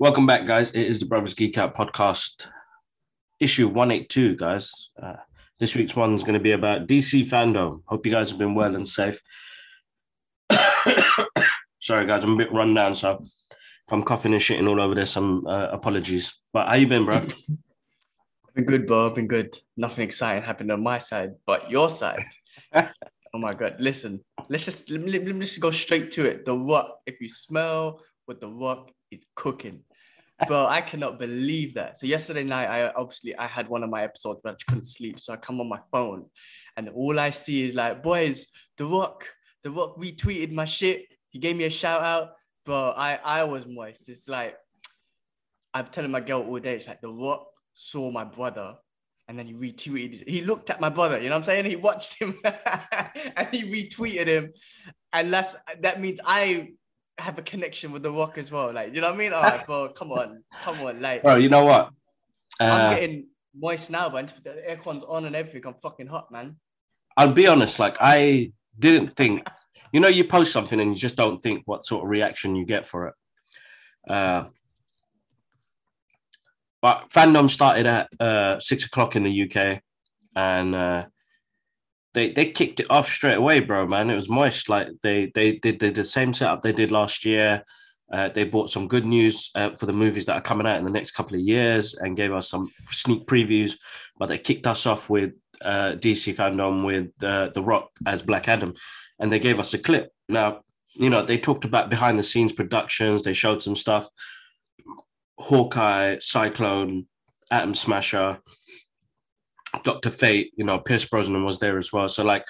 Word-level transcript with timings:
Welcome 0.00 0.26
back, 0.26 0.46
guys. 0.46 0.70
It 0.70 0.86
is 0.86 1.00
the 1.00 1.06
Brothers 1.06 1.34
Geek 1.34 1.58
Out 1.58 1.74
podcast, 1.74 2.46
issue 3.40 3.66
182, 3.66 4.36
guys. 4.36 4.90
Uh, 5.02 5.16
this 5.58 5.74
week's 5.74 5.94
one 5.94 6.14
is 6.14 6.22
going 6.22 6.34
to 6.34 6.40
be 6.40 6.52
about 6.52 6.86
DC 6.86 7.28
fandom. 7.28 7.82
Hope 7.84 8.06
you 8.06 8.12
guys 8.12 8.30
have 8.30 8.38
been 8.38 8.54
well 8.54 8.74
and 8.74 8.88
safe. 8.88 9.20
Sorry, 11.80 12.06
guys, 12.06 12.24
I'm 12.24 12.32
a 12.32 12.36
bit 12.36 12.52
run 12.52 12.74
down, 12.74 12.94
so 12.94 13.22
if 13.22 13.92
I'm 13.92 14.04
coughing 14.04 14.32
and 14.32 14.40
shitting 14.40 14.68
all 14.68 14.80
over 14.80 14.94
this, 14.94 15.10
some 15.10 15.46
uh, 15.46 15.68
apologies. 15.72 16.32
But 16.52 16.68
how 16.68 16.76
you 16.76 16.86
been, 16.86 17.04
bro? 17.04 17.26
Been 18.58 18.66
good, 18.66 18.86
bro. 18.86 19.10
Been 19.10 19.28
good. 19.28 19.56
Nothing 19.76 20.04
exciting 20.04 20.42
happened 20.42 20.72
on 20.72 20.82
my 20.82 20.98
side, 20.98 21.34
but 21.46 21.70
your 21.70 21.88
side. 21.88 22.26
oh 22.74 22.88
my 23.34 23.54
god! 23.54 23.76
Listen, 23.78 24.20
let's 24.48 24.64
just 24.64 24.90
let 24.90 25.00
me, 25.00 25.12
let 25.12 25.22
me 25.22 25.46
just 25.46 25.60
go 25.60 25.70
straight 25.70 26.10
to 26.12 26.24
it. 26.24 26.44
The 26.44 26.56
Rock. 26.58 26.98
If 27.06 27.20
you 27.20 27.28
smell 27.28 28.00
what 28.26 28.40
the 28.40 28.48
Rock 28.48 28.90
is 29.12 29.24
cooking, 29.36 29.84
bro, 30.48 30.66
I 30.66 30.80
cannot 30.80 31.20
believe 31.20 31.74
that. 31.74 32.00
So 32.00 32.06
yesterday 32.06 32.42
night, 32.42 32.66
I 32.66 32.90
obviously 32.90 33.36
I 33.36 33.46
had 33.46 33.68
one 33.68 33.84
of 33.84 33.90
my 33.90 34.02
episodes, 34.02 34.40
but 34.42 34.54
I 34.54 34.56
couldn't 34.66 34.86
sleep, 34.86 35.20
so 35.20 35.32
I 35.32 35.36
come 35.36 35.60
on 35.60 35.68
my 35.68 35.80
phone, 35.92 36.26
and 36.76 36.88
all 36.88 37.20
I 37.20 37.30
see 37.30 37.68
is 37.68 37.76
like, 37.76 38.02
boys, 38.02 38.44
the 38.76 38.86
Rock, 38.86 39.24
the 39.62 39.70
Rock 39.70 39.96
retweeted 39.98 40.50
my 40.50 40.64
shit. 40.64 41.06
He 41.30 41.38
gave 41.38 41.54
me 41.54 41.64
a 41.64 41.70
shout 41.70 42.02
out, 42.02 42.30
bro. 42.66 42.90
I 42.90 43.20
I 43.22 43.44
was 43.44 43.66
moist. 43.68 44.08
It's 44.08 44.26
like 44.26 44.56
I'm 45.72 45.86
telling 45.86 46.10
my 46.10 46.20
girl 46.20 46.42
all 46.42 46.58
day. 46.58 46.74
It's 46.74 46.88
like 46.88 47.00
the 47.00 47.12
Rock 47.12 47.46
saw 47.78 48.10
my 48.10 48.24
brother. 48.24 48.74
And 49.28 49.38
then 49.38 49.46
he 49.46 49.52
retweeted. 49.52 50.26
He 50.26 50.42
looked 50.42 50.70
at 50.70 50.80
my 50.80 50.88
brother, 50.88 51.20
you 51.20 51.28
know 51.28 51.36
what 51.36 51.40
I'm 51.40 51.44
saying? 51.44 51.66
He 51.66 51.76
watched 51.76 52.14
him 52.14 52.38
and 52.44 53.48
he 53.50 53.62
retweeted 53.62 54.26
him. 54.26 54.52
And 55.12 55.32
that's 55.32 55.54
that 55.82 56.00
means 56.00 56.18
I 56.24 56.70
have 57.18 57.38
a 57.38 57.42
connection 57.42 57.92
with 57.92 58.02
The 58.02 58.10
Rock 58.10 58.38
as 58.38 58.50
well. 58.50 58.72
Like, 58.72 58.94
you 58.94 59.02
know 59.02 59.08
what 59.08 59.16
I 59.16 59.18
mean? 59.18 59.32
All 59.34 59.42
right, 59.42 59.66
bro, 59.66 59.90
come 59.90 60.12
on, 60.12 60.42
come 60.62 60.80
on, 60.80 61.02
like, 61.02 61.22
bro. 61.22 61.36
You 61.36 61.50
know 61.50 61.64
what? 61.64 61.90
Uh, 62.58 62.64
I'm 62.64 62.94
getting 62.94 63.26
moist 63.54 63.90
now, 63.90 64.08
but 64.08 64.32
the 64.44 64.62
aircon's 64.66 65.04
on 65.06 65.26
and 65.26 65.36
everything. 65.36 65.62
I'm 65.66 65.74
fucking 65.74 66.06
hot, 66.06 66.30
man. 66.30 66.56
I'll 67.16 67.32
be 67.32 67.46
honest. 67.46 67.78
Like, 67.78 67.98
I 68.00 68.52
didn't 68.78 69.14
think. 69.14 69.46
You 69.92 70.00
know, 70.00 70.08
you 70.08 70.24
post 70.24 70.52
something 70.52 70.80
and 70.80 70.90
you 70.90 70.96
just 70.96 71.16
don't 71.16 71.42
think 71.42 71.62
what 71.66 71.84
sort 71.84 72.04
of 72.04 72.10
reaction 72.10 72.56
you 72.56 72.64
get 72.64 72.86
for 72.86 73.08
it. 73.08 73.14
Uh, 74.08 74.44
but 76.80 77.10
fandom 77.12 77.50
started 77.50 77.86
at 77.86 78.08
uh, 78.20 78.60
six 78.60 78.84
o'clock 78.84 79.16
in 79.16 79.24
the 79.24 79.50
UK, 79.50 79.82
and 80.36 80.74
uh, 80.74 81.06
they 82.14 82.30
they 82.32 82.50
kicked 82.50 82.80
it 82.80 82.90
off 82.90 83.08
straight 83.08 83.36
away, 83.36 83.60
bro. 83.60 83.86
Man, 83.86 84.10
it 84.10 84.16
was 84.16 84.28
moist. 84.28 84.68
Like 84.68 84.88
they 85.02 85.30
they 85.34 85.52
did 85.52 85.80
the, 85.80 86.04
same 86.04 86.32
setup 86.32 86.62
they 86.62 86.72
did 86.72 86.90
last 86.90 87.24
year. 87.24 87.64
Uh, 88.10 88.28
they 88.30 88.44
brought 88.44 88.70
some 88.70 88.88
good 88.88 89.04
news 89.04 89.50
uh, 89.54 89.70
for 89.76 89.84
the 89.84 89.92
movies 89.92 90.24
that 90.26 90.34
are 90.34 90.40
coming 90.40 90.66
out 90.66 90.78
in 90.78 90.84
the 90.84 90.90
next 90.90 91.10
couple 91.10 91.34
of 91.34 91.42
years 91.42 91.94
and 91.94 92.16
gave 92.16 92.32
us 92.32 92.48
some 92.48 92.70
sneak 92.90 93.26
previews. 93.26 93.74
But 94.18 94.30
they 94.30 94.38
kicked 94.38 94.66
us 94.66 94.86
off 94.86 95.10
with 95.10 95.32
uh, 95.62 95.92
DC 95.92 96.34
fandom 96.34 96.86
with 96.86 97.10
uh, 97.22 97.50
The 97.54 97.62
Rock 97.62 97.90
as 98.06 98.22
Black 98.22 98.48
Adam, 98.48 98.74
and 99.18 99.30
they 99.30 99.38
gave 99.38 99.60
us 99.60 99.74
a 99.74 99.78
clip. 99.78 100.10
Now, 100.28 100.62
you 100.94 101.10
know, 101.10 101.24
they 101.24 101.38
talked 101.38 101.64
about 101.64 101.90
behind 101.90 102.18
the 102.18 102.22
scenes 102.22 102.52
productions. 102.52 103.22
They 103.22 103.34
showed 103.34 103.62
some 103.62 103.76
stuff. 103.76 104.08
Hawkeye, 105.38 106.18
Cyclone, 106.20 107.06
Atom 107.50 107.74
Smasher, 107.74 108.40
Doctor 109.84 110.10
Fate, 110.10 110.52
you 110.56 110.64
know, 110.64 110.78
Pierce 110.78 111.04
Brosnan 111.04 111.44
was 111.44 111.58
there 111.58 111.78
as 111.78 111.92
well. 111.92 112.08
So 112.08 112.24
like 112.24 112.44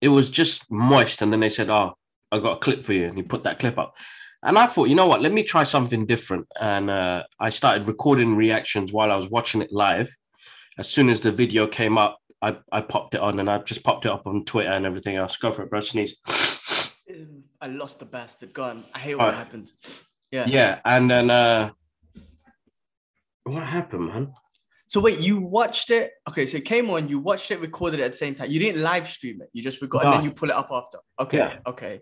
it 0.00 0.08
was 0.08 0.30
just 0.30 0.70
moist. 0.70 1.22
And 1.22 1.32
then 1.32 1.40
they 1.40 1.48
said, 1.48 1.68
Oh, 1.70 1.94
I 2.32 2.38
got 2.38 2.56
a 2.56 2.60
clip 2.60 2.82
for 2.82 2.92
you. 2.92 3.06
And 3.06 3.16
he 3.16 3.22
put 3.22 3.42
that 3.42 3.58
clip 3.58 3.78
up. 3.78 3.94
And 4.42 4.58
I 4.58 4.66
thought, 4.66 4.88
you 4.88 4.94
know 4.94 5.06
what, 5.06 5.20
let 5.20 5.32
me 5.32 5.42
try 5.42 5.64
something 5.64 6.06
different. 6.06 6.46
And 6.58 6.90
uh, 6.90 7.24
I 7.38 7.50
started 7.50 7.86
recording 7.86 8.36
reactions 8.36 8.92
while 8.92 9.12
I 9.12 9.16
was 9.16 9.28
watching 9.28 9.60
it 9.60 9.70
live. 9.70 10.10
As 10.78 10.88
soon 10.88 11.10
as 11.10 11.20
the 11.20 11.30
video 11.30 11.66
came 11.66 11.98
up, 11.98 12.18
I, 12.40 12.56
I 12.72 12.80
popped 12.80 13.14
it 13.14 13.20
on 13.20 13.38
and 13.38 13.50
I 13.50 13.58
just 13.58 13.82
popped 13.82 14.06
it 14.06 14.12
up 14.12 14.26
on 14.26 14.46
Twitter 14.46 14.70
and 14.70 14.86
everything 14.86 15.16
else. 15.16 15.36
Go 15.36 15.52
for 15.52 15.62
it, 15.62 15.70
bro. 15.70 15.80
Sneeze. 15.80 16.16
I 17.60 17.66
lost 17.66 17.98
the 17.98 18.06
bastard. 18.06 18.54
gun. 18.54 18.84
I 18.94 19.00
hate 19.00 19.16
what 19.16 19.34
happens. 19.34 19.74
Yeah. 20.30 20.46
Yeah. 20.46 20.80
And 20.86 21.10
then 21.10 21.28
uh 21.28 21.70
what 23.50 23.64
happened, 23.64 24.06
man? 24.06 24.32
So 24.90 25.00
wait, 25.00 25.20
you 25.20 25.40
watched 25.40 25.90
it? 25.90 26.10
Okay, 26.28 26.46
so 26.46 26.56
it 26.56 26.64
came 26.64 26.90
on. 26.90 27.08
You 27.08 27.20
watched 27.20 27.52
it, 27.52 27.60
recorded 27.60 28.00
it 28.00 28.02
at 28.02 28.10
the 28.10 28.18
same 28.18 28.34
time. 28.34 28.50
You 28.50 28.58
didn't 28.58 28.82
live 28.82 29.08
stream 29.08 29.40
it. 29.40 29.48
You 29.52 29.62
just 29.62 29.80
recorded, 29.80 30.08
no. 30.08 30.14
and 30.14 30.22
then 30.22 30.26
ah. 30.26 30.30
you 30.30 30.34
pull 30.34 30.50
it 30.50 30.56
up 30.56 30.68
after. 30.72 30.98
Okay, 31.20 31.38
yeah. 31.38 31.58
okay. 31.64 32.00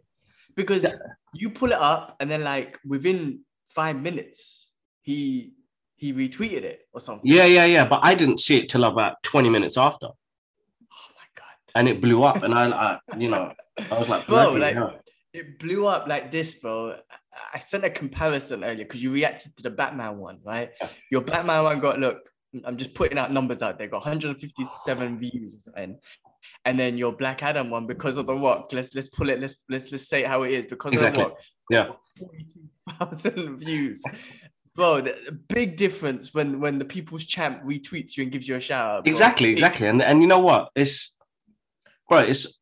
Because 0.57 0.85
yeah. 0.85 0.95
you 1.35 1.51
pull 1.51 1.73
it 1.73 1.79
up, 1.79 2.17
and 2.19 2.31
then 2.31 2.43
like 2.43 2.79
within 2.87 3.41
five 3.69 3.97
minutes, 3.97 4.71
he 5.03 5.53
he 5.97 6.15
retweeted 6.15 6.63
it 6.65 6.81
or 6.95 7.01
something. 7.01 7.31
Yeah, 7.31 7.45
yeah, 7.45 7.67
yeah. 7.67 7.85
But 7.85 8.01
I 8.03 8.15
didn't 8.15 8.41
see 8.41 8.57
it 8.57 8.71
till 8.71 8.85
about 8.85 9.23
twenty 9.23 9.51
minutes 9.51 9.77
after. 9.77 10.07
Oh 10.07 11.09
my 11.15 11.29
god! 11.37 11.57
And 11.75 11.89
it 11.89 12.01
blew 12.01 12.23
up, 12.23 12.43
and 12.43 12.55
I, 12.55 12.71
I 12.71 12.99
you 13.19 13.29
know, 13.29 13.53
I 13.91 13.99
was 13.99 14.09
like, 14.09 14.27
bro, 14.29 14.53
like 14.53 14.75
hell. 14.75 14.99
it 15.35 15.59
blew 15.59 15.87
up 15.87 16.09
like 16.09 16.33
this, 16.33 16.55
bro. 16.55 16.97
I 17.55 17.59
sent 17.61 17.85
a 17.85 17.91
comparison 17.91 18.65
earlier 18.65 18.85
because 18.85 19.03
you 19.03 19.13
reacted 19.13 19.57
to 19.57 19.63
the 19.63 19.71
Batman 19.71 20.19
one, 20.19 20.39
right? 20.45 20.71
Yeah. 20.81 20.89
Your 21.11 21.21
Batman 21.23 21.65
one 21.65 21.81
got 21.81 21.99
look 21.99 22.19
I'm 22.65 22.77
just 22.77 22.95
putting 22.95 23.19
out 23.19 23.33
numbers 23.33 23.61
out 23.61 23.79
there. 23.79 23.89
Got 23.89 24.05
157 24.05 25.19
views, 25.19 25.57
and 25.77 25.97
and 26.65 26.79
then 26.79 26.97
your 26.97 27.13
Black 27.13 27.43
Adam 27.43 27.71
one 27.71 27.87
because 27.87 28.17
of 28.17 28.27
the 28.27 28.35
Rock. 28.35 28.71
Let's 28.73 28.95
let's 28.95 29.09
pull 29.09 29.29
it. 29.29 29.41
Let's 29.41 29.55
let's 29.69 29.93
let's 29.93 30.09
say 30.09 30.23
it 30.23 30.29
how 30.29 30.45
it 30.45 30.53
is 30.53 30.65
because 30.71 30.93
exactly. 30.93 31.25
of 31.25 31.31
the 31.69 31.77
Rock. 31.77 31.99
Yeah, 32.19 32.29
42,000 32.99 33.59
views. 33.61 34.03
Bro, 34.75 35.03
the 35.03 35.39
big 35.49 35.77
difference 35.77 36.33
when 36.33 36.59
when 36.61 36.79
the 36.79 36.87
People's 36.87 37.25
Champ 37.25 37.63
retweets 37.65 38.17
you 38.17 38.23
and 38.23 38.33
gives 38.33 38.49
you 38.49 38.57
a 38.57 38.61
shout 38.61 38.85
out. 38.85 39.05
Bro. 39.05 39.11
Exactly, 39.11 39.51
exactly, 39.51 39.87
and 39.87 40.01
and 40.01 40.23
you 40.23 40.27
know 40.27 40.41
what? 40.41 40.71
It's 40.75 41.15
bro, 42.09 42.21
it's 42.21 42.58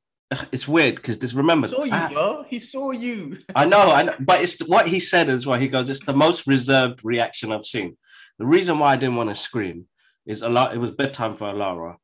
it's 0.52 0.66
weird 0.66 0.96
because 0.96 1.18
this 1.18 1.34
remember 1.34 1.68
he 1.68 1.74
saw 1.74 1.84
you, 1.84 1.92
I, 1.92 2.12
bro. 2.12 2.44
He 2.48 2.58
saw 2.58 2.90
you. 2.90 3.38
I 3.54 3.64
know, 3.64 3.92
I 3.92 4.02
know, 4.02 4.14
but 4.18 4.42
it's 4.42 4.58
what 4.66 4.88
he 4.88 4.98
said 4.98 5.28
as 5.28 5.46
well. 5.46 5.58
He 5.58 5.68
goes, 5.68 5.88
"It's 5.88 6.04
the 6.04 6.14
most 6.14 6.46
reserved 6.46 7.04
reaction 7.04 7.52
I've 7.52 7.64
seen." 7.64 7.96
The 8.38 8.46
reason 8.46 8.78
why 8.78 8.92
I 8.92 8.96
didn't 8.96 9.16
want 9.16 9.30
to 9.30 9.34
scream 9.34 9.86
is 10.26 10.42
a 10.42 10.48
lot. 10.48 10.74
It 10.74 10.78
was 10.78 10.90
bedtime 10.90 11.36
for 11.36 11.52
Alara. 11.52 11.96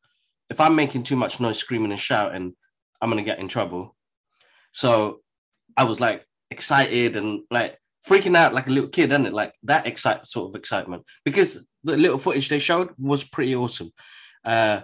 If 0.49 0.61
I'm 0.61 0.77
making 0.77 1.03
too 1.03 1.16
much 1.16 1.41
noise, 1.41 1.59
screaming 1.59 1.91
and 1.91 2.00
shouting, 2.00 2.55
I'm 3.00 3.11
gonna 3.11 3.22
get 3.22 3.41
in 3.41 3.49
trouble. 3.49 3.97
So 4.71 5.21
I 5.77 5.84
was 5.84 5.99
like 5.99 6.25
excited 6.50 7.16
and 7.16 7.41
like 7.50 7.78
freaking 8.06 8.37
out 8.37 8.55
like 8.55 8.69
a 8.69 8.71
little 8.71 8.88
kid, 8.88 9.11
isn't 9.11 9.27
it? 9.27 9.32
Like 9.32 9.55
that 9.65 9.87
excite 9.87 10.27
sort 10.27 10.50
of 10.50 10.59
excitement 10.59 11.05
because 11.25 11.65
the 11.82 11.97
little 11.97 12.19
footage 12.19 12.49
they 12.49 12.59
showed 12.61 12.91
was 12.99 13.25
pretty 13.25 13.55
awesome. 13.55 13.93
Uh, 14.44 14.82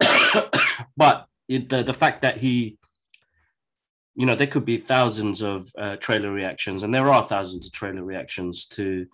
but 0.96 1.26
it, 1.48 1.68
the 1.68 1.82
the 1.82 1.94
fact 1.94 2.22
that 2.22 2.38
he 2.38 2.78
you 4.14 4.26
know 4.26 4.34
there 4.34 4.46
could 4.46 4.64
be 4.64 4.78
thousands 4.78 5.42
of 5.42 5.70
uh, 5.78 5.96
trailer 5.96 6.30
reactions 6.30 6.82
and 6.82 6.94
there 6.94 7.10
are 7.10 7.22
thousands 7.22 7.66
of 7.66 7.72
trailer 7.72 8.04
reactions 8.04 8.66
to 8.66 9.06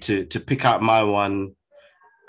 to 0.00 0.24
to 0.26 0.40
pick 0.40 0.64
out 0.64 0.82
my 0.82 1.02
one 1.02 1.52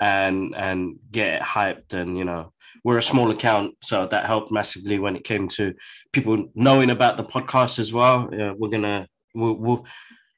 and 0.00 0.54
and 0.54 0.96
get 1.10 1.34
it 1.34 1.42
hyped 1.42 1.94
and 1.94 2.16
you 2.16 2.24
know 2.24 2.52
we're 2.84 2.98
a 2.98 3.02
small 3.02 3.30
account 3.30 3.74
so 3.82 4.06
that 4.06 4.26
helped 4.26 4.52
massively 4.52 4.98
when 4.98 5.16
it 5.16 5.24
came 5.24 5.48
to 5.48 5.74
people 6.12 6.46
knowing 6.54 6.90
about 6.90 7.16
the 7.16 7.24
podcast 7.24 7.78
as 7.78 7.92
well 7.92 8.28
yeah, 8.32 8.52
we're 8.56 8.68
gonna 8.68 9.08
we'll, 9.34 9.54
we'll 9.54 9.86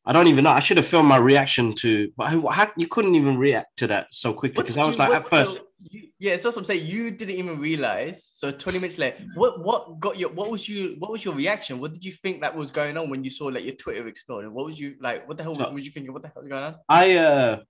I 0.06 0.12
don't 0.12 0.28
even 0.28 0.44
know. 0.44 0.50
I 0.50 0.60
should 0.60 0.78
have 0.78 0.86
filmed 0.86 1.08
my 1.08 1.18
reaction 1.18 1.74
to, 1.76 2.10
but 2.16 2.28
how, 2.28 2.70
you 2.76 2.88
couldn't 2.88 3.14
even 3.14 3.36
react 3.36 3.76
to 3.76 3.86
that 3.88 4.06
so 4.10 4.32
quickly 4.32 4.62
because 4.62 4.78
I 4.78 4.84
was 4.84 4.98
like, 4.98 5.12
at 5.12 5.28
first, 5.28 5.60
you, 5.82 6.08
yeah, 6.18 6.36
so 6.36 6.52
I'm 6.54 6.64
saying 6.64 6.86
you 6.86 7.10
didn't 7.10 7.36
even 7.36 7.58
realize. 7.58 8.28
So 8.34 8.50
20 8.50 8.78
minutes 8.78 8.98
later, 8.98 9.24
what 9.34 9.64
what 9.64 9.98
got 10.00 10.18
your 10.18 10.30
what 10.30 10.50
was 10.50 10.68
you 10.68 10.96
what 10.98 11.10
was 11.10 11.24
your 11.24 11.34
reaction? 11.34 11.80
What 11.80 11.92
did 11.92 12.04
you 12.04 12.12
think 12.12 12.40
that 12.42 12.54
was 12.54 12.70
going 12.70 12.96
on 12.96 13.08
when 13.08 13.24
you 13.24 13.30
saw 13.30 13.46
like 13.46 13.64
your 13.64 13.74
Twitter 13.76 14.06
exploding? 14.06 14.52
What 14.52 14.66
was 14.66 14.78
you 14.78 14.96
like? 15.00 15.26
What 15.26 15.36
the 15.36 15.42
hell 15.42 15.54
so, 15.54 15.70
was 15.70 15.84
you 15.84 15.90
thinking? 15.90 16.12
What 16.12 16.22
the 16.22 16.28
hell 16.28 16.42
was 16.42 16.50
going 16.50 16.62
on? 16.62 16.76
I 16.88 17.16
uh, 17.16 17.60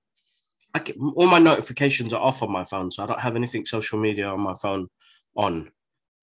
I 0.75 0.79
get, 0.81 0.97
all 1.15 1.27
my 1.27 1.39
notifications 1.39 2.12
are 2.12 2.21
off 2.21 2.43
on 2.43 2.51
my 2.51 2.65
phone, 2.65 2.91
so 2.91 3.03
I 3.03 3.07
don't 3.07 3.21
have 3.21 3.37
anything 3.37 3.67
social 3.67 3.99
media 3.99 4.27
on 4.27 4.41
my 4.41 4.55
phone 4.55 4.89
on, 5.37 5.71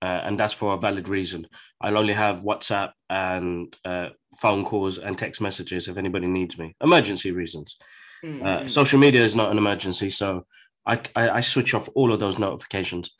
uh, 0.01 0.21
and 0.23 0.39
that's 0.39 0.53
for 0.53 0.73
a 0.73 0.77
valid 0.77 1.09
reason. 1.09 1.47
I'll 1.81 1.97
only 1.97 2.13
have 2.13 2.41
WhatsApp 2.41 2.91
and 3.09 3.75
uh, 3.85 4.09
phone 4.39 4.63
calls 4.63 4.97
and 4.97 5.17
text 5.17 5.41
messages 5.41 5.87
if 5.87 5.97
anybody 5.97 6.27
needs 6.27 6.57
me, 6.57 6.75
emergency 6.81 7.31
reasons. 7.31 7.77
Mm-hmm. 8.23 8.45
Uh, 8.45 8.67
social 8.67 8.99
media 8.99 9.23
is 9.23 9.35
not 9.35 9.51
an 9.51 9.57
emergency, 9.57 10.09
so 10.09 10.45
I, 10.87 10.99
I, 11.15 11.41
switch 11.41 11.73
off 11.73 11.89
all 11.95 12.13
of 12.13 12.19
those 12.19 12.39
notifications. 12.39 13.11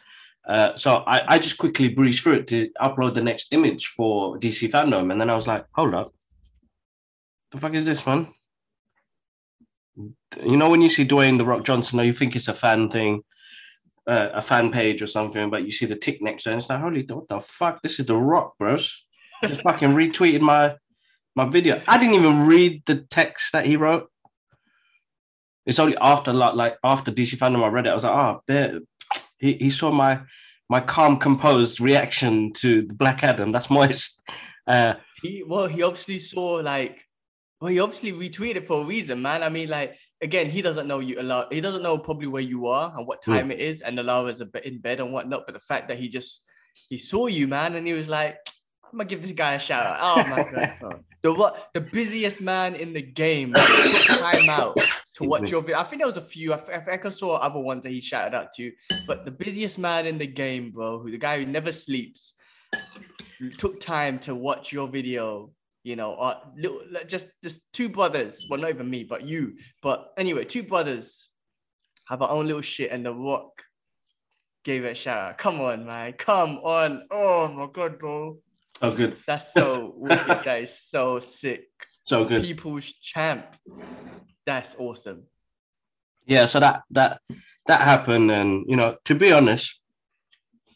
Uh, 0.48 0.75
so 0.75 1.04
I, 1.06 1.36
I 1.36 1.40
just 1.40 1.58
quickly 1.58 1.90
breezed 1.90 2.24
through 2.24 2.36
it 2.36 2.48
to 2.48 2.69
upload 2.81 3.14
the 3.14 3.22
next 3.22 3.52
image 3.52 3.88
for 3.88 4.40
DC 4.40 4.72
fandom, 4.72 5.12
and 5.12 5.19
then 5.19 5.30
I 5.30 5.36
was 5.36 5.48
like, 5.48 5.66
hold 5.74 5.94
up, 5.94 6.14
the 7.52 7.58
fuck 7.58 7.74
is 7.74 7.86
this, 7.86 8.06
man? 8.06 8.30
You 10.42 10.58
know 10.58 10.69
when 10.69 10.81
you 10.81 10.90
see 10.90 11.06
Dwayne 11.06 11.38
the 11.38 11.46
Rock 11.46 11.66
Johnson, 11.66 12.00
you 12.00 12.14
think 12.14 12.36
it's 12.36 12.48
a 12.48 12.54
fan 12.54 12.90
thing, 12.90 13.24
uh, 14.08 14.30
a 14.34 14.42
fan 14.42 14.72
page 14.72 15.02
or 15.02 15.08
something, 15.08 15.50
but 15.50 15.66
you 15.66 15.72
see 15.72 15.86
the 15.86 15.96
tick 15.96 16.22
next 16.22 16.44
to 16.44 16.50
it, 16.50 16.54
and 16.54 16.62
it's 16.62 16.69
like, 16.69 16.80
holy, 16.80 17.06
what 17.10 17.28
the 17.28 17.42
fuck? 17.42 17.81
This 17.81 18.00
is 18.00 18.06
the 18.06 18.16
Rock, 18.16 18.58
bros. 18.58 19.04
Just 19.44 19.62
fucking 19.62 19.90
retweeted 20.02 20.42
my 20.42 20.75
my 21.36 21.46
video. 21.46 21.81
I 21.88 21.98
didn't 21.98 22.16
even 22.16 22.48
read 22.48 22.84
the 22.86 22.96
text 22.96 23.52
that 23.52 23.66
he 23.66 23.75
wrote. 23.75 24.10
It's 25.68 25.80
only 25.80 25.98
after 25.98 26.34
like, 26.34 26.56
like 26.56 26.78
after 26.84 27.12
DC 27.12 27.38
fandom 27.38 27.64
I 27.64 27.68
read 27.68 27.86
it. 27.86 27.92
I 27.92 27.96
was 27.96 28.04
like, 28.04 28.14
oh, 28.14 28.42
there. 28.48 28.80
He, 29.38 29.54
he 29.54 29.69
saw 29.69 29.92
my 29.92 30.22
my 30.69 30.80
calm, 30.80 31.18
composed 31.18 31.80
reaction 31.80 32.52
to 32.54 32.88
Black 32.88 33.24
Adam. 33.24 33.52
That's 33.52 33.69
moist. 33.69 34.22
Uh, 34.68 34.96
he 35.22 35.46
well, 35.48 35.66
he 35.66 35.81
obviously 35.81 36.19
saw 36.19 36.56
like 36.56 37.00
well, 37.62 37.72
he 37.72 37.80
obviously 37.80 38.12
retweeted 38.12 38.68
for 38.68 38.81
a 38.81 38.86
reason, 38.86 39.22
man. 39.22 39.42
I 39.42 39.48
mean, 39.48 39.69
like 39.69 39.96
again, 40.22 40.50
he 40.50 40.62
doesn't 40.62 40.88
know 40.88 41.00
you 41.00 41.22
a 41.22 41.24
lot. 41.24 41.54
He 41.54 41.62
doesn't 41.62 41.84
know 41.84 41.98
probably 41.98 42.28
where 42.28 42.42
you 42.42 42.68
are 42.68 42.94
and 42.98 43.08
what 43.08 43.22
time 43.22 43.50
it 43.50 43.60
is, 43.60 43.81
and 43.81 43.98
Alara 43.98 44.30
is 44.30 44.42
a 44.42 44.46
bit 44.46 44.66
in 44.66 44.80
bed 44.80 45.00
and 45.00 45.14
whatnot. 45.14 45.44
But 45.46 45.54
the 45.54 45.62
fact 45.62 45.88
that 45.88 46.00
he 46.00 46.10
just 46.10 46.44
he 46.90 46.98
saw 46.98 47.28
you, 47.28 47.48
man, 47.48 47.75
and 47.75 47.88
he 47.88 47.94
was 47.94 48.10
like, 48.10 48.38
I'm 48.92 48.98
gonna 48.98 49.10
give 49.10 49.22
this 49.22 49.31
guy 49.31 49.54
a 49.54 49.60
shout 49.60 49.86
out. 49.86 49.98
Oh 50.01 50.30
my 50.30 50.38
god. 50.51 50.78
Oh. 50.84 51.00
The 51.24 51.34
what 51.34 51.69
the 51.74 51.81
busiest 51.81 52.42
man 52.42 52.75
in 52.75 52.94
the 52.94 53.01
game 53.01 53.51
time 54.06 54.50
out 54.50 54.78
to 55.16 55.24
watch 55.24 55.50
your 55.50 55.62
video. 55.62 55.80
I 55.80 55.84
think 55.84 56.01
there 56.01 56.07
was 56.07 56.18
a 56.18 56.22
few. 56.22 56.54
I, 56.54 56.57
think 56.57 57.06
I 57.06 57.10
saw 57.10 57.38
other 57.38 57.60
ones 57.60 57.84
that 57.84 57.89
he 57.89 58.01
shouted 58.01 58.36
out 58.36 58.54
to, 58.57 58.72
but 59.07 59.25
the 59.25 59.31
busiest 59.31 59.80
man 59.80 60.06
in 60.06 60.19
the 60.19 60.28
game, 60.28 60.72
bro, 60.72 61.00
who 61.00 61.10
the 61.10 61.18
guy 61.18 61.39
who 61.39 61.45
never 61.48 61.72
sleeps, 61.72 62.36
took 63.57 63.80
time 63.80 64.19
to 64.19 64.36
watch 64.36 64.72
your 64.72 64.88
video. 64.88 65.51
You 65.83 65.95
know, 65.95 66.13
uh, 66.16 66.40
or 66.45 66.54
little, 66.56 66.81
just 67.07 67.28
just 67.44 67.62
two 67.74 67.90
brothers. 67.90 68.45
Well, 68.50 68.60
not 68.60 68.69
even 68.69 68.90
me, 68.90 69.04
but 69.04 69.24
you. 69.24 69.56
But 69.81 70.13
anyway, 70.18 70.45
two 70.45 70.63
brothers 70.63 71.30
have 72.07 72.22
our 72.22 72.30
own 72.30 72.45
little 72.45 72.62
shit, 72.62 72.92
and 72.92 73.06
The 73.06 73.13
Rock 73.13 73.63
gave 74.63 74.83
it 74.83 74.92
a 74.92 74.95
shout 74.95 75.18
out. 75.18 75.38
Come 75.38 75.62
on, 75.62 75.86
man. 75.86 76.13
Come 76.13 76.57
on. 76.57 77.04
Oh 77.10 77.48
my 77.48 77.68
god, 77.74 77.98
bro. 77.98 78.38
Oh, 78.82 78.92
good. 78.92 79.18
That's 79.26 79.54
so 79.54 79.94
wicked. 79.96 80.44
That 80.46 80.62
is 80.62 80.80
so 80.80 81.20
sick. 81.20 81.68
So 82.04 82.26
good. 82.26 82.44
People's 82.44 82.94
champ. 82.94 83.46
That's 84.46 84.76
awesome. 84.78 85.24
Yeah, 86.26 86.46
so 86.46 86.60
that 86.60 86.84
that 86.92 87.22
that 87.68 87.82
happened, 87.82 88.32
and 88.32 88.66
you 88.68 88.76
know, 88.76 88.98
to 89.06 89.16
be 89.16 89.32
honest, 89.32 89.80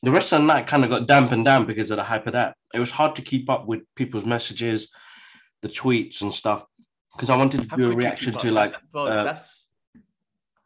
the 0.02 0.12
rest 0.12 0.34
of 0.34 0.42
the 0.42 0.48
night 0.48 0.68
kind 0.68 0.84
of 0.84 0.90
got 0.90 1.08
dampened 1.08 1.46
down 1.46 1.66
because 1.66 1.92
of 1.92 1.98
the 1.98 2.04
hype 2.04 2.26
of 2.28 2.34
that. 2.34 2.56
It 2.74 2.80
was 2.80 2.92
hard 2.92 3.16
to 3.18 3.22
keep 3.22 3.50
up 3.50 3.68
with 3.68 3.82
people's 3.96 4.26
messages, 4.26 4.88
the 5.62 5.68
tweets 5.70 6.22
and 6.22 6.34
stuff, 6.34 6.66
because 7.16 7.30
I 7.30 7.36
wanted 7.38 7.62
to 7.62 7.68
How 7.70 7.76
do 7.76 7.92
a 7.92 7.96
reaction 7.96 8.34
to 8.34 8.52
like 8.52 8.72
That's- 8.72 8.88
uh, 8.96 9.24
that's 9.24 9.68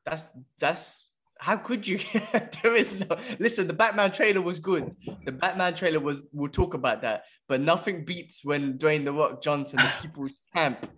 that's 0.06 0.30
that's 0.60 1.05
how 1.46 1.58
could 1.58 1.88
you 1.88 2.00
there 2.64 2.76
is 2.76 2.96
no 2.96 3.06
listen 3.38 3.68
the 3.68 3.74
batman 3.74 4.12
trailer 4.12 4.42
was 4.42 4.58
good 4.58 4.96
the 5.26 5.32
batman 5.32 5.76
trailer 5.76 6.00
was 6.00 6.24
we'll 6.34 6.52
talk 6.52 6.74
about 6.74 7.04
that 7.04 7.24
but 7.48 7.62
nothing 7.62 8.04
beats 8.04 8.44
when 8.44 8.80
dwayne 8.80 9.06
the 9.06 9.14
rock 9.14 9.44
johnson 9.44 9.78
the 9.78 9.92
people's 10.02 10.32
champ 10.56 10.90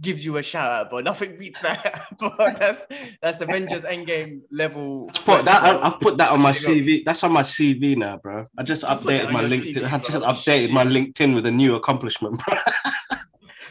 gives 0.00 0.24
you 0.24 0.38
a 0.38 0.42
shout 0.42 0.72
out 0.72 0.90
but 0.90 1.04
nothing 1.04 1.36
beats 1.38 1.60
that 1.60 2.06
but 2.18 2.58
that's 2.58 2.86
that's 3.20 3.42
avengers 3.42 3.82
endgame 3.82 4.40
level 4.50 5.10
put 5.26 5.44
that. 5.44 5.62
I, 5.62 5.88
I've 5.88 6.00
put 6.00 6.16
that 6.16 6.30
on 6.30 6.40
my 6.40 6.52
CV. 6.52 7.04
That's 7.04 7.22
on 7.22 7.32
my 7.32 7.42
CV 7.42 7.98
now, 7.98 8.16
bro. 8.16 8.46
I 8.56 8.62
just 8.62 8.82
updated 8.82 9.30
my 9.30 9.44
LinkedIn. 9.44 9.74
CV, 9.74 9.92
I 9.92 9.98
just 9.98 10.20
bro. 10.20 10.28
updated 10.30 10.70
my 10.70 10.84
LinkedIn 10.86 11.34
with 11.34 11.44
a 11.44 11.50
new 11.50 11.74
accomplishment, 11.74 12.40
bro. 12.42 12.56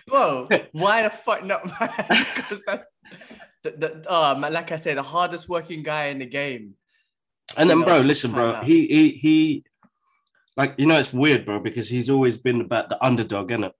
bro 0.07 0.49
why 0.71 1.01
the 1.01 1.09
fuck 1.09 1.43
not 1.43 1.65
man 1.65 1.89
because 2.35 2.61
that's 2.67 2.85
the, 3.63 3.71
the, 3.71 4.35
man, 4.39 4.53
like 4.53 4.71
i 4.71 4.75
said 4.77 4.97
the 4.97 5.03
hardest 5.03 5.49
working 5.49 5.83
guy 5.83 6.05
in 6.05 6.19
the 6.19 6.25
game 6.25 6.75
And 7.57 7.69
then, 7.69 7.79
know, 7.79 7.85
bro, 7.85 7.99
listen, 8.01 8.31
bro. 8.31 8.53
out. 8.53 8.65
He 8.65 8.87
he 8.87 9.09
he, 9.11 9.63
like 10.55 10.75
you 10.77 10.85
know, 10.85 10.99
it's 10.99 11.13
weird, 11.13 11.45
bro, 11.45 11.59
because 11.59 11.89
he's 11.89 12.09
always 12.09 12.37
been 12.37 12.61
about 12.61 12.89
the 12.89 13.03
underdog, 13.03 13.49
innit? 13.49 13.71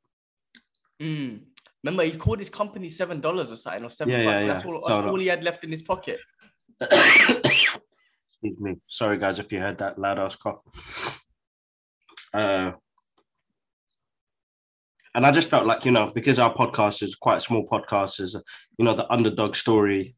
Mm. 1.02 1.42
Remember, 1.84 2.04
he 2.04 2.18
called 2.18 2.40
his 2.40 2.50
company 2.50 2.90
seven 2.90 3.22
dollars 3.22 3.52
or 3.52 3.56
something, 3.56 3.86
or 3.86 3.90
seven 3.90 4.14
Yeah, 4.14 4.40
yeah, 4.42 4.48
That's 4.48 4.66
yeah. 4.66 4.72
all. 4.72 4.80
That's 4.88 5.06
no. 5.06 5.10
all 5.10 5.20
he 5.20 5.28
had 5.28 5.44
left 5.44 5.64
in 5.64 5.72
his 5.72 5.84
pocket. 5.84 6.20
Excuse 6.82 8.60
me. 8.60 8.78
Sorry, 8.88 9.18
guys, 9.18 9.40
if 9.40 9.52
you 9.52 9.60
heard 9.60 9.78
that 9.78 10.00
loud 10.00 10.20
ass 10.20 10.36
cough. 10.36 10.62
Uh, 12.34 12.72
and 15.20 15.26
I 15.26 15.32
just 15.32 15.50
felt 15.50 15.68
like 15.68 15.84
you 15.84 15.92
know 15.92 16.10
because 16.16 16.40
our 16.40 16.54
podcast 16.54 17.04
is 17.04 17.14
quite 17.14 17.40
a 17.40 17.42
small 17.42 17.68
podcast, 17.68 18.22
is 18.22 18.38
you 18.78 18.86
know 18.86 18.94
the 18.94 19.12
underdog 19.12 19.58
story 19.58 20.16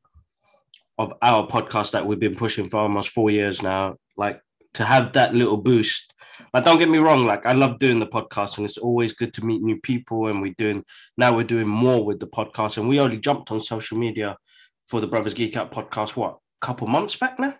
of 0.99 1.11
our 1.23 1.47
podcast 1.47 1.89
that 1.93 2.05
we've 2.05 2.19
been 2.19 2.35
pushing 2.35 2.69
for 2.69 2.81
almost 2.81 3.09
four 3.09 3.31
years 3.31 3.63
now. 3.63 3.95
Like 4.15 4.43
to 4.75 4.85
have 4.85 5.13
that 5.13 5.33
little 5.33 5.57
boost. 5.57 6.13
Like, 6.53 6.65
don't 6.65 6.77
get 6.77 6.87
me 6.87 6.99
wrong. 6.99 7.25
Like, 7.25 7.47
I 7.47 7.53
love 7.53 7.79
doing 7.79 7.97
the 7.97 8.05
podcast, 8.05 8.57
and 8.57 8.65
it's 8.65 8.77
always 8.77 9.13
good 9.13 9.33
to 9.33 9.43
meet 9.43 9.63
new 9.63 9.81
people. 9.81 10.27
And 10.27 10.39
we're 10.39 10.53
doing 10.55 10.85
now 11.17 11.35
we're 11.35 11.45
doing 11.45 11.67
more 11.67 12.05
with 12.05 12.19
the 12.19 12.27
podcast, 12.27 12.77
and 12.77 12.87
we 12.87 12.99
only 12.99 13.17
jumped 13.17 13.49
on 13.49 13.59
social 13.59 13.97
media 13.97 14.37
for 14.85 15.01
the 15.01 15.07
Brothers 15.07 15.33
Geek 15.33 15.57
Out 15.57 15.71
podcast. 15.71 16.15
What 16.15 16.37
a 16.61 16.65
couple 16.65 16.85
months 16.85 17.15
back 17.15 17.39
now? 17.39 17.55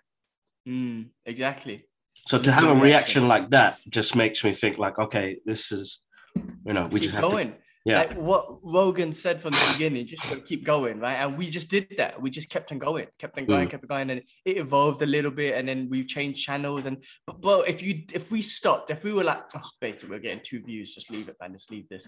Mm, 0.68 1.08
exactly. 1.26 1.88
So 2.28 2.38
to 2.38 2.52
have 2.52 2.68
a 2.68 2.76
reaction 2.76 3.26
like 3.26 3.50
that 3.50 3.80
just 3.88 4.14
makes 4.14 4.44
me 4.44 4.54
think 4.54 4.78
like, 4.78 4.96
okay, 4.96 5.38
this 5.44 5.72
is, 5.72 5.98
you 6.34 6.72
know, 6.72 6.86
we 6.86 7.00
keep 7.00 7.10
just 7.10 7.14
have 7.14 7.24
to, 7.24 7.30
going. 7.30 7.54
yeah, 7.84 7.98
Like 7.98 8.14
what 8.16 8.64
Logan 8.64 9.12
said 9.12 9.40
from 9.40 9.52
the 9.52 9.68
beginning, 9.72 10.06
just 10.06 10.24
keep 10.46 10.64
going, 10.64 11.00
right? 11.00 11.14
And 11.16 11.36
we 11.36 11.50
just 11.50 11.68
did 11.68 11.88
that. 11.98 12.20
We 12.22 12.30
just 12.30 12.48
kept 12.48 12.70
on 12.72 12.78
going, 12.78 13.06
kept 13.18 13.36
on 13.38 13.46
going, 13.46 13.66
Mm. 13.66 13.70
kept 13.70 13.84
on 13.84 13.88
going, 13.88 14.10
and 14.10 14.22
it 14.44 14.56
evolved 14.56 15.02
a 15.02 15.06
little 15.06 15.30
bit. 15.32 15.54
And 15.54 15.68
then 15.68 15.88
we 15.90 16.04
changed 16.04 16.44
channels. 16.44 16.86
And 16.86 16.98
but, 17.26 17.40
but 17.40 17.68
if 17.68 17.82
you 17.82 18.02
if 18.12 18.30
we 18.30 18.40
stopped, 18.42 18.90
if 18.90 19.02
we 19.04 19.12
were 19.12 19.24
like, 19.24 19.42
oh, 19.56 19.68
basically 19.80 20.10
we're 20.10 20.20
getting 20.20 20.40
two 20.44 20.60
views, 20.62 20.94
just 20.94 21.10
leave 21.10 21.28
it, 21.28 21.36
man, 21.40 21.52
just 21.52 21.70
leave 21.70 21.88
this. 21.88 22.06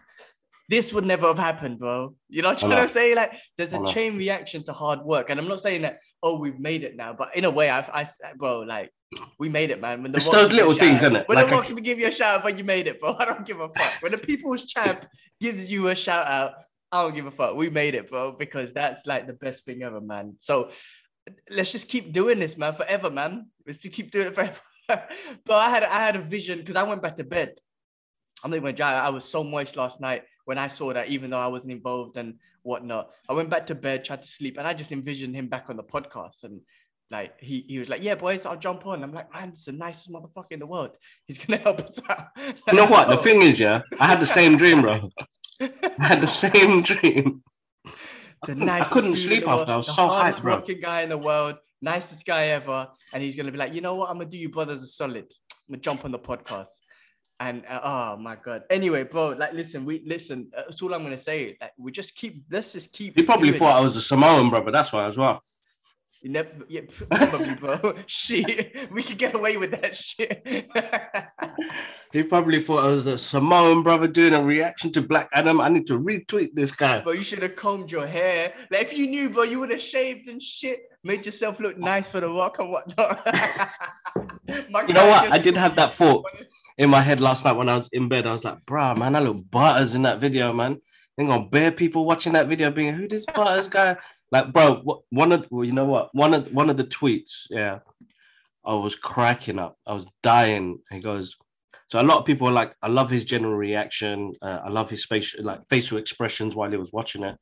This 0.68 0.92
would 0.92 1.04
never 1.04 1.26
have 1.26 1.38
happened, 1.38 1.78
bro. 1.78 2.14
You 2.28 2.42
know 2.42 2.48
what 2.50 2.62
I'm 2.62 2.70
I 2.70 2.74
trying 2.74 2.82
know. 2.82 2.88
to 2.88 2.92
say? 2.92 3.14
Like, 3.14 3.32
there's 3.58 3.72
a 3.74 3.84
chain 3.86 4.16
reaction 4.16 4.64
to 4.64 4.72
hard 4.72 5.00
work, 5.02 5.28
and 5.30 5.38
I'm 5.38 5.48
not 5.48 5.60
saying 5.60 5.82
that. 5.82 5.98
Oh, 6.22 6.38
we've 6.38 6.58
made 6.58 6.84
it 6.84 6.96
now, 6.96 7.12
but 7.12 7.36
in 7.36 7.44
a 7.44 7.50
way, 7.50 7.68
I've, 7.68 7.90
I, 7.90 8.06
bro, 8.38 8.60
like, 8.60 8.90
we 9.38 9.50
made 9.50 9.70
it, 9.70 9.78
man. 9.78 10.02
When 10.02 10.10
the 10.10 10.16
It's 10.16 10.24
those 10.26 10.44
gives 10.44 10.54
you 10.54 10.60
a 10.60 10.68
little 10.68 10.78
things, 10.78 11.00
shout- 11.02 11.12
innit? 11.12 11.28
When 11.28 11.36
Like 11.36 11.46
the 11.48 11.52
I- 11.52 11.54
Rock's 11.56 11.68
gonna 11.68 11.82
give 11.82 11.98
you 11.98 12.06
a 12.06 12.10
shout 12.10 12.36
out, 12.38 12.42
but 12.42 12.56
you 12.56 12.64
made 12.64 12.86
it, 12.86 12.98
bro. 12.98 13.14
I 13.18 13.26
don't 13.26 13.44
give 13.44 13.60
a 13.60 13.68
fuck. 13.68 13.92
When 14.00 14.10
the 14.12 14.16
people's 14.18 14.64
champ 14.64 15.04
gives 15.38 15.70
you 15.70 15.88
a 15.88 15.94
shout 15.94 16.26
out, 16.26 16.52
I 16.90 17.02
don't 17.02 17.14
give 17.14 17.26
a 17.26 17.30
fuck. 17.30 17.56
We 17.56 17.68
made 17.68 17.94
it, 17.94 18.08
bro, 18.08 18.32
because 18.32 18.72
that's 18.72 19.04
like 19.06 19.26
the 19.26 19.34
best 19.34 19.66
thing 19.66 19.82
ever, 19.82 20.00
man. 20.00 20.36
So 20.40 20.70
let's 21.50 21.72
just 21.72 21.88
keep 21.88 22.10
doing 22.10 22.38
this, 22.38 22.56
man, 22.56 22.74
forever, 22.74 23.10
man. 23.10 23.50
Let's 23.66 23.80
just 23.80 23.94
keep 23.94 24.10
doing 24.10 24.28
it 24.28 24.34
forever. 24.38 24.56
but 24.88 25.54
I 25.56 25.68
had 25.68 25.82
I 25.82 25.98
had 26.06 26.16
a 26.16 26.22
vision 26.22 26.58
because 26.60 26.76
I 26.76 26.84
went 26.84 27.02
back 27.02 27.18
to 27.18 27.24
bed. 27.24 27.52
I'm 28.42 28.50
not 28.50 28.56
even 28.56 28.74
joking. 28.74 28.94
I 28.94 29.10
was 29.10 29.26
so 29.26 29.44
moist 29.44 29.76
last 29.76 30.00
night 30.00 30.22
when 30.44 30.58
I 30.58 30.68
saw 30.68 30.92
that, 30.92 31.08
even 31.08 31.30
though 31.30 31.40
I 31.40 31.46
wasn't 31.46 31.72
involved 31.72 32.16
and 32.16 32.34
whatnot. 32.62 33.10
I 33.28 33.34
went 33.34 33.50
back 33.50 33.66
to 33.68 33.74
bed, 33.74 34.04
tried 34.04 34.22
to 34.22 34.28
sleep, 34.28 34.56
and 34.58 34.66
I 34.66 34.74
just 34.74 34.92
envisioned 34.92 35.36
him 35.36 35.48
back 35.48 35.66
on 35.68 35.76
the 35.76 35.84
podcast. 35.84 36.44
And 36.44 36.60
like 37.10 37.40
he, 37.40 37.64
he 37.68 37.78
was 37.78 37.88
like, 37.88 38.02
Yeah, 38.02 38.16
boys, 38.16 38.44
I'll 38.44 38.56
jump 38.58 38.86
on. 38.86 39.02
I'm 39.04 39.12
like, 39.12 39.32
man, 39.32 39.50
it's 39.50 39.64
the 39.66 39.72
nicest 39.72 40.10
motherfucker 40.10 40.52
in 40.52 40.58
the 40.58 40.66
world. 40.66 40.90
He's 41.26 41.38
gonna 41.38 41.60
help 41.60 41.80
us 41.80 42.00
out. 42.08 42.28
you 42.36 42.74
know 42.74 42.86
what? 42.86 43.08
The 43.08 43.16
thing 43.26 43.42
is, 43.42 43.60
yeah, 43.60 43.82
I 44.00 44.06
had 44.06 44.20
the 44.20 44.26
same 44.26 44.56
dream, 44.56 44.82
bro. 44.82 45.10
I 45.60 46.06
had 46.06 46.20
the 46.20 46.26
same 46.44 46.82
dream. 46.82 47.42
the 48.46 48.54
nicest 48.54 48.92
couldn't 48.92 49.18
sleep 49.18 49.46
after. 49.46 49.72
I 49.72 49.76
was 49.76 49.86
the 49.86 49.92
so 49.92 50.08
hyped, 50.08 50.42
bro. 50.42 50.56
working 50.56 50.80
guy 50.80 51.02
in 51.02 51.10
the 51.10 51.18
world, 51.18 51.56
nicest 51.80 52.26
guy 52.26 52.46
ever, 52.48 52.88
and 53.12 53.22
he's 53.22 53.36
gonna 53.36 53.52
be 53.52 53.58
like, 53.58 53.74
you 53.74 53.80
know 53.80 53.94
what? 53.94 54.10
I'm 54.10 54.16
gonna 54.16 54.30
do 54.30 54.38
you 54.38 54.48
brothers 54.48 54.82
a 54.82 54.86
solid. 54.86 55.26
I'm 55.68 55.74
gonna 55.74 55.82
jump 55.82 56.04
on 56.04 56.10
the 56.10 56.18
podcast, 56.18 56.70
and 57.40 57.64
uh, 57.66 57.80
oh 57.82 58.16
my 58.16 58.36
god. 58.36 58.62
Anyway, 58.70 59.02
bro, 59.04 59.30
like 59.30 59.52
listen, 59.52 59.84
we 59.84 60.02
listen. 60.06 60.50
Uh, 60.56 60.62
that's 60.68 60.80
all 60.82 60.94
I'm 60.94 61.02
gonna 61.02 61.18
say. 61.18 61.56
Like 61.60 61.72
we 61.76 61.92
just 61.92 62.14
keep. 62.14 62.44
Let's 62.50 62.72
just 62.72 62.92
keep. 62.92 63.16
He 63.16 63.22
probably 63.22 63.52
thought 63.52 63.76
it. 63.76 63.78
I 63.78 63.80
was 63.80 63.96
a 63.96 64.02
Samoan 64.02 64.50
brother. 64.50 64.70
That's 64.70 64.92
why 64.92 65.08
as 65.08 65.16
well. 65.16 65.42
You 66.22 66.30
never, 66.30 66.48
yeah, 66.68 66.80
probably, 67.10 67.54
bro. 67.54 67.96
shit, 68.06 68.90
we 68.90 69.02
could 69.02 69.18
get 69.18 69.34
away 69.34 69.58
with 69.58 69.72
that 69.72 69.96
shit. 69.96 70.70
He 72.12 72.22
probably 72.22 72.62
thought 72.62 72.84
I 72.84 72.90
was 72.90 73.02
the 73.02 73.18
Samoan 73.18 73.82
brother 73.82 74.06
doing 74.06 74.34
a 74.34 74.40
reaction 74.40 74.92
to 74.92 75.02
Black 75.02 75.28
Adam. 75.32 75.60
I 75.60 75.68
need 75.68 75.88
to 75.88 75.98
retweet 75.98 76.54
this 76.54 76.70
guy. 76.70 77.00
Bro, 77.00 77.14
you 77.14 77.24
should 77.24 77.42
have 77.42 77.56
combed 77.56 77.90
your 77.90 78.06
hair. 78.06 78.54
Like 78.70 78.82
if 78.82 78.96
you 78.96 79.08
knew, 79.08 79.30
bro, 79.30 79.42
you 79.42 79.58
would 79.58 79.70
have 79.70 79.80
shaved 79.80 80.28
and 80.28 80.40
shit, 80.40 80.82
made 81.02 81.26
yourself 81.26 81.58
look 81.58 81.76
nice 81.76 82.06
for 82.06 82.20
the 82.20 82.28
rock 82.28 82.60
and 82.60 82.70
whatnot. 82.70 83.20
You 84.46 84.94
know 84.94 85.08
what? 85.08 85.24
just- 85.24 85.32
I 85.32 85.38
didn't 85.38 85.58
have 85.58 85.74
that 85.74 85.92
thought 85.92 86.24
in 86.78 86.90
my 86.90 87.00
head 87.00 87.20
last 87.20 87.44
night 87.44 87.56
when 87.56 87.68
I 87.68 87.76
was 87.76 87.88
in 87.92 88.08
bed. 88.08 88.26
I 88.26 88.32
was 88.32 88.44
like, 88.44 88.64
bruh, 88.66 88.96
man, 88.96 89.16
I 89.16 89.20
look 89.20 89.50
butters 89.50 89.94
in 89.94 90.02
that 90.02 90.20
video, 90.20 90.52
man. 90.52 90.80
Ain't 91.18 91.28
gonna 91.28 91.48
bear 91.48 91.70
people 91.70 92.04
watching 92.04 92.32
that 92.32 92.48
video 92.48 92.70
being 92.70 92.92
who 92.94 93.06
this 93.06 93.24
butters 93.26 93.68
guy. 93.68 93.96
Like, 94.32 94.52
bro, 94.52 95.02
one 95.10 95.32
of 95.32 95.46
well, 95.50 95.64
you 95.64 95.72
know 95.72 95.84
what? 95.84 96.12
One 96.12 96.34
of 96.34 96.52
one 96.52 96.70
of 96.70 96.76
the 96.76 96.84
tweets, 96.84 97.46
yeah, 97.50 97.80
I 98.64 98.74
was 98.74 98.96
cracking 98.96 99.58
up. 99.58 99.78
I 99.86 99.94
was 99.94 100.06
dying. 100.22 100.78
He 100.90 100.98
goes, 100.98 101.36
so 101.86 102.00
a 102.00 102.02
lot 102.02 102.18
of 102.18 102.24
people 102.24 102.48
are 102.48 102.52
like, 102.52 102.74
I 102.82 102.88
love 102.88 103.10
his 103.10 103.24
general 103.24 103.54
reaction. 103.54 104.32
Uh, 104.42 104.60
I 104.64 104.70
love 104.70 104.90
his 104.90 105.04
facial 105.04 105.44
like 105.44 105.60
facial 105.68 105.98
expressions 105.98 106.54
while 106.54 106.70
he 106.70 106.76
was 106.76 106.92
watching 106.92 107.22
it. 107.22 107.36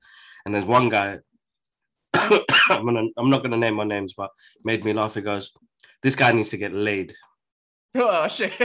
And 0.45 0.55
there's 0.55 0.67
one 0.67 0.91
guy. 0.91 1.21
I'm 2.15 2.85
gonna, 2.85 3.05
I'm 3.17 3.31
not 3.31 3.43
gonna 3.43 3.57
name 3.57 3.75
my 3.75 3.85
names, 3.85 4.12
but 4.15 4.31
made 4.65 4.85
me 4.85 4.93
laugh. 4.93 5.15
He 5.15 5.23
goes, 5.23 5.53
this 6.03 6.17
guy 6.17 6.33
needs 6.33 6.51
to 6.51 6.59
get 6.59 6.75
laid. 6.75 7.15
Oh 7.94 8.28
shit! 8.28 8.52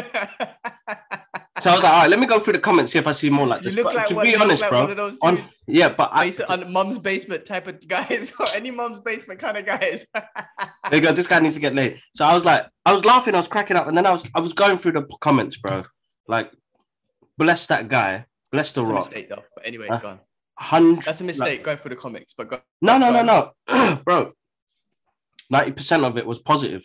So 1.60 1.72
I 1.72 1.74
was 1.74 1.82
like, 1.82 1.92
all 1.92 2.00
right, 2.02 2.10
let 2.12 2.20
me 2.20 2.28
go 2.28 2.40
through 2.40 2.54
the 2.54 2.60
comments, 2.60 2.92
see 2.92 3.00
if 3.00 3.08
I 3.08 3.14
see 3.14 3.32
more 3.32 3.48
like 3.48 3.64
you 3.64 3.72
this. 3.72 3.76
look 3.76 3.86
But 3.86 3.96
like 3.96 4.08
to 4.10 4.22
be 4.22 4.30
you 4.30 4.38
honest, 4.40 4.62
like 4.62 4.70
bro. 4.70 4.82
one 4.82 4.92
of 4.92 4.98
those 4.98 5.18
On, 5.24 5.44
yeah, 5.66 5.90
but 5.90 6.12
I, 6.14 6.30
Basi- 6.30 6.48
on 6.48 6.72
mum's 6.72 7.00
basement 7.00 7.46
type 7.48 7.66
of 7.66 7.86
guys, 7.88 8.32
or 8.40 8.46
any 8.54 8.70
mum's 8.70 9.00
basement 9.00 9.40
kind 9.40 9.58
of 9.58 9.66
guys. 9.66 10.06
there 10.14 10.24
you 10.92 11.02
go. 11.02 11.14
This 11.14 11.26
guy 11.26 11.40
needs 11.40 11.56
to 11.56 11.60
get 11.62 11.74
laid. 11.74 12.00
So 12.14 12.26
I 12.26 12.36
was 12.36 12.46
like, 12.46 12.68
I 12.86 12.94
was 12.94 13.04
laughing, 13.06 13.34
I 13.34 13.40
was 13.40 13.48
cracking 13.48 13.76
up, 13.76 13.88
and 13.88 13.98
then 13.98 14.06
I 14.06 14.12
was, 14.12 14.24
I 14.36 14.40
was 14.40 14.54
going 14.54 14.78
through 14.78 14.92
the 14.92 15.08
comments, 15.20 15.58
bro. 15.58 15.82
Like, 16.28 16.52
bless 17.40 17.66
that 17.68 17.88
guy, 17.88 18.26
bless 18.52 18.72
the 18.74 18.82
That's 18.82 18.92
a 18.92 18.94
rock. 18.94 19.06
mistake 19.06 19.30
though. 19.30 19.44
But 19.56 19.66
anyway, 19.66 19.88
Huh? 19.90 19.98
go 20.00 20.08
on. 20.10 20.20
Hundred. 20.60 21.06
That's 21.06 21.22
a 21.22 21.24
mistake 21.24 21.64
going 21.64 21.78
through 21.78 21.90
the 21.90 21.96
comics, 21.96 22.34
but 22.38 22.50
go. 22.52 22.60
No, 22.84 23.00
no, 23.00 23.12
Go 23.12 23.24
no, 23.24 23.54
no, 23.68 23.96
bro. 24.06 24.32
Ninety 25.50 25.72
percent 25.72 26.04
of 26.06 26.20
it 26.20 26.26
was 26.28 26.38
positive. 26.38 26.84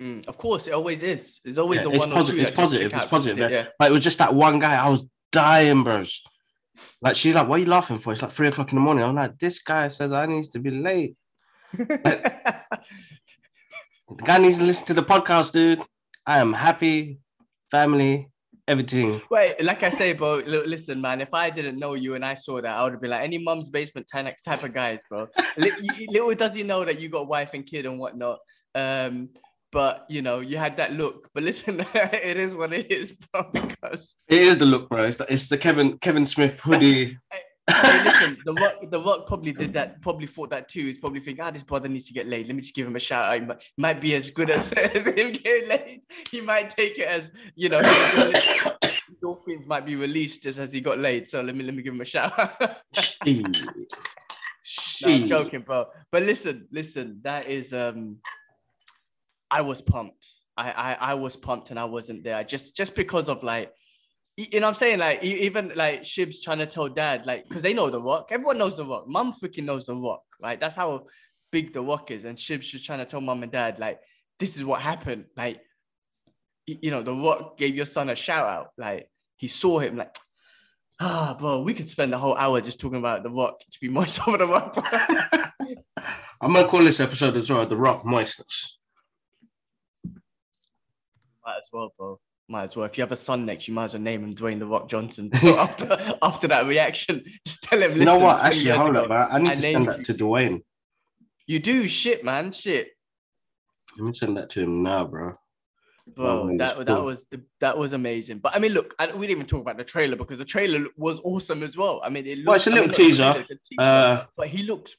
Mm, 0.00 0.26
of 0.28 0.38
course, 0.38 0.66
it 0.68 0.74
always 0.74 1.02
is. 1.02 1.40
It's 1.44 1.58
always 1.58 1.80
Yeah, 1.82 1.88
a 1.88 1.90
it's 1.90 1.98
one 1.98 2.12
or 2.12 2.14
positive, 2.14 2.40
two. 2.40 2.46
it's 2.46 2.56
positive, 2.56 2.92
it's 2.94 3.06
positive, 3.06 3.50
it? 3.50 3.72
Like 3.80 3.90
it 3.90 3.92
was 3.92 4.02
just 4.04 4.18
that 4.18 4.34
one 4.34 4.58
guy. 4.60 4.74
I 4.76 4.88
was 4.88 5.04
dying, 5.32 5.82
bros. 5.82 6.22
Like 7.02 7.16
she's 7.16 7.34
like, 7.34 7.48
"What 7.48 7.56
are 7.56 7.62
you 7.64 7.66
laughing 7.66 7.98
for?" 7.98 8.12
It's 8.12 8.22
like 8.22 8.30
three 8.30 8.46
o'clock 8.46 8.70
in 8.70 8.76
the 8.76 8.80
morning. 8.80 9.02
I'm 9.04 9.16
like, 9.16 9.38
"This 9.38 9.58
guy 9.60 9.88
says 9.88 10.12
I 10.12 10.26
need 10.26 10.44
to 10.52 10.60
be 10.60 10.70
late. 10.70 11.16
Yeah. 11.76 12.60
The 14.16 14.24
guy 14.24 14.38
needs 14.38 14.56
to 14.58 14.64
listen 14.64 14.86
to 14.86 14.94
the 14.94 15.02
podcast, 15.02 15.52
dude. 15.52 15.82
I 16.26 16.38
am 16.38 16.54
happy, 16.54 17.18
family, 17.70 18.28
everything. 18.66 19.20
Wait, 19.30 19.62
like 19.62 19.82
I 19.82 19.90
say, 19.90 20.14
bro. 20.14 20.36
Look, 20.46 20.66
listen, 20.66 20.98
man. 21.00 21.20
If 21.20 21.34
I 21.34 21.50
didn't 21.50 21.78
know 21.78 21.92
you 21.92 22.14
and 22.14 22.24
I 22.24 22.32
saw 22.32 22.60
that, 22.62 22.74
I 22.74 22.82
would 22.84 22.92
have 22.92 23.02
been 23.02 23.10
like 23.10 23.20
any 23.22 23.36
mum's 23.36 23.68
basement 23.68 24.06
type 24.10 24.34
type 24.46 24.62
of 24.62 24.72
guys, 24.72 25.00
bro. 25.10 25.28
Little 25.58 26.34
does 26.34 26.54
he 26.54 26.62
know 26.62 26.86
that 26.86 26.98
you 26.98 27.10
got 27.10 27.28
wife 27.28 27.50
and 27.52 27.66
kid 27.66 27.84
and 27.84 27.98
whatnot. 27.98 28.38
Um, 28.74 29.28
but 29.70 30.06
you 30.08 30.22
know, 30.22 30.40
you 30.40 30.56
had 30.56 30.76
that 30.78 30.92
look. 30.92 31.28
But 31.34 31.42
listen, 31.42 31.84
it 31.94 32.36
is 32.36 32.54
what 32.54 32.72
it 32.72 32.90
is, 32.90 33.12
bro. 33.32 33.50
Because 33.52 34.14
It 34.28 34.42
is 34.42 34.58
the 34.58 34.66
look, 34.66 34.88
bro. 34.88 35.04
It's 35.04 35.16
the, 35.16 35.32
it's 35.32 35.48
the 35.48 35.58
Kevin 35.58 35.98
Kevin 35.98 36.26
Smith 36.26 36.60
hoodie. 36.60 37.16
listen, 37.68 38.38
the 38.46 38.54
rock, 38.54 38.74
the 38.90 39.00
rock 39.00 39.26
probably 39.26 39.52
did 39.52 39.74
that. 39.74 40.00
Probably 40.00 40.26
thought 40.26 40.50
that 40.50 40.68
too. 40.68 40.86
He's 40.86 40.98
probably 40.98 41.20
thinking, 41.20 41.44
ah, 41.44 41.50
this 41.50 41.62
brother 41.62 41.88
needs 41.88 42.06
to 42.06 42.14
get 42.14 42.26
laid. 42.26 42.46
Let 42.46 42.56
me 42.56 42.62
just 42.62 42.74
give 42.74 42.86
him 42.86 42.96
a 42.96 43.00
shout 43.00 43.26
out. 43.26 43.40
He 43.40 43.46
might, 43.46 43.62
might 43.76 44.00
be 44.00 44.14
as 44.14 44.30
good 44.30 44.48
as, 44.50 44.72
as 44.72 45.06
him 45.06 45.32
getting 45.32 45.68
laid. 45.68 46.00
He 46.30 46.40
might 46.40 46.70
take 46.70 46.98
it 46.98 47.06
as 47.06 47.30
you 47.54 47.68
know. 47.68 47.82
Dolphins 49.20 49.66
might 49.66 49.84
be 49.84 49.96
released 49.96 50.44
just 50.44 50.58
as 50.58 50.72
he 50.72 50.80
got 50.80 50.98
laid. 50.98 51.28
So 51.28 51.42
let 51.42 51.54
me 51.54 51.64
let 51.64 51.74
me 51.74 51.82
give 51.82 51.92
him 51.92 52.00
a 52.00 52.06
shout 52.06 52.38
out. 52.38 52.76
No, 55.02 55.14
I'm 55.14 55.28
joking, 55.28 55.60
bro. 55.60 55.86
But 56.10 56.22
listen, 56.22 56.68
listen, 56.70 57.20
that 57.22 57.48
is 57.48 57.72
um 57.72 58.18
I 59.50 59.62
was 59.62 59.82
pumped. 59.82 60.28
I 60.56 60.70
I, 60.70 61.10
I 61.10 61.14
was 61.14 61.36
pumped 61.36 61.70
and 61.70 61.78
I 61.78 61.84
wasn't 61.84 62.24
there. 62.24 62.42
Just 62.44 62.76
just 62.76 62.94
because 62.94 63.28
of 63.28 63.42
like 63.42 63.72
you 64.38 64.60
know 64.60 64.68
what 64.68 64.74
I'm 64.76 64.78
saying? 64.78 65.00
Like 65.00 65.22
even 65.24 65.72
like 65.74 66.04
Shib's 66.04 66.40
trying 66.40 66.58
to 66.58 66.66
tell 66.66 66.88
dad, 66.88 67.26
like, 67.26 67.48
because 67.48 67.62
they 67.62 67.74
know 67.74 67.90
the 67.90 68.00
rock. 68.00 68.28
Everyone 68.30 68.56
knows 68.56 68.76
the 68.76 68.84
rock. 68.84 69.08
Mum 69.08 69.32
freaking 69.32 69.64
knows 69.64 69.84
the 69.84 69.96
rock, 69.96 70.22
right? 70.40 70.60
That's 70.60 70.76
how 70.76 71.06
big 71.50 71.72
the 71.72 71.80
rock 71.80 72.12
is. 72.12 72.24
And 72.24 72.38
Shib's 72.38 72.68
just 72.68 72.84
trying 72.84 73.00
to 73.00 73.04
tell 73.04 73.20
mum 73.20 73.42
and 73.42 73.50
dad, 73.50 73.80
like, 73.80 73.98
this 74.38 74.56
is 74.56 74.64
what 74.64 74.80
happened. 74.80 75.24
Like, 75.36 75.60
you 76.66 76.92
know, 76.92 77.02
the 77.02 77.12
rock 77.12 77.58
gave 77.58 77.74
your 77.74 77.84
son 77.86 78.10
a 78.10 78.14
shout 78.14 78.46
out. 78.46 78.68
Like, 78.78 79.10
he 79.36 79.48
saw 79.48 79.80
him, 79.80 79.96
like, 79.96 80.14
ah, 81.00 81.34
bro, 81.36 81.62
we 81.62 81.74
could 81.74 81.90
spend 81.90 82.12
the 82.12 82.18
whole 82.18 82.36
hour 82.36 82.60
just 82.60 82.78
talking 82.78 82.98
about 82.98 83.24
the 83.24 83.30
rock 83.30 83.58
to 83.72 83.80
be 83.80 83.88
moist 83.88 84.20
over 84.28 84.38
the 84.38 84.46
rock. 84.46 84.72
I'm 86.40 86.52
gonna 86.52 86.68
call 86.68 86.84
this 86.84 87.00
episode 87.00 87.36
as 87.36 87.50
well 87.50 87.66
the 87.66 87.76
Rock 87.76 88.04
Moistness. 88.04 88.77
Might 91.48 91.56
as 91.62 91.68
well, 91.72 91.94
bro. 91.96 92.20
Might 92.50 92.64
as 92.64 92.76
well. 92.76 92.84
If 92.84 92.98
you 92.98 93.02
have 93.02 93.12
a 93.12 93.16
son 93.16 93.46
next, 93.46 93.68
you 93.68 93.72
might 93.74 93.84
as 93.86 93.94
well 93.94 94.02
name 94.02 94.22
him 94.22 94.34
Dwayne 94.34 94.58
the 94.58 94.66
Rock 94.66 94.86
Johnson. 94.90 95.30
After 95.42 96.14
after 96.20 96.46
that 96.48 96.66
reaction, 96.66 97.24
just 97.46 97.62
tell 97.62 97.80
him. 97.80 97.96
You 97.96 98.04
know 98.04 98.18
what? 98.18 98.40
20 98.40 98.54
Actually, 98.56 98.70
hold 98.72 98.90
ago, 98.90 99.02
up, 99.04 99.08
man. 99.08 99.28
I 99.30 99.38
need 99.38 99.50
I 99.50 99.54
to 99.54 99.60
send 99.62 99.88
that 99.88 99.98
you." 100.00 100.04
to 100.04 100.14
Dwayne. 100.14 100.62
You 101.46 101.58
do 101.58 101.88
shit, 101.88 102.22
man. 102.22 102.52
Shit, 102.52 102.88
Let 103.96 104.08
me 104.08 104.14
send 104.14 104.36
that 104.36 104.50
to 104.50 104.60
him 104.62 104.82
now, 104.82 105.06
bro. 105.06 105.38
bro. 106.14 106.44
man, 106.44 106.58
that 106.58 106.76
that's 106.76 106.86
that 106.88 107.02
was 107.02 107.24
the, 107.30 107.40
that 107.60 107.78
was 107.78 107.94
amazing. 107.94 108.40
But 108.40 108.54
I 108.54 108.58
mean, 108.58 108.72
look, 108.72 108.94
I, 108.98 109.06
we 109.06 109.26
didn't 109.26 109.38
even 109.38 109.46
talk 109.46 109.62
about 109.62 109.78
the 109.78 109.84
trailer 109.84 110.16
because 110.16 110.36
the 110.36 110.44
trailer 110.44 110.86
was 110.98 111.18
awesome 111.24 111.62
as 111.62 111.78
well. 111.78 112.02
I 112.04 112.10
mean, 112.10 112.26
it 112.26 112.36
looks, 112.40 112.46
Well, 112.46 112.56
it's 112.56 112.66
a 112.66 112.70
I 112.70 112.74
mean, 112.74 112.80
little 112.82 112.88
not 112.88 112.96
the 112.98 113.02
teaser. 113.04 113.22
trailer, 113.24 113.40
it's 113.40 113.50
a 113.50 113.54
teaser, 113.54 113.80
Uh, 113.80 114.24
but 114.36 114.48
he 114.48 114.62
looks 114.64 114.96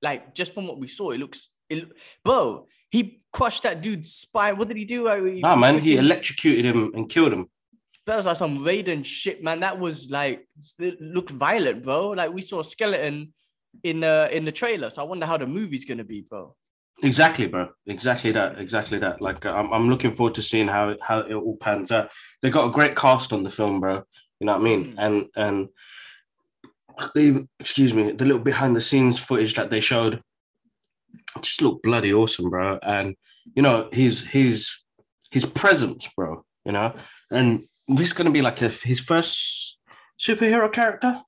like 0.00 0.34
just 0.34 0.54
from 0.54 0.66
what 0.66 0.78
we 0.78 0.88
saw, 0.88 1.10
it 1.10 1.18
looks. 1.18 1.50
It, 1.68 1.86
bro, 2.24 2.66
he 2.90 3.22
crushed 3.32 3.62
that 3.64 3.82
dude's 3.82 4.12
spine. 4.12 4.56
What 4.56 4.68
did 4.68 4.76
he 4.76 4.84
do? 4.84 5.08
Uh, 5.08 5.22
he 5.24 5.40
Nah, 5.40 5.56
man, 5.56 5.78
he 5.78 5.96
electrocuted 5.96 6.64
him 6.64 6.92
and 6.94 7.08
killed 7.08 7.32
him. 7.32 7.48
That 8.06 8.16
was 8.16 8.26
like 8.26 8.36
some 8.36 8.60
Raiden 8.60 9.04
shit, 9.04 9.42
man. 9.42 9.60
That 9.60 9.78
was 9.78 10.08
like 10.10 10.48
it 10.78 11.00
looked 11.00 11.30
violent, 11.30 11.84
bro. 11.84 12.08
Like 12.10 12.32
we 12.32 12.42
saw 12.42 12.60
a 12.60 12.64
skeleton 12.64 13.34
in 13.82 14.00
the 14.00 14.28
in 14.32 14.44
the 14.44 14.52
trailer. 14.52 14.90
So 14.90 15.02
I 15.02 15.04
wonder 15.04 15.26
how 15.26 15.36
the 15.36 15.46
movie's 15.46 15.84
gonna 15.84 16.04
be, 16.04 16.22
bro. 16.22 16.54
Exactly, 17.02 17.46
bro. 17.46 17.68
Exactly 17.86 18.32
that. 18.32 18.58
Exactly 18.58 18.98
that. 18.98 19.20
Like, 19.20 19.46
uh, 19.46 19.52
I'm, 19.52 19.72
I'm 19.72 19.88
looking 19.88 20.12
forward 20.12 20.34
to 20.34 20.42
seeing 20.42 20.66
how 20.66 20.88
it, 20.90 20.98
how 21.00 21.20
it 21.20 21.34
all 21.34 21.56
pans 21.56 21.92
out. 21.92 22.10
They 22.42 22.50
got 22.50 22.66
a 22.66 22.72
great 22.72 22.96
cast 22.96 23.32
on 23.32 23.44
the 23.44 23.50
film, 23.50 23.80
bro. 23.80 24.02
You 24.40 24.46
know 24.46 24.52
what 24.54 24.60
I 24.60 24.64
mean? 24.64 24.84
Mm. 24.84 24.94
And 24.98 25.26
and 25.36 25.68
excuse 27.60 27.94
me, 27.94 28.12
the 28.12 28.24
little 28.24 28.42
behind 28.42 28.74
the 28.74 28.80
scenes 28.80 29.18
footage 29.20 29.54
that 29.54 29.70
they 29.70 29.80
showed 29.80 30.22
just 31.40 31.62
looked 31.62 31.82
bloody 31.82 32.12
awesome, 32.12 32.50
bro. 32.50 32.78
And 32.82 33.14
you 33.54 33.62
know, 33.62 33.88
his 33.92 34.24
his 34.24 34.70
his 35.30 35.44
presence, 35.44 36.08
bro. 36.16 36.44
You 36.64 36.72
know, 36.72 36.94
and 37.30 37.64
this 37.86 38.08
is 38.08 38.12
gonna 38.12 38.30
be 38.30 38.42
like 38.42 38.60
a, 38.62 38.68
his 38.68 39.00
first 39.00 39.78
superhero 40.20 40.70
character. 40.72 41.22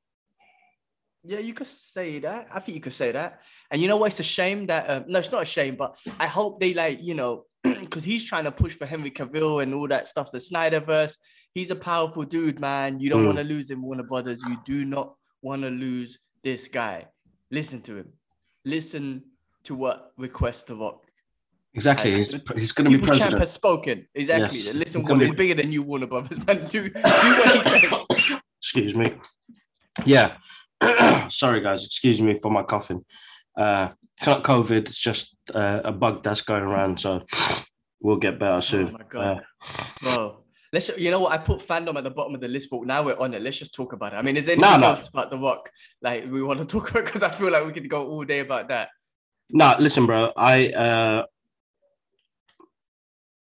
Yeah, 1.22 1.38
you 1.38 1.52
could 1.52 1.66
say 1.66 2.18
that. 2.20 2.48
I 2.52 2.60
think 2.60 2.76
you 2.76 2.80
could 2.80 2.94
say 2.94 3.12
that. 3.12 3.40
And 3.70 3.80
you 3.82 3.88
know 3.88 3.98
what? 3.98 4.06
It's 4.06 4.20
a 4.20 4.24
shame 4.24 4.66
that 4.66 4.88
uh, 4.88 5.02
no, 5.06 5.18
it's 5.18 5.30
not 5.30 5.42
a 5.42 5.46
shame, 5.46 5.76
but 5.76 5.96
I 6.18 6.26
hope 6.26 6.60
they 6.60 6.72
like 6.74 6.98
you 7.02 7.14
know 7.14 7.44
because 7.62 8.04
he's 8.04 8.24
trying 8.24 8.44
to 8.44 8.52
push 8.52 8.74
for 8.74 8.86
Henry 8.86 9.10
Cavill 9.10 9.62
and 9.62 9.74
all 9.74 9.88
that 9.88 10.08
stuff. 10.08 10.30
The 10.32 10.38
Snyderverse. 10.38 11.16
He's 11.52 11.70
a 11.72 11.76
powerful 11.76 12.22
dude, 12.24 12.60
man. 12.60 13.00
You 13.00 13.10
don't 13.10 13.22
Mm. 13.24 13.26
want 13.26 13.38
to 13.38 13.44
lose 13.44 13.70
him, 13.70 13.82
Warner 13.82 14.04
Brothers. 14.04 14.40
You 14.48 14.56
do 14.64 14.84
not 14.84 15.14
want 15.42 15.62
to 15.62 15.68
lose 15.68 16.18
this 16.44 16.68
guy. 16.68 17.06
Listen 17.50 17.82
to 17.82 17.96
him. 17.96 18.12
Listen 18.64 19.24
to 19.64 19.74
what 19.74 20.12
request 20.16 20.66
the 20.66 20.74
rock. 20.76 21.02
Exactly. 21.74 22.16
He's 22.16 22.32
he's 22.56 22.72
gonna 22.72 22.90
be 22.90 22.96
People's 22.96 23.10
champ 23.18 23.20
president. 23.30 23.40
has 23.40 23.52
spoken. 23.52 24.06
Exactly. 24.14 24.58
Yes. 24.58 24.74
Listen, 24.74 25.02
what 25.02 25.18
be- 25.18 25.26
is 25.26 25.32
bigger 25.32 25.54
than 25.54 25.70
you, 25.70 25.82
Warner 25.82 26.06
Brothers, 26.06 26.44
man. 26.44 26.66
Do, 26.66 26.88
do 26.88 26.92
what 27.00 28.12
he 28.12 28.16
said. 28.28 28.40
excuse 28.60 28.94
me. 28.94 29.14
Yeah. 30.04 30.36
Sorry, 31.30 31.60
guys. 31.60 31.84
Excuse 31.84 32.20
me 32.20 32.38
for 32.40 32.50
my 32.50 32.62
coughing. 32.62 33.04
Uh, 33.56 33.90
it's 34.16 34.26
not 34.26 34.42
COVID. 34.42 34.70
It's 34.88 34.98
just 34.98 35.36
uh, 35.54 35.80
a 35.84 35.92
bug 35.92 36.22
that's 36.22 36.40
going 36.42 36.64
around. 36.64 36.98
So 36.98 37.22
we'll 38.00 38.16
get 38.16 38.38
better 38.40 38.60
soon. 38.60 38.88
Oh 38.88 38.92
my 38.92 39.04
god, 39.08 39.42
bro. 40.02 40.36
Let's. 40.72 40.88
You 40.98 41.10
know 41.12 41.20
what? 41.20 41.32
I 41.32 41.38
put 41.38 41.60
fandom 41.60 41.96
at 41.96 42.04
the 42.04 42.10
bottom 42.10 42.34
of 42.34 42.40
the 42.40 42.48
list, 42.48 42.68
but 42.70 42.84
now 42.84 43.02
we're 43.04 43.18
on 43.18 43.32
it. 43.34 43.42
Let's 43.42 43.58
just 43.58 43.74
talk 43.74 43.92
about 43.92 44.12
it. 44.12 44.16
I 44.16 44.22
mean, 44.22 44.36
is 44.36 44.46
there 44.46 44.56
No, 44.56 44.68
anything 44.68 44.80
no. 44.82 44.88
else 44.88 45.08
about 45.08 45.30
the 45.30 45.38
Rock 45.38 45.70
like 46.02 46.24
we 46.30 46.42
want 46.42 46.58
to 46.60 46.64
talk 46.78 46.90
about? 46.90 47.04
Because 47.04 47.22
I 47.22 47.30
feel 47.30 47.50
like 47.52 47.64
we 47.66 47.72
could 47.72 47.88
go 47.88 48.08
all 48.08 48.24
day 48.24 48.40
about 48.40 48.68
that. 48.68 48.88
No, 49.52 49.74
listen, 49.78 50.06
bro. 50.06 50.32
I 50.36 50.68
uh, 50.70 51.26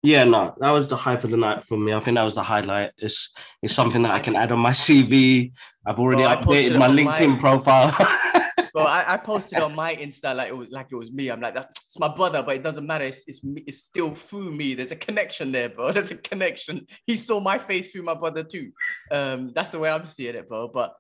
yeah, 0.03 0.25
no, 0.25 0.55
that 0.59 0.71
was 0.71 0.89
the 0.89 0.97
hype 0.97 1.23
of 1.23 1.31
the 1.31 1.37
night 1.37 1.63
for 1.65 1.79
me. 1.79 1.93
I 1.93 2.01
think 2.01 2.17
that 2.17 2.25
was 2.25 2.35
the 2.35 2.43
highlight. 2.43 2.91
It's 2.99 3.33
it's 3.63 3.75
something 3.75 4.03
that 4.03 4.11
I 4.13 4.19
can 4.21 4.35
add 4.35 4.51
on 4.51 4.59
my 4.59 4.73
CV. 4.73 5.53
I've 5.87 6.01
already 6.01 6.23
Bro, 6.23 6.37
updated 6.37 6.79
my 6.79 6.89
LinkedIn 6.89 7.35
my- 7.35 7.39
profile. 7.39 7.97
Bro, 8.73 8.85
I, 8.85 9.15
I 9.15 9.17
posted 9.19 9.59
on 9.59 9.75
my 9.75 9.95
Insta 9.95 10.35
like 10.35 10.49
it 10.49 10.57
was 10.57 10.71
like 10.71 10.87
it 10.91 10.97
was 10.97 11.13
me. 11.13 11.29
I'm 11.29 11.43
like, 11.43 11.55
that's 11.55 11.99
my 11.99 12.09
brother, 12.09 12.43
but 12.43 12.57
it 12.57 12.63
doesn't 12.63 12.87
matter. 12.87 13.05
It's, 13.05 13.23
it's 13.27 13.45
me. 13.45 13.63
It's 13.67 13.83
still 13.83 14.15
through 14.15 14.51
me. 14.51 14.75
There's 14.75 14.93
a 14.93 14.97
connection 14.97 15.53
there, 15.53 15.69
bro. 15.69 15.93
There's 15.93 16.11
a 16.11 16.17
connection. 16.17 16.87
He 17.07 17.17
saw 17.17 17.39
my 17.39 17.59
face 17.59 17.93
through 17.93 18.05
my 18.05 18.15
brother 18.15 18.43
too. 18.43 18.73
Um, 19.11 19.53
that's 19.55 19.71
the 19.71 19.79
way 19.79 19.91
I'm 19.91 20.07
seeing 20.07 20.35
it, 20.35 20.49
bro. 20.49 20.69
But 20.69 20.95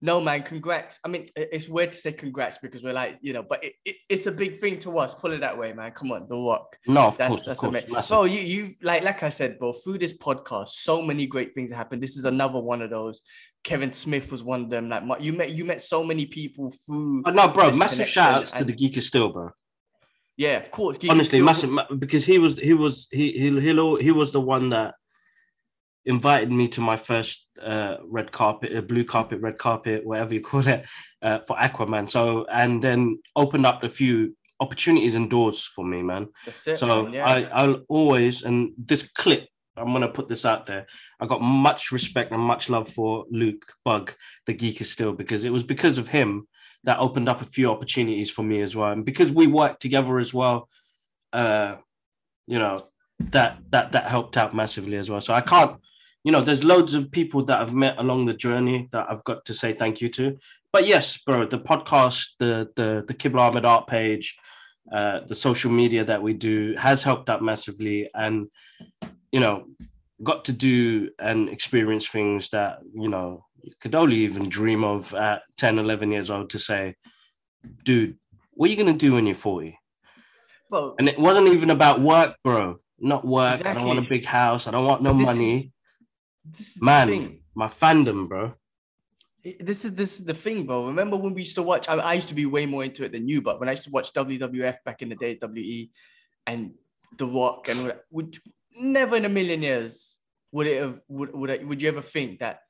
no, 0.00 0.20
man, 0.20 0.44
congrats. 0.44 0.98
I 1.04 1.08
mean, 1.08 1.26
it's 1.34 1.68
weird 1.68 1.92
to 1.92 1.98
say 1.98 2.12
congrats 2.12 2.58
because 2.62 2.82
we're 2.84 2.92
like, 2.92 3.18
you 3.20 3.32
know, 3.32 3.42
but 3.42 3.64
it, 3.64 3.72
it, 3.84 3.96
it's 4.08 4.26
a 4.26 4.30
big 4.32 4.60
thing 4.60 4.78
to 4.80 4.96
us. 4.98 5.12
Put 5.14 5.32
it 5.32 5.40
that 5.40 5.58
way, 5.58 5.72
man. 5.72 5.90
Come 5.90 6.12
on, 6.12 6.26
the 6.28 6.36
rock. 6.36 6.76
no, 6.86 7.08
of 7.08 7.16
That's 7.18 7.28
course, 7.30 7.44
that's 7.46 7.60
course. 7.60 7.70
amazing. 7.70 8.04
Bro, 8.08 8.24
you 8.24 8.40
you 8.40 8.74
like 8.82 9.02
like 9.02 9.22
I 9.24 9.30
said, 9.30 9.58
bro. 9.58 9.72
Through 9.72 9.98
this 9.98 10.16
podcast, 10.16 10.68
so 10.68 11.02
many 11.02 11.26
great 11.26 11.52
things 11.54 11.72
happen. 11.72 11.98
This 11.98 12.16
is 12.16 12.24
another 12.24 12.60
one 12.60 12.80
of 12.80 12.90
those. 12.90 13.22
Kevin 13.64 13.90
Smith 13.92 14.30
was 14.30 14.42
one 14.42 14.62
of 14.64 14.70
them. 14.70 14.88
Like 14.88 15.20
you 15.20 15.32
met 15.32 15.50
you 15.50 15.64
met 15.64 15.82
so 15.82 16.04
many 16.04 16.26
people 16.26 16.72
through. 16.86 17.22
But 17.22 17.34
no, 17.34 17.48
bro, 17.48 17.72
massive 17.72 18.06
shout 18.08 18.34
outs 18.34 18.52
to 18.52 18.64
the 18.64 18.72
Geek 18.72 18.96
is 18.96 19.06
still, 19.08 19.30
bro. 19.30 19.50
Yeah, 20.36 20.58
of 20.58 20.70
course. 20.70 20.98
Geek 20.98 21.10
honestly 21.10 21.40
still- 21.40 21.44
massive 21.72 21.98
because 21.98 22.24
he 22.24 22.38
was 22.38 22.56
he 22.56 22.72
was 22.72 23.08
he 23.10 23.32
he 23.32 23.60
he, 23.60 23.96
he 24.00 24.10
was 24.12 24.30
the 24.30 24.40
one 24.40 24.70
that 24.70 24.94
invited 26.08 26.50
me 26.50 26.66
to 26.68 26.80
my 26.80 26.96
first 26.96 27.46
uh, 27.62 27.96
red 28.02 28.32
carpet, 28.32 28.74
uh, 28.74 28.80
blue 28.80 29.04
carpet, 29.04 29.40
red 29.40 29.58
carpet, 29.58 30.04
whatever 30.04 30.34
you 30.34 30.40
call 30.50 30.66
it, 30.66 30.86
uh, 31.22 31.38
for 31.38 31.56
Aquaman. 31.56 32.10
So 32.10 32.46
and 32.50 32.82
then 32.82 33.20
opened 33.36 33.66
up 33.66 33.84
a 33.84 33.88
few 33.88 34.36
opportunities 34.58 35.14
and 35.14 35.30
doors 35.30 35.64
for 35.64 35.84
me, 35.84 36.02
man. 36.02 36.28
It. 36.46 36.78
So 36.78 37.04
man, 37.04 37.12
yeah. 37.12 37.26
I, 37.26 37.42
I'll 37.52 37.82
always, 37.88 38.42
and 38.42 38.72
this 38.76 39.02
clip, 39.02 39.46
I'm 39.76 39.92
gonna 39.92 40.08
put 40.08 40.28
this 40.28 40.44
out 40.44 40.66
there. 40.66 40.86
I 41.20 41.26
got 41.26 41.42
much 41.42 41.92
respect 41.92 42.32
and 42.32 42.40
much 42.40 42.68
love 42.68 42.88
for 42.88 43.26
Luke 43.30 43.66
Bug, 43.84 44.14
the 44.46 44.54
geek 44.54 44.80
is 44.80 44.90
still, 44.90 45.12
because 45.12 45.44
it 45.44 45.52
was 45.52 45.62
because 45.62 45.98
of 45.98 46.08
him 46.08 46.48
that 46.84 46.98
opened 46.98 47.28
up 47.28 47.42
a 47.42 47.44
few 47.44 47.70
opportunities 47.70 48.30
for 48.30 48.42
me 48.42 48.62
as 48.62 48.74
well, 48.74 48.92
and 48.92 49.04
because 49.04 49.30
we 49.30 49.46
worked 49.46 49.82
together 49.82 50.18
as 50.18 50.32
well. 50.32 50.68
Uh, 51.30 51.76
you 52.46 52.58
know 52.58 52.80
that 53.18 53.58
that 53.70 53.92
that 53.92 54.08
helped 54.08 54.36
out 54.36 54.54
massively 54.54 54.96
as 54.96 55.10
well. 55.10 55.20
So 55.20 55.34
I 55.34 55.40
can't, 55.40 55.76
you 56.24 56.32
know, 56.32 56.40
there's 56.40 56.64
loads 56.64 56.94
of 56.94 57.10
people 57.10 57.44
that 57.44 57.60
I've 57.60 57.74
met 57.74 57.98
along 57.98 58.26
the 58.26 58.34
journey 58.34 58.88
that 58.92 59.06
I've 59.08 59.24
got 59.24 59.44
to 59.46 59.54
say 59.54 59.72
thank 59.72 60.00
you 60.00 60.08
to. 60.10 60.36
But 60.72 60.86
yes, 60.86 61.16
bro, 61.18 61.46
the 61.46 61.58
podcast, 61.58 62.30
the 62.38 62.68
the 62.76 63.04
the 63.06 63.14
Kibla 63.14 63.48
Ahmed 63.48 63.64
art 63.64 63.86
page, 63.86 64.36
uh, 64.92 65.20
the 65.26 65.34
social 65.34 65.70
media 65.70 66.04
that 66.04 66.22
we 66.22 66.34
do 66.34 66.74
has 66.76 67.02
helped 67.02 67.30
out 67.30 67.42
massively, 67.42 68.10
and 68.14 68.48
you 69.32 69.40
know, 69.40 69.66
got 70.22 70.44
to 70.46 70.52
do 70.52 71.10
and 71.18 71.48
experience 71.48 72.06
things 72.06 72.50
that 72.50 72.80
you 72.94 73.08
know 73.08 73.44
you 73.62 73.72
could 73.80 73.94
only 73.94 74.16
even 74.16 74.48
dream 74.48 74.84
of 74.84 75.14
at 75.14 75.42
10, 75.56 75.78
11 75.78 76.12
years 76.12 76.30
old. 76.30 76.50
To 76.50 76.58
say, 76.58 76.96
dude, 77.84 78.18
what 78.52 78.68
are 78.68 78.70
you 78.70 78.76
gonna 78.76 78.92
do 78.92 79.14
when 79.14 79.26
you're 79.26 79.34
40? 79.34 79.78
Well, 80.70 80.94
And 80.98 81.08
it 81.08 81.18
wasn't 81.18 81.48
even 81.48 81.70
about 81.70 82.00
work, 82.00 82.36
bro. 82.44 82.80
Not 82.98 83.26
work. 83.26 83.64
I 83.64 83.72
don't 83.72 83.86
want 83.86 84.00
a 84.00 84.08
big 84.08 84.26
house. 84.26 84.66
I 84.66 84.70
don't 84.70 84.84
want 84.84 85.02
no 85.02 85.14
This 85.14 85.24
money. 85.24 85.72
This 86.56 86.76
is 86.76 86.82
Man, 86.82 87.40
my 87.54 87.66
fandom, 87.66 88.28
bro. 88.28 88.54
This 89.60 89.84
is 89.84 89.94
this 89.94 90.18
is 90.18 90.24
the 90.24 90.34
thing, 90.34 90.66
bro. 90.66 90.86
Remember 90.86 91.16
when 91.16 91.34
we 91.34 91.42
used 91.42 91.54
to 91.54 91.62
watch? 91.62 91.88
I, 91.88 91.94
I 91.94 92.14
used 92.14 92.28
to 92.28 92.34
be 92.34 92.46
way 92.46 92.66
more 92.66 92.84
into 92.84 93.04
it 93.04 93.12
than 93.12 93.28
you, 93.28 93.40
but 93.40 93.60
when 93.60 93.68
I 93.68 93.72
used 93.72 93.84
to 93.84 93.90
watch 93.90 94.12
WWF 94.12 94.78
back 94.84 95.00
in 95.00 95.08
the 95.08 95.14
days, 95.14 95.38
WE, 95.42 95.90
and 96.46 96.72
The 97.16 97.26
Rock, 97.26 97.68
and 97.68 97.94
would 98.10 98.38
never 98.76 99.16
in 99.16 99.24
a 99.24 99.28
million 99.28 99.62
years 99.62 100.16
would 100.52 100.66
it 100.66 100.80
have 100.80 101.00
would 101.08 101.34
would, 101.34 101.50
I, 101.50 101.58
would 101.64 101.82
you 101.82 101.88
ever 101.88 102.02
think 102.02 102.40
that 102.40 102.62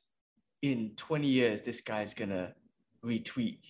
in 0.62 0.92
twenty 0.96 1.28
years 1.28 1.62
this 1.62 1.80
guy's 1.80 2.14
gonna 2.14 2.52
retweet 3.04 3.60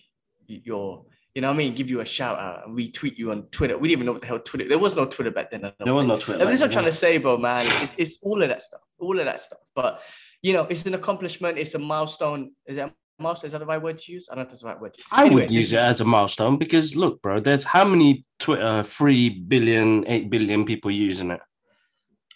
your, 0.47 1.05
you 1.35 1.41
know 1.41 1.49
what 1.49 1.53
I 1.53 1.57
mean, 1.57 1.75
give 1.75 1.89
you 1.89 2.01
a 2.01 2.05
shout 2.05 2.39
out 2.39 2.67
and 2.67 2.77
retweet 2.77 3.17
you 3.17 3.31
on 3.31 3.43
Twitter? 3.51 3.77
We 3.77 3.87
didn't 3.87 3.99
even 3.99 4.05
know 4.07 4.11
what 4.13 4.21
the 4.21 4.27
hell 4.27 4.39
Twitter. 4.39 4.67
There 4.67 4.79
was 4.79 4.95
no 4.95 5.05
Twitter 5.05 5.31
back 5.31 5.51
then. 5.51 5.61
There 5.61 5.93
was 5.93 6.05
no 6.05 6.17
Twitter. 6.17 6.49
Is 6.49 6.59
what 6.59 6.67
I'm 6.67 6.71
trying 6.71 6.85
to 6.85 6.93
say, 6.93 7.17
bro, 7.17 7.37
man. 7.37 7.65
It's, 7.83 7.95
it's 7.97 8.19
all 8.21 8.41
of 8.41 8.49
that 8.49 8.63
stuff. 8.63 8.81
All 8.99 9.17
of 9.19 9.25
that 9.25 9.39
stuff. 9.39 9.59
But 9.75 10.01
you 10.41 10.53
know, 10.53 10.63
it's 10.69 10.85
an 10.85 10.93
accomplishment. 10.93 11.57
It's 11.57 11.75
a 11.75 11.79
milestone. 11.79 12.51
Is 12.65 12.77
that 12.77 12.89
a 12.89 13.21
milestone? 13.21 13.47
Is 13.47 13.51
that 13.51 13.59
the 13.59 13.65
right 13.65 13.81
word 13.81 13.99
to 13.99 14.11
use? 14.11 14.27
I 14.29 14.35
don't 14.35 14.43
know 14.43 14.45
if 14.45 14.49
that's 14.49 14.61
the 14.61 14.67
right 14.67 14.79
word. 14.79 14.95
I 15.11 15.25
Anyway, 15.25 15.41
would 15.43 15.51
use 15.51 15.73
it 15.73 15.79
as 15.79 16.01
a 16.01 16.05
milestone 16.05 16.57
because 16.57 16.95
look, 16.95 17.21
bro, 17.21 17.39
there's 17.39 17.63
how 17.63 17.85
many 17.85 18.25
Twitter, 18.39 18.83
3 18.83 19.29
billion, 19.29 20.07
8 20.07 20.29
billion 20.29 20.65
people 20.65 20.91
using 20.91 21.31
it. 21.31 21.41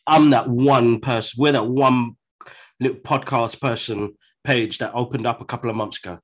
I'm 0.05 0.31
that 0.31 0.49
one 0.49 0.99
person. 0.99 1.41
We're 1.41 1.53
that 1.53 1.65
one 1.67 2.17
little 2.79 2.97
podcast 2.97 3.61
person 3.61 4.15
page 4.43 4.77
that 4.79 4.93
opened 4.93 5.25
up 5.25 5.41
a 5.41 5.45
couple 5.45 5.69
of 5.69 5.75
months 5.75 5.99
ago, 6.03 6.19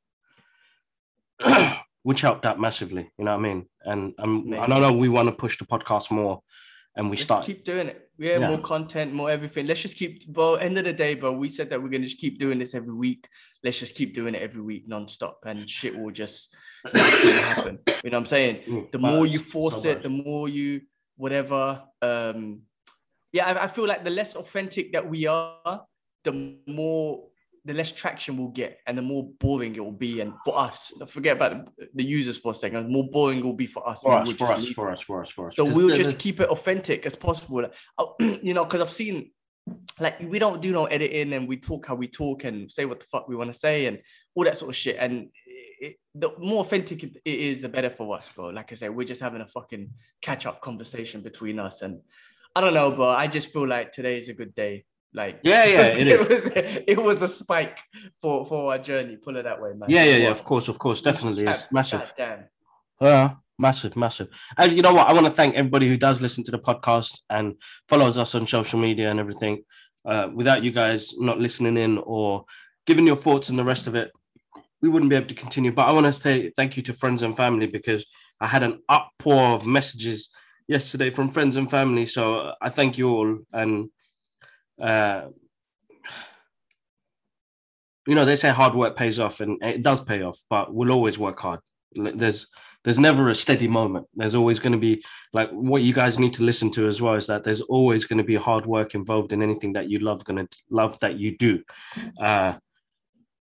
which 2.10 2.22
helped 2.22 2.44
out 2.44 2.60
massively. 2.60 3.08
You 3.20 3.26
know 3.26 3.38
what 3.38 3.46
I 3.46 3.50
mean? 3.50 3.66
And 3.86 4.14
um, 4.18 4.52
I 4.60 4.66
don't 4.66 4.82
know 4.82 4.92
we 4.92 5.10
want 5.10 5.28
to 5.28 5.32
push 5.32 5.60
the 5.60 5.66
podcast 5.66 6.10
more, 6.10 6.42
and 6.96 7.08
we 7.08 7.18
Let's 7.18 7.22
start. 7.26 7.46
keep 7.46 7.64
doing 7.64 7.86
it. 7.90 8.10
Yeah, 8.18 8.40
Yeah. 8.40 8.48
more 8.50 8.58
content, 8.62 9.14
more 9.14 9.30
everything. 9.30 9.68
Let's 9.68 9.82
just 9.82 9.96
keep. 9.96 10.26
Bro, 10.28 10.56
end 10.56 10.76
of 10.80 10.86
the 10.86 10.94
day, 11.06 11.14
bro. 11.14 11.32
We 11.34 11.50
said 11.50 11.70
that 11.70 11.80
we're 11.80 11.90
gonna 11.90 12.06
just 12.06 12.18
keep 12.18 12.40
doing 12.40 12.58
this 12.58 12.74
every 12.74 12.96
week. 12.96 13.28
Let's 13.64 13.78
just 13.78 13.94
keep 13.94 14.16
doing 14.16 14.34
it 14.34 14.42
every 14.42 14.64
week, 14.64 14.90
nonstop, 14.90 15.36
and 15.46 15.70
shit 15.70 15.96
will 15.96 16.10
just 16.10 16.56
happen. 16.92 17.78
You 18.04 18.10
know 18.10 18.18
what 18.18 18.22
I'm 18.22 18.26
saying? 18.26 18.56
Mm, 18.68 18.92
the 18.92 18.98
more 18.98 19.28
you 19.28 19.38
force 19.38 19.84
So 19.84 19.90
it, 19.90 20.02
the 20.02 20.10
more 20.10 20.50
you 20.50 20.82
whatever. 21.16 21.84
Um, 22.02 22.62
yeah, 23.32 23.46
I, 23.50 23.66
I 23.66 23.68
feel 23.68 23.86
like 23.86 24.04
the 24.04 24.10
less 24.10 24.36
authentic 24.36 24.94
that 24.94 25.08
we 25.08 25.28
are, 25.28 25.84
the 26.24 26.58
more 26.66 27.29
the 27.66 27.74
less 27.74 27.92
traction 27.92 28.38
we'll 28.38 28.50
get, 28.50 28.80
and 28.88 28.98
the 28.98 29.02
more 29.02 29.30
boring 29.40 29.76
it 29.76 29.84
will 29.84 29.92
be. 29.92 30.22
And 30.22 30.34
for 30.44 30.58
us, 30.58 30.94
forget 31.08 31.36
about 31.38 31.70
the, 31.94 32.04
users 32.04 32.38
for 32.38 32.52
a 32.52 32.56
second. 32.56 32.84
The 32.84 32.90
more 32.90 33.10
boring 33.10 33.40
it 33.40 33.46
will 33.46 33.54
be 33.54 33.68
for 33.68 33.88
us. 33.88 34.02
for 34.02 34.14
us, 34.14 34.28
we'll 34.28 34.36
for 34.36 34.52
us, 34.52 34.68
for 34.70 34.92
us, 34.92 35.02
for 35.02 35.22
us, 35.22 35.30
for 35.30 35.48
us. 35.50 35.56
so 35.56 35.66
we'll 35.66 35.96
just 35.96 36.18
keep 36.18 36.40
it 36.40 36.50
authentic 36.50 37.06
as 37.06 37.16
possible. 37.16 37.66
Oh, 37.98 38.16
you 38.20 38.54
know, 38.54 38.66
because 38.66 38.82
I've 38.82 38.92
seen 38.92 39.32
like 40.00 40.20
we 40.20 40.40
don't 40.40 40.62
do 40.62 40.72
no 40.72 40.86
editing 40.86 41.34
and 41.34 41.48
we 41.48 41.58
talk 41.58 41.86
how 41.86 41.96
we 41.96 42.08
talk 42.08 42.44
and 42.44 42.72
say 42.72 42.86
what 42.86 43.00
the 43.00 43.06
fuck 43.06 43.28
we 43.28 43.36
want 43.36 43.52
to 43.52 43.58
say 43.58 43.86
and 43.86 44.00
all 44.36 44.44
that 44.46 44.58
sort 44.58 44.70
of 44.70 44.76
shit. 44.76 44.98
And 45.00 45.30
it, 45.80 45.98
the 46.16 46.32
more 46.38 46.62
authentic 46.62 47.04
it 47.04 47.20
is, 47.26 47.62
the 47.62 47.70
better 47.70 47.90
for 47.90 48.18
us, 48.18 48.30
bro. 48.36 48.50
Like 48.50 48.72
I 48.72 48.76
said, 48.76 48.96
we're 48.96 49.08
just 49.08 49.22
having 49.22 49.42
a 49.42 49.48
fucking 49.48 49.90
catch 50.22 50.46
up 50.46 50.62
conversation 50.62 51.22
between 51.22 51.60
us. 51.60 51.82
And 51.82 52.00
I 52.56 52.62
don't 52.62 52.74
know, 52.74 52.92
bro. 52.92 53.10
I 53.10 53.28
just 53.28 53.52
feel 53.52 53.68
like 53.68 53.92
today 53.92 54.18
is 54.18 54.30
a 54.30 54.34
good 54.34 54.56
day. 54.56 54.86
Like 55.14 55.40
Yeah, 55.44 55.66
yeah, 55.66 55.82
it 55.88 56.08
it, 56.16 56.30
was 56.30 56.52
it 56.56 57.04
was 57.04 57.22
a 57.22 57.28
spike 57.28 57.80
for 58.22 58.46
for 58.46 58.72
our 58.72 58.78
journey. 58.78 59.18
Put 59.18 59.36
it 59.36 59.44
that 59.44 59.62
way, 59.62 59.72
man. 59.76 59.90
yeah, 59.90 60.04
yeah, 60.04 60.18
yeah. 60.18 60.30
Of 60.30 60.44
course, 60.44 60.68
of 60.68 60.78
course, 60.78 61.02
definitely, 61.02 61.48
it's 61.48 61.72
massive. 61.72 62.14
goddamn. 62.18 62.46
Yeah, 63.02 63.36
massive, 63.58 63.96
massive. 63.96 64.28
And 64.58 64.74
you 64.74 64.82
know 64.82 64.94
what? 64.94 65.08
I 65.08 65.14
want 65.14 65.26
to 65.26 65.32
thank 65.32 65.56
everybody 65.56 65.88
who 65.88 65.98
does 65.98 66.22
listen 66.22 66.44
to 66.44 66.52
the 66.52 66.60
podcast 66.60 67.20
and 67.30 67.56
follows 67.88 68.18
us 68.18 68.36
on 68.36 68.46
social 68.46 68.80
media 68.80 69.10
and 69.10 69.20
everything. 69.20 69.64
Uh, 70.06 70.30
without 70.34 70.64
you 70.64 70.72
guys 70.72 71.14
not 71.18 71.40
listening 71.40 71.78
in 71.78 71.98
or 71.98 72.46
giving 72.86 73.06
your 73.06 73.16
thoughts 73.16 73.50
and 73.50 73.60
the 73.60 73.64
rest 73.64 73.88
of 73.88 73.96
it, 73.96 74.12
we 74.82 74.90
wouldn't 74.90 75.10
be 75.10 75.16
able 75.16 75.28
to 75.28 75.36
continue. 75.36 75.72
But 75.72 75.88
I 75.88 75.92
want 75.92 76.06
to 76.06 76.14
say 76.14 76.52
thank 76.56 76.78
you 76.78 76.84
to 76.84 76.94
friends 76.94 77.22
and 77.22 77.36
family 77.36 77.68
because 77.68 78.06
I 78.40 78.48
had 78.48 78.64
an 78.64 78.82
outpour 78.92 79.56
of 79.56 79.66
messages 79.66 80.30
yesterday 80.68 81.10
from 81.10 81.32
friends 81.32 81.56
and 81.56 81.70
family. 81.70 82.06
So 82.06 82.36
uh, 82.36 82.56
I 82.62 82.70
thank 82.70 82.98
you 82.98 83.10
all. 83.10 83.40
And, 83.52 83.90
uh, 84.82 85.28
you 88.08 88.16
know, 88.16 88.26
they 88.26 88.36
say 88.36 88.50
hard 88.50 88.74
work 88.74 88.96
pays 88.96 89.20
off 89.20 89.40
and 89.40 89.62
it 89.62 89.84
does 89.84 90.02
pay 90.02 90.24
off, 90.24 90.40
but 90.50 90.74
we'll 90.74 90.92
always 90.92 91.20
work 91.20 91.40
hard. 91.40 91.60
There's, 91.94 92.48
there's 92.84 93.00
never 93.00 93.30
a 93.30 93.36
steady 93.36 93.68
moment. 93.68 94.08
There's 94.16 94.36
always 94.36 94.60
going 94.60 94.72
to 94.72 94.80
be 94.80 95.04
like 95.34 95.50
what 95.52 95.82
you 95.82 95.94
guys 95.94 96.18
need 96.18 96.34
to 96.36 96.44
listen 96.44 96.72
to 96.72 96.88
as 96.88 97.02
well 97.02 97.16
is 97.16 97.28
that 97.28 97.44
there's 97.44 97.62
always 97.62 98.06
going 98.06 98.18
to 98.18 98.24
be 98.24 98.36
hard 98.36 98.66
work 98.66 98.96
involved 98.96 99.34
in 99.34 99.44
anything 99.44 99.74
that 99.74 99.90
you 99.90 100.00
love, 100.00 100.24
going 100.24 100.48
to 100.48 100.58
love 100.70 101.00
that 101.02 101.20
you 101.20 101.38
do. 101.38 101.62
Uh, 102.20 102.54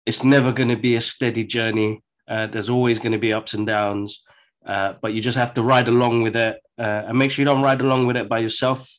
it's 0.05 0.23
never 0.23 0.51
going 0.51 0.69
to 0.69 0.77
be 0.77 0.95
a 0.95 1.01
steady 1.01 1.43
journey. 1.43 2.03
Uh, 2.27 2.47
there's 2.47 2.69
always 2.69 2.99
going 2.99 3.11
to 3.11 3.17
be 3.17 3.33
ups 3.33 3.53
and 3.53 3.65
downs, 3.65 4.23
uh, 4.65 4.93
but 5.01 5.13
you 5.13 5.21
just 5.21 5.37
have 5.37 5.53
to 5.55 5.63
ride 5.63 5.87
along 5.87 6.21
with 6.21 6.35
it 6.35 6.57
uh, 6.77 7.03
and 7.07 7.17
make 7.17 7.31
sure 7.31 7.43
you 7.43 7.49
don't 7.49 7.63
ride 7.63 7.81
along 7.81 8.05
with 8.05 8.15
it 8.15 8.29
by 8.29 8.39
yourself. 8.39 8.89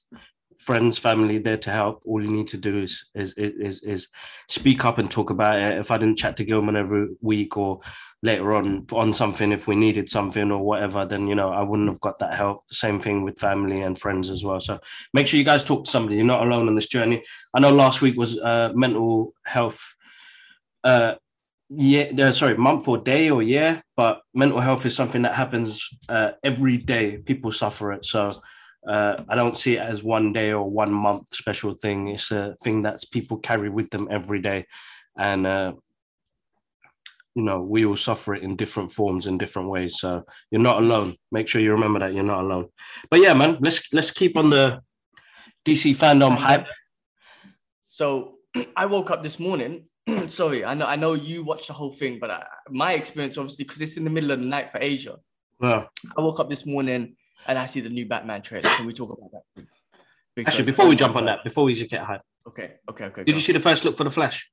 Friends, 0.65 0.97
family, 0.97 1.37
there 1.39 1.59
to 1.59 1.71
help. 1.71 2.03
All 2.07 2.23
you 2.23 2.31
need 2.31 2.49
to 2.49 2.57
do 2.57 2.83
is 2.83 3.05
is 3.15 3.35
is 3.37 3.83
is 3.83 4.09
speak 4.49 4.85
up 4.85 4.97
and 4.99 5.11
talk 5.11 5.29
about 5.29 5.59
it. 5.59 5.79
If 5.79 5.91
I 5.91 5.99
didn't 5.99 6.17
chat 6.17 6.39
to 6.39 6.45
Gilman 6.45 6.75
every 6.75 7.09
week 7.21 7.59
or 7.59 7.81
later 8.23 8.55
on 8.55 8.87
on 8.93 9.13
something 9.13 9.53
if 9.53 9.67
we 9.67 9.77
needed 9.77 10.09
something 10.09 10.51
or 10.51 10.65
whatever 10.65 11.05
then 11.05 11.27
you 11.27 11.35
know 11.35 11.51
i 11.51 11.61
wouldn't 11.61 11.91
have 11.91 12.01
got 12.01 12.19
that 12.19 12.35
help. 12.35 12.65
Same 12.71 12.99
thing 12.99 13.23
with 13.23 13.39
family 13.39 13.83
and 13.83 14.01
friends 14.01 14.31
as 14.31 14.43
well. 14.43 14.59
So 14.61 14.81
make 15.13 15.27
sure 15.27 15.37
you 15.37 15.45
guys 15.45 15.63
talk 15.63 15.85
to 15.85 15.91
somebody. 15.91 16.17
You're 16.17 16.25
not 16.25 16.47
alone 16.47 16.67
on 16.67 16.75
this 16.75 16.89
journey. 16.89 17.23
I 17.53 17.61
know 17.61 17.71
last 17.71 18.01
week 18.01 18.17
was 18.17 18.39
uh 18.39 18.73
mental 18.75 19.35
health 19.45 19.95
uh 20.83 21.17
yeah 21.69 22.05
uh, 22.19 22.33
sorry 22.33 22.57
month 22.57 22.89
or 22.89 22.99
day 22.99 23.29
or 23.29 23.43
year 23.43 23.83
but 23.97 24.23
mental 24.33 24.61
health 24.61 24.87
is 24.87 24.97
something 24.97 25.23
that 25.23 25.35
happens 25.35 25.87
uh, 26.09 26.31
every 26.43 26.79
day. 26.79 27.19
People 27.19 27.53
suffer 27.53 27.93
it. 27.93 28.07
So 28.07 28.41
uh, 28.89 29.23
I 29.29 29.35
don't 29.35 29.57
see 29.57 29.77
it 29.77 29.81
as 29.81 30.03
one 30.03 30.33
day 30.33 30.53
or 30.53 30.69
one 30.69 30.93
month 30.93 31.35
special 31.35 31.75
thing. 31.75 32.09
It's 32.09 32.31
a 32.31 32.57
thing 32.63 32.83
that's 32.83 33.05
people 33.05 33.39
carry 33.39 33.71
with 33.71 33.91
them 33.91 34.09
every 34.11 34.41
day, 34.41 34.67
and 35.17 35.47
uh, 35.47 35.73
you 37.35 37.43
know 37.43 37.63
we 37.63 37.85
all 37.85 37.97
suffer 37.97 38.35
it 38.35 38.43
in 38.43 38.57
different 38.57 38.93
forms 38.93 39.27
in 39.27 39.39
different 39.39 39.69
ways. 39.69 39.99
So 39.99 40.25
you're 40.51 40.61
not 40.61 40.83
alone. 40.83 41.17
Make 41.33 41.49
sure 41.49 41.61
you 41.61 41.73
remember 41.73 41.99
that 42.01 42.15
you're 42.15 42.25
not 42.25 42.45
alone. 42.45 42.69
But 43.11 43.21
yeah 43.21 43.35
man 43.35 43.59
let's 43.61 43.93
let's 43.93 44.11
keep 44.11 44.37
on 44.37 44.51
the 44.51 44.81
dc 45.65 45.97
fandom 45.97 46.37
hype. 46.39 46.67
So 47.89 48.37
I 48.77 48.87
woke 48.87 49.11
up 49.11 49.23
this 49.23 49.39
morning. 49.39 49.87
sorry, 50.27 50.65
I 50.65 50.75
know 50.75 50.87
I 50.87 50.97
know 50.97 51.15
you 51.15 51.43
watched 51.43 51.69
the 51.69 51.73
whole 51.73 51.93
thing, 51.93 52.19
but 52.21 52.31
I, 52.31 52.45
my 52.69 52.93
experience 52.93 53.39
obviously 53.39 53.65
because 53.65 53.81
it's 53.81 53.97
in 53.97 54.05
the 54.05 54.11
middle 54.11 54.31
of 54.31 54.41
the 54.41 54.47
night 54.47 54.71
for 54.71 54.79
Asia. 54.81 55.17
well 55.59 55.89
I 56.17 56.21
woke 56.21 56.41
up 56.41 56.51
this 56.51 56.67
morning 56.67 57.17
and 57.47 57.59
I 57.59 57.67
see 57.67 57.81
the 57.81 57.89
new 57.91 58.07
Batman 58.07 58.43
trailer. 58.43 58.69
Can 58.71 58.87
we 58.87 58.93
talk 58.93 59.11
about 59.17 59.31
that, 59.33 59.43
please? 59.55 59.83
Because- 60.35 60.55
actually 60.55 60.65
before 60.67 60.87
we 60.89 60.97
jump 60.97 61.15
on 61.17 61.27
that 61.27 61.45
before 61.45 61.65
we 61.65 61.75
just 61.75 61.91
get 61.91 62.01
hype 62.03 62.21
Okay, 62.49 62.73
okay, 62.91 63.05
okay. 63.05 63.23
did 63.25 63.35
you 63.37 63.41
see 63.41 63.53
the 63.53 63.61
first 63.61 63.85
look 63.85 63.97
for 63.97 64.05
the 64.05 64.11
flash 64.11 64.51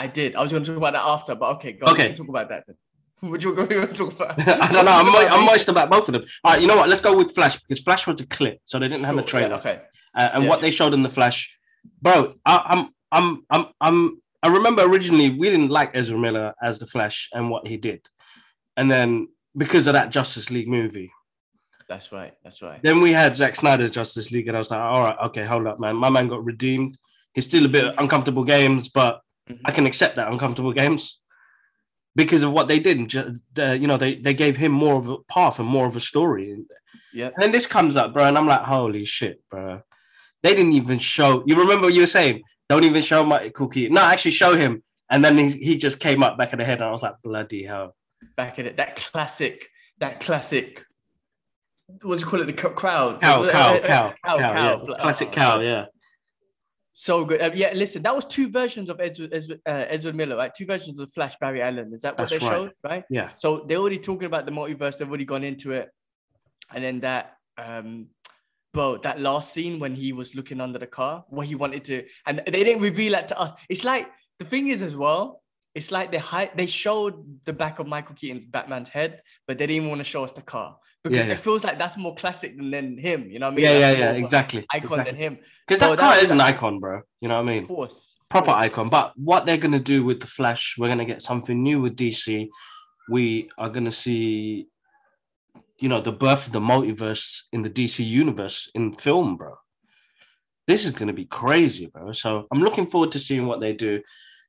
I 0.00 0.06
did. 0.06 0.36
I 0.36 0.42
was 0.42 0.52
going 0.52 0.62
to 0.62 0.68
talk 0.70 0.76
about 0.76 0.92
that 0.92 1.02
after, 1.04 1.34
but 1.34 1.56
okay, 1.56 1.72
go. 1.72 1.86
Okay. 1.92 2.06
can 2.06 2.14
talk 2.14 2.28
about 2.28 2.48
that 2.50 2.64
then. 2.66 2.76
What 3.30 3.42
you 3.42 3.52
going 3.54 3.68
to 3.68 3.86
talk 3.92 4.12
about? 4.14 4.38
i 4.48 4.72
don't 4.72 4.84
know 4.84 4.92
I'm, 4.92 5.06
mo- 5.06 5.28
I'm 5.34 5.44
moist 5.44 5.68
about 5.68 5.90
both 5.90 6.08
of 6.08 6.12
them 6.12 6.24
all 6.44 6.52
right 6.52 6.60
you 6.62 6.68
know 6.68 6.76
what 6.76 6.88
let's 6.88 7.00
go 7.02 7.16
with 7.16 7.34
flash 7.34 7.58
because 7.60 7.80
flash 7.80 8.06
was 8.06 8.20
a 8.20 8.26
clip 8.26 8.58
so 8.64 8.78
they 8.78 8.88
didn't 8.88 9.04
have 9.04 9.18
a 9.18 9.26
Sure, 9.26 9.40
yeah, 9.40 9.48
trailer 9.48 9.60
okay. 9.60 9.82
uh, 10.16 10.28
and 10.34 10.44
Yeah. 10.44 10.48
what 10.48 10.60
they 10.60 10.70
showed 10.70 10.94
in 10.94 11.02
the 11.02 11.10
flash 11.10 11.38
bro 12.00 12.34
I, 12.46 12.62
i'm 12.72 12.82
i'm 13.16 13.42
i'm 13.50 13.64
i'm 13.80 14.22
i 14.44 14.48
remember 14.48 14.82
originally 14.84 15.30
we 15.30 15.50
didn't 15.50 15.70
like 15.70 15.90
ezra 15.94 16.16
miller 16.18 16.54
as 16.62 16.78
the 16.78 16.86
flash 16.86 17.28
and 17.34 17.50
what 17.50 17.66
he 17.66 17.76
did 17.76 18.00
and 18.76 18.88
then 18.90 19.28
because 19.56 19.86
of 19.88 19.94
that 19.94 20.10
justice 20.10 20.48
league 20.50 20.68
movie 20.68 21.10
That's 21.88 22.12
right. 22.12 22.34
That's 22.44 22.60
right. 22.60 22.80
Then 22.82 23.00
we 23.00 23.12
had 23.12 23.34
Zack 23.36 23.54
Snyder's 23.56 23.90
Justice 23.90 24.30
League, 24.30 24.46
and 24.48 24.56
I 24.56 24.60
was 24.60 24.70
like, 24.70 24.80
all 24.80 25.02
right, 25.02 25.16
okay, 25.26 25.44
hold 25.44 25.66
up, 25.66 25.80
man. 25.80 25.96
My 25.96 26.10
man 26.10 26.28
got 26.28 26.44
redeemed. 26.44 26.98
He's 27.34 27.46
still 27.46 27.64
a 27.64 27.68
bit 27.68 27.94
uncomfortable 27.98 28.44
games, 28.44 28.88
but 28.88 29.20
Mhm. 29.48 29.60
I 29.64 29.72
can 29.72 29.86
accept 29.86 30.16
that 30.16 30.30
uncomfortable 30.30 30.72
games 30.74 31.18
because 32.14 32.42
of 32.42 32.52
what 32.52 32.68
they 32.68 32.78
did. 32.78 32.98
And 32.98 33.08
ju- 33.08 33.34
the- 33.54 33.78
you 33.78 33.86
know, 33.86 33.96
they 33.96 34.16
they 34.16 34.34
gave 34.34 34.56
him 34.58 34.72
more 34.72 34.96
of 34.96 35.08
a 35.08 35.18
path 35.30 35.58
and 35.58 35.68
more 35.68 35.86
of 35.86 35.96
a 35.96 36.00
story. 36.00 36.56
Yeah. 37.14 37.26
And 37.34 37.42
then 37.42 37.52
this 37.52 37.66
comes 37.66 37.96
up, 37.96 38.12
bro, 38.12 38.24
and 38.24 38.36
I'm 38.36 38.46
like, 38.46 38.60
holy 38.62 39.04
shit, 39.06 39.40
bro. 39.50 39.80
They 40.42 40.54
didn't 40.54 40.74
even 40.74 40.98
show. 40.98 41.42
You 41.46 41.56
remember 41.58 41.86
what 41.86 41.94
you 41.94 42.02
were 42.02 42.06
saying? 42.06 42.42
Don't 42.68 42.84
even 42.84 43.02
show 43.02 43.24
my 43.24 43.48
cookie. 43.48 43.88
No, 43.88 44.02
actually 44.02 44.32
show 44.32 44.54
him. 44.54 44.82
And 45.10 45.24
then 45.24 45.38
he, 45.38 45.50
he 45.50 45.76
just 45.78 45.98
came 46.00 46.22
up 46.22 46.36
back 46.36 46.52
in 46.52 46.58
the 46.58 46.66
head, 46.66 46.78
and 46.80 46.84
I 46.84 46.90
was 46.90 47.02
like, 47.02 47.14
bloody 47.24 47.64
hell. 47.64 47.96
Back 48.36 48.58
in 48.58 48.66
it, 48.66 48.76
that 48.76 48.96
classic, 48.96 49.68
that 49.98 50.20
classic. 50.20 50.84
What 51.88 52.18
do 52.18 52.20
you 52.20 52.26
call 52.26 52.40
it? 52.42 52.46
The 52.46 52.52
crowd. 52.52 53.20
Cow, 53.20 53.42
Uh, 53.42 53.50
cow, 53.50 53.74
uh, 53.74 53.80
cow, 53.80 54.14
cow, 54.24 54.38
cow, 54.38 54.78
cow. 54.78 54.94
Classic 54.96 55.32
cow, 55.32 55.60
yeah. 55.60 55.86
So 56.92 57.24
good. 57.24 57.40
Uh, 57.40 57.50
yeah, 57.54 57.72
listen, 57.74 58.02
that 58.02 58.14
was 58.14 58.24
two 58.24 58.50
versions 58.50 58.90
of 58.90 59.00
Edward, 59.00 59.32
uh, 59.32 59.84
Ezra 59.88 60.12
Miller, 60.12 60.36
right? 60.36 60.52
Two 60.54 60.66
versions 60.66 60.98
of 60.98 61.06
the 61.06 61.12
Flash 61.12 61.34
Barry 61.40 61.62
Allen. 61.62 61.92
Is 61.94 62.02
that 62.02 62.18
what 62.18 62.28
they 62.28 62.38
showed, 62.38 62.72
right? 62.84 63.04
Yeah. 63.08 63.30
So 63.36 63.64
they're 63.66 63.78
already 63.78 64.00
talking 64.00 64.26
about 64.26 64.44
the 64.44 64.52
multiverse. 64.52 64.98
They've 64.98 65.08
already 65.08 65.24
gone 65.24 65.44
into 65.44 65.72
it, 65.72 65.88
and 66.74 66.84
then 66.84 67.00
that, 67.00 67.36
um, 67.56 68.08
bro, 68.74 68.98
that 68.98 69.20
last 69.20 69.54
scene 69.54 69.78
when 69.78 69.94
he 69.94 70.12
was 70.12 70.34
looking 70.34 70.60
under 70.60 70.78
the 70.78 70.88
car, 70.88 71.24
what 71.28 71.46
he 71.46 71.54
wanted 71.54 71.84
to, 71.84 72.04
and 72.26 72.42
they 72.44 72.64
didn't 72.64 72.82
reveal 72.82 73.12
that 73.12 73.28
to 73.28 73.40
us. 73.40 73.58
It's 73.68 73.84
like 73.84 74.08
the 74.38 74.44
thing 74.44 74.68
is 74.68 74.82
as 74.82 74.94
well. 74.94 75.42
It's 75.74 75.90
like 75.90 76.10
they 76.10 76.50
they 76.56 76.66
showed 76.66 77.38
the 77.44 77.52
back 77.52 77.78
of 77.78 77.86
Michael 77.86 78.16
Keaton's 78.16 78.44
Batman's 78.44 78.88
head, 78.88 79.22
but 79.46 79.56
they 79.56 79.66
didn't 79.68 79.76
even 79.76 79.88
want 79.88 80.00
to 80.00 80.04
show 80.04 80.24
us 80.24 80.32
the 80.32 80.42
car 80.42 80.76
because 81.02 81.18
Yeah, 81.18 81.32
it 81.32 81.38
feels 81.38 81.64
like 81.64 81.78
that's 81.78 81.96
more 81.96 82.14
classic 82.14 82.56
than, 82.56 82.70
than 82.70 82.98
him. 82.98 83.30
You 83.30 83.38
know 83.38 83.46
what 83.46 83.52
I 83.52 83.56
mean? 83.56 83.64
Yeah, 83.64 83.78
That's 83.78 83.98
yeah, 83.98 84.12
yeah, 84.12 84.18
exactly. 84.18 84.66
Icon 84.72 85.04
than 85.04 85.16
him. 85.16 85.38
Because 85.66 85.80
Bro, 85.80 85.90
that 85.90 85.96
that 85.96 86.14
car 86.14 86.24
is 86.24 86.30
an 86.30 86.40
icon, 86.40 86.80
bro. 86.80 87.02
You 87.20 87.28
know 87.28 87.36
what 87.36 87.42
I 87.42 87.52
mean? 87.52 87.62
Of 87.62 87.68
course. 87.68 88.16
of 88.20 88.28
proper 88.28 88.52
course. 88.52 88.62
icon. 88.62 88.88
But 88.88 89.12
what 89.16 89.46
they're 89.46 89.56
gonna 89.56 89.78
do 89.78 90.04
with 90.04 90.20
the 90.20 90.26
Flash, 90.26 90.76
we're 90.78 90.88
gonna 90.88 91.04
get 91.04 91.22
something 91.22 91.62
new 91.62 91.80
with 91.80 91.96
DC. 91.96 92.48
We 93.08 93.48
are 93.56 93.68
gonna 93.68 93.92
see, 93.92 94.68
you 95.78 95.88
know, 95.88 96.00
the 96.00 96.12
birth 96.12 96.46
of 96.46 96.52
the 96.52 96.60
multiverse 96.60 97.42
in 97.52 97.62
the 97.62 97.70
DC 97.70 98.04
universe 98.04 98.70
in 98.74 98.94
film, 98.94 99.36
bro. 99.36 99.54
This 100.66 100.84
is 100.84 100.90
gonna 100.90 101.12
be 101.12 101.26
crazy, 101.26 101.86
bro. 101.86 102.12
So 102.12 102.46
I'm 102.52 102.60
looking 102.60 102.86
forward 102.86 103.12
to 103.12 103.18
seeing 103.18 103.46
what 103.46 103.60
they 103.60 103.72
do. 103.72 104.02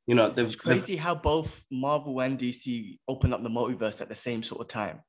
You 0.08 0.16
know, 0.16 0.34
It's 0.36 0.56
crazy 0.56 0.96
how 0.96 1.14
both 1.14 1.64
Marvel 1.70 2.20
and 2.22 2.40
DC 2.40 2.98
open 3.08 3.32
up 3.32 3.44
the 3.44 3.50
multiverse 3.50 4.02
at 4.02 4.10
the 4.10 4.16
same 4.16 4.42
sort 4.42 4.62
of 4.62 4.68
time. 4.68 5.02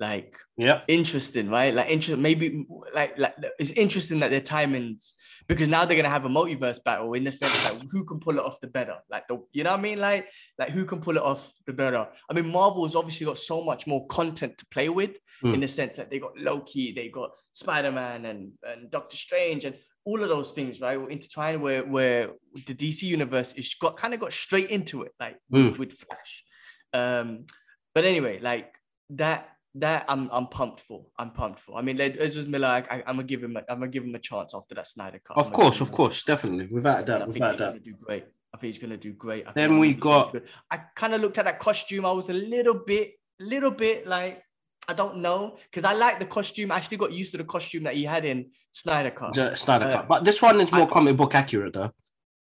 Like 0.00 0.36
yeah, 0.56 0.82
interesting, 0.86 1.48
right? 1.50 1.74
Like 1.74 1.88
interest, 1.90 2.20
maybe 2.20 2.64
like 2.94 3.18
like 3.18 3.34
it's 3.58 3.72
interesting 3.72 4.20
that 4.20 4.30
their 4.30 4.40
timings 4.40 5.12
because 5.48 5.68
now 5.68 5.84
they're 5.84 5.96
gonna 5.96 6.08
have 6.08 6.24
a 6.24 6.28
multiverse 6.28 6.82
battle 6.84 7.12
in 7.14 7.24
the 7.24 7.32
sense 7.32 7.52
that 7.64 7.74
who 7.90 8.04
can 8.04 8.20
pull 8.20 8.38
it 8.38 8.44
off 8.44 8.60
the 8.60 8.68
better, 8.68 8.98
like 9.10 9.26
the 9.26 9.38
you 9.52 9.64
know 9.64 9.72
what 9.72 9.80
I 9.80 9.82
mean, 9.82 9.98
like 9.98 10.26
like 10.56 10.70
who 10.70 10.84
can 10.84 11.00
pull 11.00 11.16
it 11.16 11.22
off 11.22 11.52
the 11.66 11.72
better. 11.72 12.06
I 12.30 12.32
mean, 12.32 12.48
Marvel's 12.48 12.94
obviously 12.94 13.26
got 13.26 13.38
so 13.38 13.64
much 13.64 13.88
more 13.88 14.06
content 14.06 14.56
to 14.58 14.66
play 14.66 14.88
with 14.88 15.16
in 15.42 15.54
Hmm. 15.54 15.60
the 15.60 15.68
sense 15.68 15.96
that 15.96 16.10
they 16.10 16.18
got 16.20 16.36
Loki, 16.38 16.92
they 16.92 17.08
got 17.08 17.30
Spider 17.52 17.90
Man 17.90 18.24
and 18.24 18.52
and 18.62 18.90
Doctor 18.92 19.16
Strange 19.16 19.64
and 19.64 19.76
all 20.04 20.22
of 20.22 20.28
those 20.28 20.52
things, 20.52 20.80
right? 20.80 20.96
Were 21.00 21.10
intertwined 21.10 21.60
where 21.60 21.84
where 21.84 22.30
the 22.66 22.74
DC 22.74 23.02
universe 23.02 23.52
is 23.54 23.74
got 23.74 23.96
kind 23.96 24.14
of 24.14 24.20
got 24.20 24.32
straight 24.32 24.70
into 24.70 25.02
it, 25.02 25.12
like 25.18 25.38
Mm. 25.52 25.76
with 25.76 25.92
Flash. 25.92 26.44
Um, 26.92 27.46
but 27.94 28.04
anyway, 28.04 28.38
like 28.40 28.74
that 29.10 29.48
that 29.80 30.04
I'm 30.08 30.28
I'm 30.32 30.46
pumped 30.48 30.80
for. 30.80 31.06
I'm 31.18 31.30
pumped 31.30 31.60
for. 31.60 31.78
I 31.78 31.82
mean, 31.82 31.96
like, 31.96 32.16
Ezra 32.18 32.44
Miller, 32.44 32.68
I, 32.68 32.78
I, 32.90 32.96
I'm 33.06 33.16
gonna 33.16 33.24
give 33.24 33.42
him 33.42 33.56
a, 33.56 33.60
I'm 33.68 33.78
gonna 33.80 33.88
give 33.88 34.04
him 34.04 34.14
a 34.14 34.18
chance 34.18 34.52
after 34.54 34.74
that 34.74 34.86
Snyder 34.86 35.20
cut. 35.26 35.36
of 35.36 35.52
course, 35.52 35.80
of 35.80 35.92
course, 35.92 36.22
definitely, 36.22 36.66
without 36.66 36.98
a 37.00 37.02
I 37.02 37.04
doubt, 37.04 37.18
think 37.20 37.34
without 37.34 37.50
he's 37.52 37.54
a 37.54 37.58
gonna 37.64 37.72
doubt. 37.74 37.84
do 37.84 37.94
great. 38.00 38.24
I 38.54 38.56
think 38.58 38.72
he's 38.74 38.82
gonna 38.82 38.96
do 38.96 39.12
great. 39.12 39.46
I 39.46 39.52
Then 39.52 39.78
we 39.78 39.94
got- 39.94 40.34
I 40.70 40.78
kind 40.96 41.14
of 41.14 41.20
looked 41.20 41.38
at 41.38 41.44
that 41.44 41.58
costume. 41.58 42.04
I 42.06 42.12
was 42.12 42.28
a 42.30 42.32
little 42.34 42.74
bit, 42.74 43.12
little 43.40 43.70
bit 43.70 44.06
like 44.06 44.42
I 44.88 44.94
don't 44.94 45.18
know 45.18 45.58
because 45.70 45.84
I 45.84 45.92
like 45.94 46.18
the 46.18 46.24
costume. 46.26 46.72
I 46.72 46.76
actually 46.76 46.96
got 46.96 47.12
used 47.12 47.32
to 47.32 47.38
the 47.38 47.44
costume 47.44 47.82
that 47.84 47.94
he 47.94 48.04
had 48.04 48.24
in 48.24 48.50
Snyder 48.72 49.10
cut. 49.10 49.34
Ju- 49.34 49.54
Snyder 49.54 49.84
Uh, 49.86 49.92
cut, 49.92 50.08
but 50.08 50.24
this 50.24 50.40
one 50.40 50.60
is 50.60 50.72
more 50.72 50.88
I- 50.88 50.92
comic 50.92 51.16
book 51.16 51.34
accurate, 51.34 51.74
though. 51.74 51.92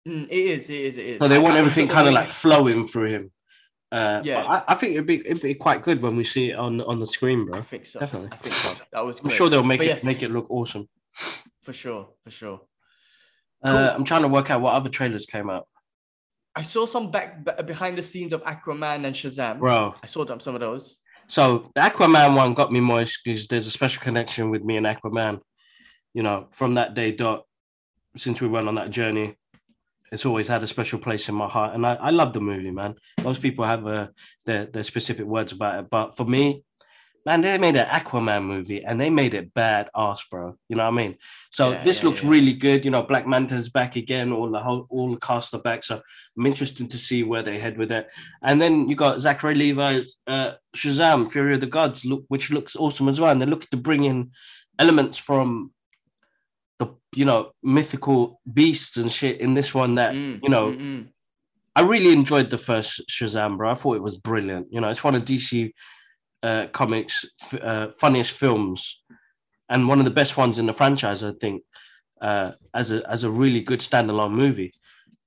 Mm, 0.07 0.27
it 0.29 0.33
is. 0.33 0.69
It 0.69 0.81
is. 0.81 0.99
It 0.99 1.07
is. 1.07 1.19
So 1.21 1.29
they 1.29 1.37
I- 1.37 1.39
want 1.39 1.57
everything 1.57 1.89
kind 1.89 2.07
of 2.07 2.13
like 2.13 2.29
flowing 2.29 2.87
through 2.87 3.09
him. 3.11 3.31
Uh, 3.95 4.21
Yeah. 4.25 4.43
I, 4.45 4.73
I 4.73 4.75
think 4.75 4.93
it'd 4.95 5.07
be 5.07 5.21
it'd 5.27 5.43
be 5.43 5.55
quite 5.55 5.83
good 5.83 6.03
when 6.03 6.17
we 6.17 6.25
see 6.25 6.51
it 6.51 6.59
on 6.59 6.81
on 6.81 6.99
the 7.01 7.07
screen, 7.07 7.47
bro. 7.47 7.59
I 7.59 7.63
think 7.63 7.87
so. 7.87 8.01
Definitely. 8.01 8.31
I 8.33 8.37
think 8.37 8.55
so. 8.55 8.75
That 8.93 9.05
was. 9.07 9.21
I'm 9.21 9.27
Great. 9.29 9.37
sure 9.37 9.49
they'll 9.49 9.63
make 9.63 9.81
But 9.81 9.87
it 9.87 9.91
yes, 9.91 10.05
make 10.05 10.23
it 10.23 10.31
look 10.31 10.47
awesome. 10.51 10.89
for 11.63 11.73
sure. 11.73 12.09
For 12.25 12.31
sure. 12.31 12.61
Uh, 13.63 13.71
Cool. 13.73 13.97
I'm 13.97 14.05
trying 14.05 14.23
to 14.23 14.29
work 14.29 14.51
out 14.51 14.61
what 14.61 14.75
other 14.75 14.91
trailers 14.91 15.27
came 15.27 15.49
out, 15.49 15.67
I 16.57 16.63
saw 16.63 16.87
some 16.87 17.11
back 17.11 17.29
behind 17.67 17.99
the 17.99 18.03
scenes 18.03 18.33
of 18.33 18.43
Aquaman 18.45 19.05
and 19.07 19.15
Shazam. 19.17 19.59
bro. 19.59 19.95
I 20.03 20.07
saw 20.07 20.25
them, 20.25 20.39
some 20.41 20.55
of 20.55 20.61
those. 20.61 21.01
So 21.29 21.71
the 21.75 21.81
Aquaman 21.81 22.37
one 22.37 22.55
got 22.55 22.71
me 22.71 22.81
moist 22.81 23.21
because 23.25 23.49
there's 23.49 23.67
a 23.67 23.71
special 23.71 24.03
connection 24.03 24.51
with 24.51 24.63
me 24.63 24.77
and 24.77 24.87
Aquaman. 24.87 25.41
You 26.13 26.23
know, 26.23 26.47
from 26.53 26.75
that 26.75 26.95
day 26.95 27.11
dot, 27.13 27.45
since 28.17 28.41
we 28.41 28.47
went 28.49 28.69
on 28.69 28.75
that 28.77 28.91
journey, 28.91 29.37
it's 30.13 30.27
always 30.27 30.49
had 30.49 30.63
a 30.63 30.67
special 30.67 30.99
place 30.99 31.29
in 31.29 31.35
my 31.35 31.49
heart, 31.49 31.75
and 31.75 31.87
I, 31.87 31.95
I 31.95 32.11
love 32.11 32.33
the 32.33 32.41
movie, 32.41 32.71
man. 32.71 32.95
Most 33.23 33.43
people 33.43 33.65
have 33.65 33.87
uh, 33.87 34.09
their 34.47 34.67
their 34.67 34.85
specific 34.85 35.27
words 35.27 35.53
about 35.53 35.81
it, 35.81 35.91
but 35.91 36.17
for 36.17 36.25
me, 36.25 36.63
man, 37.27 37.41
they 37.41 37.59
made 37.59 37.77
an 37.77 37.87
Aquaman 37.87 38.45
movie 38.45 38.85
and 38.85 39.01
they 39.01 39.11
made 39.11 39.35
it 39.35 39.55
bad 39.55 39.89
ass, 39.97 40.23
bro. 40.31 40.57
You 40.69 40.77
know 40.77 40.85
what 40.85 40.93
I 40.93 41.03
mean? 41.03 41.17
So 41.51 41.73
Yeah, 41.73 41.85
this 41.85 41.99
yeah, 41.99 42.09
looks 42.09 42.23
yeah. 42.23 42.31
really 42.31 42.53
good. 42.53 42.85
You 42.85 42.91
know, 42.91 43.03
Black 43.03 43.27
Manta's 43.27 43.69
back 43.69 43.97
again. 43.97 44.33
All 44.33 44.51
the 44.51 44.61
whole 44.61 44.87
all 44.91 45.11
the 45.11 45.21
cast 45.21 45.55
are 45.55 45.61
back. 45.61 45.85
So 45.85 46.01
I'm 46.37 46.47
interested 46.47 46.91
to 46.91 46.99
see 46.99 47.23
where 47.23 47.43
they 47.43 47.59
head 47.59 47.79
with 47.79 47.91
it. 47.93 48.09
And 48.43 48.61
then 48.61 48.89
you 48.89 48.97
got 48.97 49.21
Zachary 49.21 49.55
Levi's 49.55 50.17
uh, 50.27 50.53
Shazam, 50.77 51.31
Fury 51.31 51.55
of 51.55 51.61
the 51.61 51.67
Gods, 51.67 52.05
look, 52.05 52.25
which 52.29 52.51
looks 52.51 52.77
awesome 52.77 53.09
as 53.09 53.21
well. 53.21 53.33
And 53.33 53.41
they're 53.41 53.49
looking 53.49 53.69
to 53.71 53.77
bring 53.77 54.05
in 54.05 54.33
elements 54.79 55.17
from 55.17 55.73
the 56.79 56.89
you 57.15 57.25
know 57.25 57.53
mythical 57.63 58.41
beasts 58.53 58.97
and 58.97 59.11
shit 59.13 59.41
in 59.41 59.55
this 59.55 59.73
one 59.75 59.95
that 59.97 60.13
Mm, 60.15 60.41
you 60.43 60.49
know 60.49 60.71
mm, 60.73 60.81
mm. 60.81 61.09
I 61.77 61.83
really 61.83 62.13
enjoyed 62.13 62.51
the 62.51 62.59
first 62.59 63.03
Shazam, 63.11 63.57
bro. 63.57 63.71
I 63.71 63.75
thought 63.75 63.97
it 63.97 64.03
was 64.03 64.17
brilliant. 64.17 64.69
You 64.71 64.81
know, 64.81 64.89
it's 64.91 65.03
one 65.03 65.17
of 65.17 65.23
DC 65.25 65.73
uh, 66.43 66.67
comics' 66.73 67.25
f- 67.43 67.61
uh, 67.63 67.91
funniest 67.99 68.31
films, 68.33 69.03
and 69.69 69.89
one 69.89 69.99
of 69.99 70.05
the 70.05 70.13
best 70.13 70.37
ones 70.37 70.59
in 70.61 70.67
the 70.67 70.73
franchise. 70.73 71.25
I 71.25 71.33
think 71.33 71.63
uh, 72.21 72.53
as 72.73 72.93
a 72.93 73.09
as 73.11 73.25
a 73.25 73.31
really 73.31 73.61
good 73.61 73.81
standalone 73.81 74.33
movie. 74.33 74.73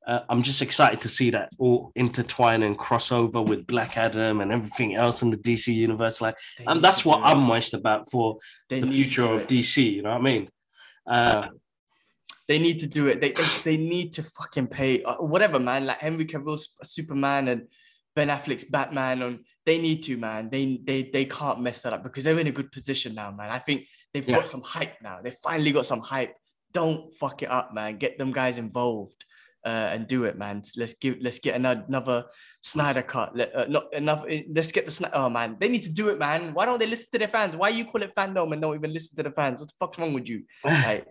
Uh, 0.07 0.23
I'm 0.29 0.41
just 0.41 0.61
excited 0.61 1.01
to 1.01 1.09
see 1.09 1.31
that 1.31 1.49
all 1.59 1.91
intertwine 1.93 2.63
and 2.63 2.79
crossover 2.79 3.45
with 3.45 3.67
Black 3.67 3.97
Adam 3.97 4.39
and 4.39 4.53
everything 4.53 4.95
else 4.95 5.21
in 5.21 5.31
the 5.31 5.37
DC 5.37 5.67
universe. 5.75 6.21
Like, 6.21 6.37
They 6.57 6.63
and 6.63 6.81
that's 6.81 7.03
what. 7.03 7.19
I'm 7.25 7.39
moist 7.39 7.73
about 7.73 8.09
for 8.09 8.37
They 8.69 8.79
the 8.79 8.87
future 8.87 9.25
of. 9.33 9.47
DC. 9.47 9.95
You 9.95 10.03
know 10.03 10.11
what 10.11 10.19
I 10.19 10.21
mean? 10.21 10.47
Uh, 11.07 11.47
They 12.47 12.59
need 12.59 12.79
to 12.79 12.87
do 12.87 13.07
it. 13.07 13.19
They, 13.19 13.31
they, 13.33 13.45
they 13.65 13.77
need 13.77 14.13
to 14.13 14.23
fucking 14.23 14.67
pay 14.67 15.03
uh, 15.03 15.15
whatever, 15.15 15.59
man. 15.59 15.85
Like 15.85 15.99
Henry 15.99 16.25
Cavill's 16.25 16.75
Superman 16.83 17.49
and 17.49 17.67
Ben 18.15 18.29
Affleck's 18.29 18.63
Batman. 18.63 19.21
And 19.21 19.39
they 19.65 19.77
need 19.77 20.03
to, 20.03 20.15
man. 20.17 20.49
They 20.49 20.79
they 20.83 21.09
they 21.11 21.25
can't 21.25 21.59
mess 21.61 21.81
that 21.81 21.91
up 21.93 22.03
because 22.03 22.23
they're 22.23 22.39
in 22.39 22.47
a 22.47 22.51
good 22.59 22.71
position 22.71 23.15
now, 23.15 23.31
man. 23.31 23.49
I 23.49 23.59
think 23.59 23.83
they've 24.13 24.27
Yeah. 24.27 24.35
got 24.35 24.47
some 24.47 24.61
hype 24.61 24.95
now. 25.01 25.19
They 25.21 25.33
finally 25.43 25.73
got 25.73 25.85
some 25.85 25.99
hype. 25.99 26.35
Don't 26.71 27.11
fuck 27.19 27.43
it 27.43 27.51
up, 27.51 27.73
man. 27.73 27.97
Get 27.97 28.17
them 28.17 28.31
guys 28.31 28.57
involved 28.57 29.25
uh, 29.67 29.87
and 29.93 30.07
do 30.07 30.19
it, 30.29 30.35
man. 30.43 30.55
Let's 30.81 30.95
give 31.03 31.15
let's 31.25 31.39
get 31.39 31.53
another 31.55 31.83
another 31.87 32.19
Snyder 32.61 33.03
cut. 33.13 33.29
Let, 33.39 33.49
uh, 33.55 33.65
not 33.75 33.85
enough. 34.01 34.21
Let's 34.57 34.71
get 34.71 34.85
the 34.87 34.91
Snyder. 34.97 35.15
Oh 35.21 35.29
man, 35.29 35.49
they 35.59 35.69
need 35.73 35.83
to 35.83 35.89
do 36.01 36.05
it, 36.09 36.17
man. 36.17 36.53
Why 36.55 36.65
don't 36.65 36.79
they 36.79 36.87
listen 36.87 37.07
to 37.13 37.19
their 37.19 37.27
fans? 37.37 37.55
Why 37.55 37.69
you 37.69 37.85
call 37.91 38.01
it 38.07 38.15
fandom 38.15 38.51
and 38.53 38.61
don't 38.61 38.75
even 38.75 38.93
listen 38.93 39.15
to 39.17 39.23
the 39.23 39.31
fans? 39.39 39.59
What 39.59 39.69
the 39.69 39.75
fuck's 39.79 39.97
wrong 39.99 40.13
with 40.13 40.27
you? 40.31 40.39
Like, 40.63 41.05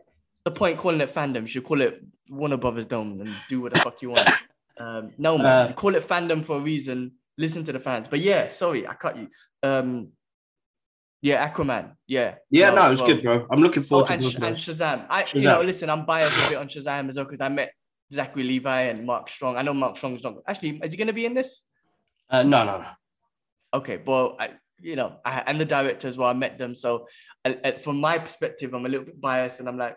the 0.44 0.50
point 0.52 0.78
calling 0.78 1.00
it 1.00 1.12
fandom. 1.14 1.42
You 1.42 1.48
should 1.48 1.64
call 1.64 1.80
it 1.82 1.94
Warner 2.30 2.56
Brothers 2.56 2.86
Dome 2.86 3.20
and 3.20 3.34
do 3.48 3.60
what 3.62 3.74
the 3.74 3.80
fuck 3.80 4.00
you 4.02 4.10
want. 4.10 4.28
Um, 4.78 5.12
no 5.16 5.38
man, 5.38 5.70
Uh, 5.70 5.72
call 5.72 5.94
it 5.94 6.06
fandom 6.06 6.44
for 6.44 6.56
a 6.58 6.60
reason. 6.60 7.12
Listen 7.38 7.64
to 7.64 7.72
the 7.72 7.80
fans. 7.80 8.08
But 8.10 8.20
yeah, 8.20 8.50
sorry, 8.50 8.86
I 8.86 8.92
cut 8.92 9.16
you. 9.16 9.28
Um, 9.62 10.08
yeah, 11.22 11.38
Aquaman. 11.48 11.92
Yeah. 12.06 12.34
yeah, 12.50 12.66
Well, 12.72 12.76
no, 12.76 12.86
it 12.86 12.90
was 12.90 13.00
well. 13.00 13.08
good, 13.08 13.22
bro. 13.22 13.46
I'm 13.50 13.60
looking 13.62 13.82
Oh, 13.84 13.86
forward 13.86 14.10
and, 14.10 14.20
to 14.20 14.28
Sh- 14.30 14.34
and. 14.34 14.56
Shazam. 14.56 15.06
I, 15.08 15.24
you 15.34 15.44
know, 15.44 15.62
listen, 15.62 15.88
I'm 15.88 16.04
biased 16.04 16.36
a 16.44 16.48
bit 16.50 16.58
on 16.58 16.68
Shazam 16.68 17.08
as 17.08 17.16
well 17.16 17.24
because 17.24 17.40
I 17.40 17.48
met 17.48 17.72
Zachary 18.12 18.44
Levi 18.44 18.82
and 18.82 19.04
Mark 19.06 19.28
Strong. 19.30 19.56
I 19.56 19.62
know 19.62 19.74
Mark 19.74 19.96
Strong's 19.96 20.22
not. 20.22 20.34
Actually, 20.46 20.80
is 20.82 20.92
he 20.92 20.96
going 20.96 21.06
to 21.08 21.12
be 21.12 21.26
in 21.26 21.34
this? 21.34 21.62
Uh, 22.30 22.42
no, 22.42 22.64
no, 22.64 22.78
no. 22.78 22.86
Okay, 23.74 24.00
well, 24.04 24.36
I, 24.38 24.50
you 24.80 24.96
know, 24.96 25.16
I, 25.24 25.42
and 25.46 25.60
the 25.60 25.64
director 25.64 26.08
as 26.08 26.16
well. 26.16 26.28
I 26.28 26.32
met 26.32 26.58
them, 26.58 26.74
so 26.74 27.06
I, 27.44 27.58
I- 27.64 27.72
from 27.72 28.00
my 28.00 28.18
perspective, 28.18 28.74
I'm 28.74 28.86
a 28.86 28.88
little 28.88 29.06
bit 29.06 29.20
biased, 29.20 29.60
and 29.60 29.68
I'm 29.68 29.78
like, 29.78 29.96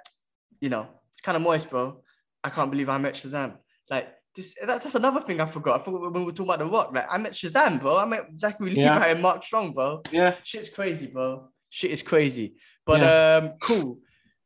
you 0.62 0.70
know, 0.70 0.88
it's 1.12 1.22
kind 1.22 1.36
of 1.36 1.42
moist, 1.42 1.70
bro. 1.70 2.02
I 2.44 2.50
can't 2.50 2.72
believe 2.72 2.90
I 2.90 2.98
met 2.98 3.14
Shazam. 3.16 3.58
Like 3.90 4.10
this, 4.36 4.56
that, 4.66 4.82
that's 4.84 4.96
another 4.96 5.22
thing 5.22 5.40
I 5.42 5.46
forgot. 5.46 5.82
I 5.82 5.84
forgot 5.84 6.02
when 6.02 6.14
we 6.14 6.24
were 6.26 6.32
talking 6.32 6.46
about 6.48 6.60
the 6.60 6.66
Rock. 6.66 6.92
Like 6.94 7.08
I 7.10 7.18
met 7.18 7.34
Shazam, 7.34 7.80
bro. 7.82 7.98
I 7.98 8.06
met 8.06 8.26
Zachary 8.40 8.74
Yeah. 8.76 8.94
Levi 8.96 9.08
and 9.08 9.22
Mark 9.22 9.44
Strong, 9.44 9.74
bro. 9.74 10.02
Yeah, 10.12 10.36
Shit's 10.44 10.70
crazy, 10.70 11.08
bro. 11.08 11.50
shit 11.70 11.92
is 11.92 12.02
crazy. 12.04 12.56
But 12.86 13.04
um, 13.04 13.54
cool. 13.62 14.00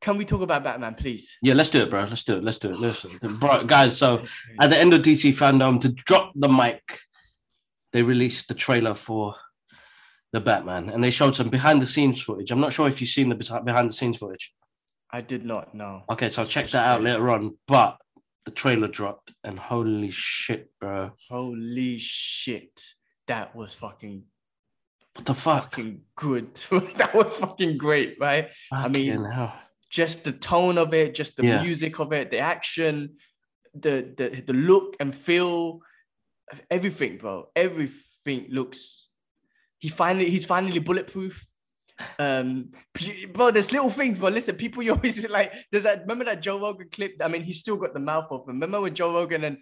Can 0.03 0.17
we 0.17 0.25
talk 0.25 0.41
about 0.41 0.65
Batman, 0.65 0.95
please? 0.95 1.37
Yeah, 1.41 1.53
let's 1.53 1.69
do 1.69 1.81
it, 1.81 1.89
bro. 1.89 2.03
Let's 2.03 2.23
do 2.23 2.35
it. 2.35 2.43
Let's 2.43 2.57
do 2.57 2.73
it. 2.73 2.79
Let's 2.79 3.01
do 3.01 3.09
it. 3.09 3.21
Bro, 3.39 3.63
guys, 3.63 3.97
so 3.97 4.21
at 4.59 4.69
the 4.69 4.77
end 4.77 4.93
of 4.93 5.01
DC 5.01 5.31
fandom, 5.31 5.79
to 5.79 5.87
drop 5.87 6.33
the 6.35 6.49
mic, 6.49 6.99
they 7.93 8.01
released 8.03 8.49
the 8.49 8.53
trailer 8.53 8.95
for 8.95 9.35
the 10.33 10.41
Batman 10.41 10.89
and 10.89 11.01
they 11.01 11.09
showed 11.09 11.37
some 11.37 11.47
behind 11.47 11.81
the 11.81 11.85
scenes 11.85 12.21
footage. 12.21 12.51
I'm 12.51 12.59
not 12.59 12.73
sure 12.73 12.89
if 12.89 12.99
you've 12.99 13.11
seen 13.11 13.29
the 13.29 13.61
behind 13.63 13.89
the 13.89 13.93
scenes 13.93 14.17
footage. 14.17 14.53
I 15.09 15.21
did 15.21 15.45
not 15.45 15.73
know. 15.73 16.03
Okay, 16.09 16.27
so 16.27 16.41
I'll 16.41 16.49
check 16.49 16.69
that 16.71 16.83
out 16.83 17.01
later 17.01 17.29
on. 17.29 17.57
But 17.65 17.95
the 18.43 18.51
trailer 18.51 18.89
dropped 18.89 19.31
and 19.45 19.57
holy 19.57 20.11
shit, 20.11 20.69
bro. 20.81 21.11
Holy 21.29 21.97
shit. 21.97 22.81
That 23.27 23.55
was 23.55 23.73
fucking 23.73 24.23
what 25.15 25.25
the 25.25 25.33
fuck? 25.33 25.63
Fucking 25.75 26.01
good. 26.17 26.55
that 26.97 27.13
was 27.13 27.33
fucking 27.35 27.77
great, 27.77 28.17
right? 28.19 28.49
Fucking 28.69 28.85
I 28.85 28.87
mean, 28.89 29.23
hell. 29.23 29.53
Just 29.93 30.23
the 30.23 30.31
tone 30.31 30.79
of 30.79 30.91
it, 30.93 31.13
just 31.13 31.35
the 31.37 31.45
Yeah. 31.45 31.61
music 31.61 31.99
of 31.99 32.11
it, 32.13 32.31
the 32.31 32.39
action, 32.39 33.17
the 33.85 33.95
the 34.17 34.41
the 34.49 34.53
look 34.53 34.95
and 34.99 35.15
feel, 35.15 35.81
everything, 36.77 37.17
bro. 37.17 37.49
Everything 37.55 38.47
looks. 38.49 39.07
He 39.77 39.89
finally 39.89 40.29
he's 40.31 40.45
finally 40.45 40.79
bulletproof. 40.79 41.35
Um, 42.17 42.71
bro, 43.33 43.51
there's 43.51 43.71
little 43.71 43.91
things, 43.91 44.17
but 44.17 44.33
listen, 44.33 44.55
people 44.55 44.81
you 44.81 44.93
always 44.95 45.23
like 45.29 45.53
there's 45.71 45.83
that. 45.83 46.01
Remember 46.01 46.25
that 46.25 46.41
Joe 46.41 46.59
Rogan 46.59 46.89
clip? 46.91 47.13
I 47.21 47.27
mean, 47.27 47.43
he's 47.43 47.59
still 47.59 47.77
got 47.77 47.93
the 47.93 47.99
mouth 47.99 48.27
open. 48.31 48.55
Remember 48.55 48.81
when 48.81 48.95
Joe 48.95 49.13
Rogan 49.13 49.43
and 49.43 49.57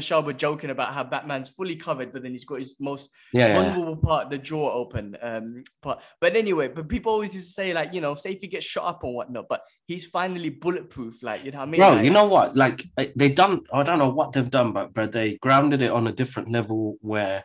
Shaw 0.00 0.20
were 0.20 0.32
joking 0.32 0.70
about 0.70 0.94
how 0.94 1.04
Batman's 1.04 1.48
fully 1.48 1.76
covered, 1.76 2.12
but 2.12 2.22
then 2.22 2.32
he's 2.32 2.44
got 2.44 2.60
his 2.60 2.76
most 2.80 3.10
Yeah, 3.32 3.48
yeah, 3.48 3.48
yeah. 3.48 3.74
vulnerable 3.74 3.96
part, 3.96 4.30
the 4.30 4.38
jaw 4.38 4.72
open. 4.72 5.16
Um, 5.20 5.64
but 5.82 6.02
but 6.20 6.34
anyway, 6.36 6.68
but 6.68 6.88
people 6.88 7.12
always 7.12 7.34
used 7.34 7.48
to 7.48 7.52
say 7.52 7.72
like, 7.74 7.92
you 7.92 8.00
know, 8.00 8.14
say 8.14 8.32
if 8.32 8.40
he 8.40 8.48
gets 8.48 8.64
shot 8.64 8.84
up 8.86 9.04
or 9.04 9.14
whatnot, 9.14 9.46
but 9.48 9.62
he's 9.86 10.06
finally 10.06 10.50
bulletproof. 10.50 11.22
Like, 11.22 11.44
you 11.44 11.50
know 11.50 11.58
what 11.58 11.68
I 11.68 11.70
mean? 11.70 11.80
Bro, 11.80 11.90
Like, 11.90 12.04
you 12.04 12.10
know 12.10 12.24
what? 12.24 12.56
Like 12.56 12.84
they- 12.96 13.12
they 13.14 13.28
done. 13.28 13.60
I 13.72 13.82
don't 13.82 13.98
know 13.98 14.08
what 14.10 14.32
they've 14.32 14.50
done, 14.50 14.72
but 14.72 14.94
but 14.94 15.12
they 15.12 15.36
grounded 15.36 15.82
it 15.82 15.90
on 15.90 16.06
a 16.06 16.12
different 16.12 16.50
level 16.50 16.96
where, 17.00 17.44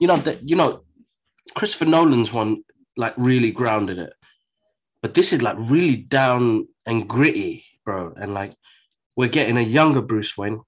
you 0.00 0.06
know, 0.06 0.18
that 0.18 0.48
you 0.48 0.56
know, 0.56 0.84
Christopher 1.54 1.86
Nolan's 1.86 2.32
one 2.32 2.62
like 2.96 3.14
really 3.16 3.50
grounded 3.50 3.98
it, 3.98 4.12
but 5.02 5.14
this 5.14 5.32
is 5.32 5.42
like 5.42 5.56
really 5.58 5.96
down 5.96 6.68
and 6.86 7.08
gritty, 7.08 7.64
bro. 7.84 8.12
And 8.16 8.34
like 8.34 8.54
we're 9.16 9.28
getting 9.28 9.56
a 9.56 9.62
younger 9.62 10.00
Bruce 10.02 10.36
Wayne. 10.38 10.60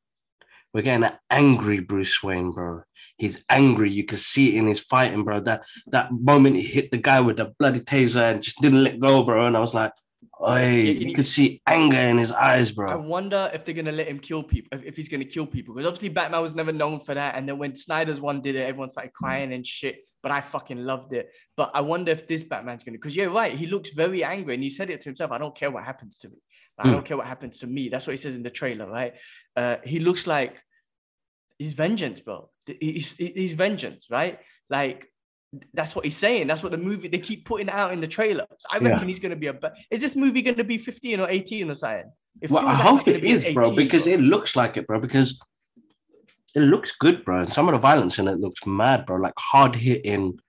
We're 0.74 0.82
getting 0.82 1.04
an 1.04 1.12
angry 1.30 1.78
Bruce 1.78 2.20
Wayne, 2.20 2.50
bro. 2.50 2.82
He's 3.16 3.44
angry. 3.48 3.92
You 3.92 4.04
can 4.04 4.18
see 4.18 4.48
it 4.48 4.58
in 4.58 4.66
his 4.66 4.80
fighting, 4.80 5.22
bro. 5.22 5.38
That 5.40 5.62
that 5.86 6.10
moment 6.12 6.56
he 6.56 6.62
hit 6.62 6.90
the 6.90 6.98
guy 6.98 7.20
with 7.20 7.36
the 7.36 7.54
bloody 7.58 7.78
taser 7.78 8.32
and 8.32 8.42
just 8.42 8.60
didn't 8.60 8.82
let 8.82 8.98
go, 8.98 9.22
bro. 9.22 9.46
And 9.46 9.56
I 9.56 9.60
was 9.60 9.72
like, 9.72 9.92
Oi, 10.46 10.72
you 10.72 11.08
you 11.08 11.14
could 11.14 11.26
see 11.26 11.62
anger 11.66 11.96
in 11.96 12.18
his 12.18 12.32
eyes, 12.32 12.72
bro. 12.72 12.90
I 12.90 12.96
wonder 12.96 13.50
if 13.54 13.64
they're 13.64 13.74
gonna 13.74 13.92
let 13.92 14.08
him 14.08 14.18
kill 14.18 14.42
people, 14.42 14.76
if, 14.76 14.84
if 14.84 14.96
he's 14.96 15.08
gonna 15.08 15.24
kill 15.24 15.46
people, 15.46 15.74
because 15.74 15.86
obviously 15.86 16.08
Batman 16.08 16.42
was 16.42 16.54
never 16.54 16.72
known 16.72 16.98
for 16.98 17.14
that. 17.14 17.36
And 17.36 17.48
then 17.48 17.58
when 17.58 17.76
Snyder's 17.76 18.20
one 18.20 18.42
did 18.42 18.56
it, 18.56 18.62
everyone 18.62 18.90
started 18.90 19.12
crying 19.12 19.52
and 19.52 19.64
shit. 19.66 19.98
But 20.22 20.32
I 20.32 20.40
fucking 20.40 20.78
loved 20.78 21.12
it. 21.12 21.30
But 21.56 21.70
I 21.74 21.82
wonder 21.82 22.10
if 22.10 22.26
this 22.26 22.42
Batman's 22.42 22.82
gonna, 22.82 22.98
because 22.98 23.14
you're 23.14 23.30
right, 23.30 23.56
he 23.56 23.66
looks 23.66 23.90
very 23.90 24.24
angry, 24.24 24.54
and 24.54 24.62
he 24.62 24.70
said 24.70 24.90
it 24.90 25.02
to 25.02 25.08
himself. 25.08 25.30
I 25.30 25.38
don't 25.38 25.56
care 25.56 25.70
what 25.70 25.84
happens 25.84 26.18
to 26.18 26.28
me. 26.28 26.36
I 26.78 26.88
Hmm. 26.88 26.90
don't 26.94 27.04
care 27.06 27.16
what 27.16 27.26
happens 27.26 27.58
to 27.60 27.66
me. 27.66 27.88
That's 27.88 28.06
what 28.06 28.12
he 28.16 28.22
says 28.22 28.34
in 28.34 28.42
the 28.42 28.50
trailer, 28.50 28.86
right? 28.90 29.14
Uh, 29.56 29.76
he 29.84 30.00
looks 30.00 30.26
like 30.26 30.56
he's 31.58 31.72
vengeance, 31.72 32.20
bro. 32.20 32.50
He's, 32.66 33.16
he's 33.16 33.52
vengeance, 33.52 34.08
right? 34.10 34.40
Like 34.68 35.06
that's 35.72 35.94
what 35.94 36.04
he's 36.04 36.16
saying. 36.16 36.48
That's 36.48 36.62
what 36.64 36.72
the 36.72 36.78
movie 36.78 37.06
they 37.06 37.18
keep 37.18 37.44
putting 37.44 37.68
out 37.68 37.92
in 37.92 38.00
the 38.00 38.08
trailer. 38.08 38.46
So 38.58 38.66
I 38.70 38.78
Yeah. 38.78 38.88
reckon 38.88 39.06
he's 39.08 39.20
gonna 39.20 39.36
be 39.36 39.46
a. 39.46 39.58
Is 39.90 40.00
this 40.00 40.16
movie 40.16 40.42
gonna 40.42 40.64
be 40.64 40.78
15 40.78 41.20
or 41.20 41.28
18 41.28 41.70
or 41.70 41.74
something? 41.76 42.10
It 42.40 42.50
Well, 42.50 42.66
I 42.66 42.74
hope 42.74 43.06
it 43.06 43.22
is, 43.22 43.44
bro, 43.54 43.74
because 43.76 44.04
bro. 44.04 44.12
it 44.12 44.20
looks 44.20 44.56
like 44.56 44.76
it, 44.76 44.86
bro. 44.88 44.98
Because 44.98 45.38
it 46.56 46.60
looks 46.62 46.90
good, 46.92 47.24
bro. 47.24 47.42
And 47.42 47.52
some 47.52 47.68
of 47.68 47.74
the 47.74 47.78
violence 47.80 48.18
in 48.18 48.26
it 48.26 48.40
looks 48.40 48.66
mad, 48.66 49.06
bro. 49.06 49.16
Like 49.16 49.34
hard 49.38 49.76
hitting, 49.76 50.40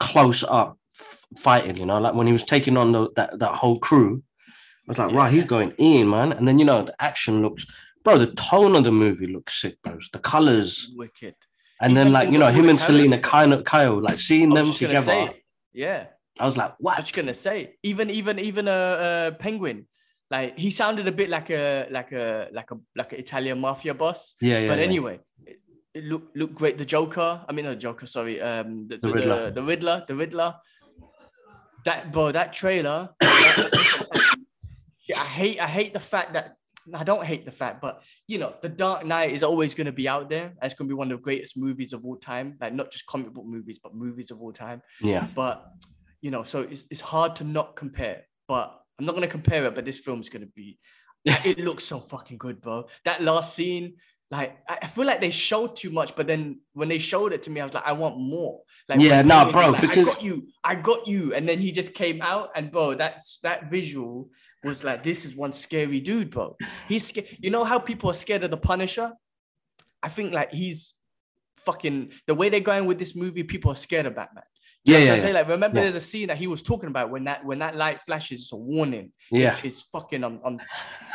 close 0.00 0.42
up 0.42 0.78
fighting. 1.38 1.76
You 1.76 1.84
know, 1.84 1.98
like 1.98 2.14
when 2.14 2.26
he 2.26 2.32
was 2.32 2.44
taking 2.44 2.78
on 2.78 2.92
the, 2.92 3.08
that 3.16 3.38
that 3.40 3.56
whole 3.56 3.78
crew. 3.78 4.22
I 4.88 4.90
was 4.90 4.98
like, 4.98 5.12
right, 5.12 5.32
he's 5.32 5.44
going 5.44 5.72
in, 5.78 6.08
man. 6.08 6.32
And 6.32 6.46
then 6.46 6.58
you 6.58 6.64
know 6.64 6.82
the 6.84 6.94
action 7.02 7.42
looks, 7.42 7.66
bro. 8.04 8.18
The 8.18 8.28
tone 8.28 8.76
of 8.76 8.84
the 8.84 8.92
movie 8.92 9.26
looks 9.26 9.60
sick, 9.60 9.82
bro. 9.82 9.98
The 10.12 10.20
colors, 10.20 10.90
wicked. 10.94 11.34
and 11.80 11.96
then 11.96 12.12
like 12.12 12.30
you 12.30 12.38
know 12.38 12.48
him 12.48 12.68
and 12.68 12.78
Selina, 12.78 13.16
of 13.16 13.64
Kyle, 13.64 14.00
like 14.00 14.18
seeing 14.18 14.50
them 14.50 14.68
was 14.68 14.78
just 14.78 14.80
gonna 14.80 14.94
together. 15.00 15.32
say, 15.32 15.42
yeah. 15.72 16.06
I 16.38 16.44
was 16.44 16.56
like, 16.56 16.74
what? 16.78 16.98
I 16.98 17.00
was 17.00 17.10
gonna 17.10 17.34
say, 17.34 17.74
even 17.82 18.10
even 18.10 18.38
even 18.38 18.68
a, 18.68 18.70
uh 18.70 19.30
penguin, 19.32 19.88
like 20.30 20.56
he 20.58 20.70
sounded 20.70 21.08
a 21.08 21.12
bit 21.12 21.30
like 21.30 21.50
a 21.50 21.88
like 21.90 22.12
a 22.12 22.48
like 22.52 22.70
a 22.70 22.78
like 22.94 23.12
an 23.12 23.18
Italian 23.18 23.58
mafia 23.60 23.94
boss. 23.94 24.34
Yeah, 24.40 24.58
yeah. 24.58 24.68
but 24.68 24.78
yeah. 24.78 24.84
anyway, 24.84 25.20
it, 25.46 25.60
it 25.94 26.04
looked 26.04 26.36
looked 26.36 26.54
great. 26.54 26.78
The 26.78 26.84
Joker, 26.84 27.40
I 27.48 27.52
mean, 27.52 27.64
not 27.64 27.78
Joker, 27.78 28.06
sorry, 28.06 28.40
um, 28.40 28.86
the, 28.86 28.98
The 28.98 29.08
the, 29.08 29.14
Riddler. 29.14 29.44
the, 29.46 29.50
the 29.60 29.62
Riddler, 29.62 30.04
the 30.06 30.14
Riddler. 30.14 30.54
That 31.84 32.12
bro, 32.12 32.30
that 32.32 32.52
trailer. 32.52 33.10
Yeah, 33.22 33.68
I 35.14 35.24
hate 35.24 35.60
I 35.60 35.66
hate 35.66 35.92
the 35.92 36.00
fact 36.00 36.32
that 36.34 36.56
I 36.94 37.04
don't 37.04 37.24
hate 37.24 37.44
the 37.44 37.50
fact, 37.50 37.80
but 37.80 38.02
you 38.28 38.38
know, 38.38 38.54
The 38.62 38.68
Dark 38.68 39.04
Knight 39.04 39.32
is 39.32 39.42
always 39.42 39.74
going 39.74 39.86
to 39.86 39.92
be 39.92 40.08
out 40.08 40.28
there. 40.28 40.46
and 40.46 40.58
It's 40.62 40.74
going 40.74 40.88
to 40.88 40.94
be 40.94 40.96
one 40.96 41.10
of 41.10 41.18
the 41.18 41.22
greatest 41.22 41.56
movies 41.56 41.92
of 41.92 42.04
all 42.04 42.16
time. 42.16 42.56
Like 42.60 42.74
not 42.74 42.92
just 42.92 43.06
comic 43.06 43.32
book 43.34 43.44
movies, 43.44 43.78
but 43.82 43.94
movies 43.94 44.30
of 44.30 44.40
all 44.40 44.52
time. 44.52 44.82
yeah, 45.00 45.26
But 45.34 45.66
you 46.20 46.30
know, 46.30 46.44
so 46.44 46.60
it's, 46.60 46.84
it's 46.90 47.00
hard 47.00 47.36
to 47.36 47.44
not 47.44 47.76
compare. 47.76 48.22
But 48.48 48.78
I'm 48.98 49.04
not 49.04 49.14
gonna 49.14 49.26
compare 49.26 49.64
it, 49.66 49.74
but 49.74 49.84
this 49.84 49.98
film's 49.98 50.28
gonna 50.28 50.46
be 50.46 50.78
it 51.24 51.58
looks 51.58 51.84
so 51.84 51.98
fucking 51.98 52.38
good, 52.38 52.60
bro. 52.60 52.86
That 53.04 53.20
last 53.20 53.56
scene, 53.56 53.94
like 54.30 54.58
I, 54.68 54.86
feel 54.86 55.06
like 55.06 55.20
they 55.20 55.30
showed 55.30 55.74
too 55.74 55.90
much, 55.90 56.14
but 56.14 56.28
then 56.28 56.60
when 56.72 56.88
they 56.88 57.00
showed 57.00 57.32
it 57.32 57.42
to 57.44 57.50
me, 57.50 57.60
I 57.60 57.64
was 57.64 57.74
like, 57.74 57.86
I 57.86 57.92
want 57.92 58.16
more. 58.18 58.60
Like 58.88 59.00
Yeah, 59.00 59.18
when 59.18 59.28
nah, 59.28 59.50
bro, 59.50 59.70
like, 59.70 59.80
because- 59.80 60.06
I 60.08 60.12
got 60.12 60.22
you, 60.22 60.48
I 60.62 60.74
got 60.76 61.06
you, 61.08 61.34
and 61.34 61.48
then 61.48 61.58
he 61.58 61.72
just 61.72 61.94
came 61.94 62.22
out, 62.22 62.50
and 62.54 62.70
bro, 62.70 62.94
that's 62.94 63.40
that 63.42 63.70
visual 63.70 64.30
was 64.66 64.84
like, 64.84 65.02
this 65.02 65.24
is 65.24 65.34
one 65.34 65.52
scary 65.52 66.00
dude, 66.00 66.30
bro. 66.30 66.56
He's 66.88 67.06
scared. 67.08 67.26
You 67.40 67.50
know 67.50 67.64
how 67.64 67.78
people 67.78 68.10
are 68.10 68.14
scared 68.14 68.44
of 68.44 68.50
the 68.50 68.56
Punisher? 68.56 69.12
I 70.02 70.08
think 70.08 70.32
like 70.32 70.52
he's 70.52 70.94
fucking 71.58 72.10
the 72.26 72.34
way 72.34 72.48
they're 72.48 72.60
going 72.60 72.86
with 72.86 72.98
this 72.98 73.14
movie, 73.16 73.42
people 73.42 73.72
are 73.72 73.76
scared 73.76 74.06
of 74.06 74.14
Batman. 74.14 74.44
yeah, 74.84 74.98
So 74.98 75.04
yeah, 75.04 75.12
I 75.14 75.18
say, 75.18 75.28
yeah. 75.28 75.34
like, 75.34 75.48
remember, 75.48 75.78
Yeah. 75.78 75.84
there's 75.84 75.96
a 75.96 76.00
scene 76.00 76.28
that 76.28 76.36
he 76.38 76.46
was 76.46 76.62
talking 76.62 76.88
about 76.88 77.10
when 77.10 77.24
that 77.24 77.44
when 77.44 77.58
that 77.60 77.74
light 77.76 78.00
flashes, 78.02 78.42
it's 78.42 78.52
a 78.52 78.56
warning. 78.56 79.12
yeah. 79.30 79.52
It's, 79.56 79.64
it's 79.64 79.82
fucking. 79.82 80.22
I'm, 80.22 80.40
I'm, 80.44 80.60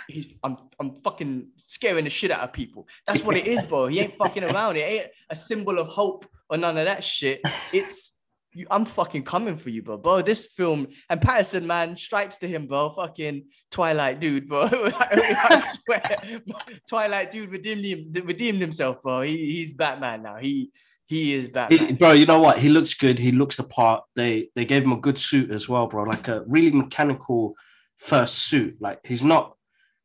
he's, 0.08 0.28
I'm, 0.44 0.58
I'm 0.80 0.96
fucking 1.02 1.48
scaring 1.58 2.04
the 2.04 2.10
shit 2.10 2.32
out 2.32 2.42
of 2.42 2.52
people. 2.54 2.88
That's 3.08 3.22
what 3.24 3.38
it 3.38 3.48
is, 3.48 3.64
bro. 3.64 3.88
He 3.88 4.00
ain't 4.00 4.14
fucking 4.14 4.44
around. 4.52 4.76
It 4.78 4.82
ain't 4.82 5.08
a 5.30 5.36
symbol 5.36 5.80
of 5.80 5.88
hope 5.88 6.26
or 6.50 6.58
none 6.58 6.78
of 6.78 6.86
that 6.86 7.04
shit. 7.04 7.40
It's, 7.72 8.11
you, 8.54 8.68
I'm 8.70 8.86
fucking 8.86 9.24
coming 9.24 9.58
for 9.58 9.70
you, 9.70 9.82
bro. 9.82 9.98
Bro, 9.98 10.24
this 10.24 10.48
film 10.48 10.88
and 11.10 11.22
Pattinson, 11.22 11.66
man, 11.66 11.96
stripes 11.96 12.38
to 12.40 12.48
him, 12.48 12.68
bro. 12.68 12.90
Fucking 12.90 13.46
Twilight 13.72 14.20
dude, 14.20 14.48
bro. 14.48 14.64
I 14.72 15.76
swear, 15.86 16.42
Twilight 16.90 17.32
dude 17.32 17.50
redeemed 17.50 17.86
him, 17.86 18.26
redeemed 18.26 18.62
himself, 18.62 19.02
bro. 19.02 19.22
He, 19.22 19.38
he's 19.38 19.74
Batman 19.74 20.24
now. 20.24 20.38
He, 20.38 20.72
he 21.06 21.34
is 21.34 21.48
Batman. 21.48 21.88
He- 21.88 21.94
bro, 21.94 22.12
you 22.12 22.26
know 22.26 22.40
what? 22.40 22.60
He 22.60 22.70
looks 22.70 22.94
good. 22.94 23.20
He 23.20 23.32
looks 23.32 23.58
the 23.58 23.64
part. 23.64 24.04
They 24.16 24.50
they 24.56 24.66
gave 24.66 24.84
him 24.84 24.94
a 24.94 25.00
good 25.00 25.18
suit 25.18 25.52
as 25.52 25.70
well, 25.70 25.88
bro. 25.88 26.04
Like 26.04 26.28
a 26.28 26.44
really 26.48 26.72
mechanical 26.72 27.56
first 27.96 28.40
suit. 28.40 28.78
Like 28.82 29.00
he's 29.06 29.24
not 29.24 29.56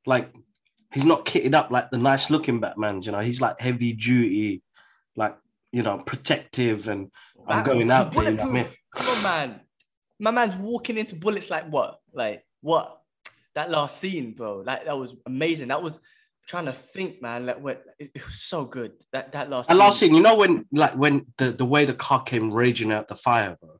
like 0.06 0.32
he's 0.92 1.04
not 1.04 1.24
kitted 1.24 1.54
up 1.54 1.70
like 1.70 1.90
the 1.90 1.98
nice 1.98 2.30
looking 2.30 2.60
Batman's. 2.60 3.06
You 3.06 3.12
know, 3.12 3.20
he's 3.20 3.40
like 3.40 3.60
heavy 3.60 3.92
duty, 3.92 4.62
like 5.16 5.36
you 5.72 5.82
know, 5.82 5.98
protective, 5.98 6.88
and 6.88 7.10
I'm 7.48 7.64
going 7.64 7.90
out 7.90 8.12
there. 8.12 8.24
you 8.24 8.30
know 8.32 8.44
what 8.44 8.50
I 8.50 8.52
mean? 8.52 8.62
bulletproof. 8.62 8.78
Come 8.94 9.16
on, 9.16 9.22
man. 9.22 9.60
My 10.18 10.30
man's 10.30 10.54
walking 10.56 10.96
into 10.96 11.14
bullets 11.14 11.50
like 11.50 11.68
what? 11.68 12.00
Like 12.12 12.44
what? 12.60 13.00
That 13.54 13.70
last 13.70 13.98
scene, 13.98 14.32
bro. 14.32 14.62
Like 14.66 14.84
that 14.86 14.98
was 14.98 15.14
amazing. 15.26 15.68
That 15.68 15.82
was 15.82 15.98
trying 16.46 16.66
to 16.66 16.72
think, 16.72 17.20
man. 17.22 17.46
Like 17.46 17.60
what? 17.60 17.84
It, 17.98 18.10
it 18.14 18.26
was 18.26 18.42
so 18.42 18.64
good. 18.64 18.92
That 19.12 19.32
that 19.32 19.50
last. 19.50 19.70
And 19.70 19.78
last 19.78 20.00
thing, 20.00 20.14
you 20.14 20.22
know, 20.22 20.36
when 20.36 20.66
like 20.72 20.94
when 20.94 21.26
the 21.38 21.52
the 21.52 21.66
way 21.66 21.84
the 21.84 21.94
car 21.94 22.22
came 22.22 22.52
raging 22.52 22.92
out 22.92 23.08
the 23.08 23.16
fire, 23.16 23.56
bro. 23.60 23.72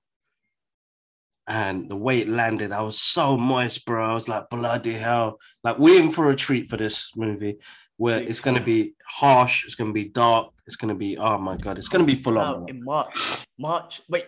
And 1.49 1.89
the 1.89 1.97
way 1.97 2.19
it 2.19 2.29
landed, 2.29 2.73
I 2.73 2.83
was 2.83 3.01
so 3.01 3.37
moist, 3.37 3.87
bro. 3.87 4.05
I 4.05 4.15
was 4.15 4.27
like, 4.27 4.51
bloody 4.51 4.95
hell. 4.95 5.39
Like, 5.63 5.79
we're 5.79 6.03
in 6.03 6.11
for 6.11 6.29
a 6.29 6.35
treat 6.35 6.69
for 6.69 6.77
this 6.77 7.13
movie 7.15 7.59
where 7.97 8.19
it's 8.19 8.41
going 8.41 8.57
to 8.57 8.63
be 8.63 8.95
harsh, 9.07 9.65
it's 9.65 9.75
going 9.75 9.89
to 9.91 9.95
be 9.95 10.05
dark, 10.05 10.53
it's 10.67 10.77
going 10.77 10.89
to 10.89 10.95
be, 10.95 11.17
oh 11.17 11.39
my 11.39 11.57
God, 11.57 11.79
it's 11.79 11.89
going 11.89 12.07
to 12.07 12.13
be 12.13 12.19
full 12.19 12.39
on. 12.39 12.69
in 12.69 12.85
March. 12.85 13.47
March. 13.59 14.03
Wait. 14.09 14.27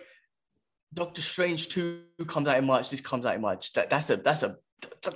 Doctor 0.91 1.21
Strange 1.21 1.69
2 1.69 2.01
comes 2.27 2.47
out 2.47 2.57
in 2.57 2.65
March. 2.65 2.89
This 2.89 3.01
comes 3.01 3.25
out 3.25 3.35
in 3.35 3.41
March. 3.41 3.71
That, 3.73 3.91
that's 3.91 4.09
a 4.09 4.17
that's 4.17 4.41
a 4.41 4.55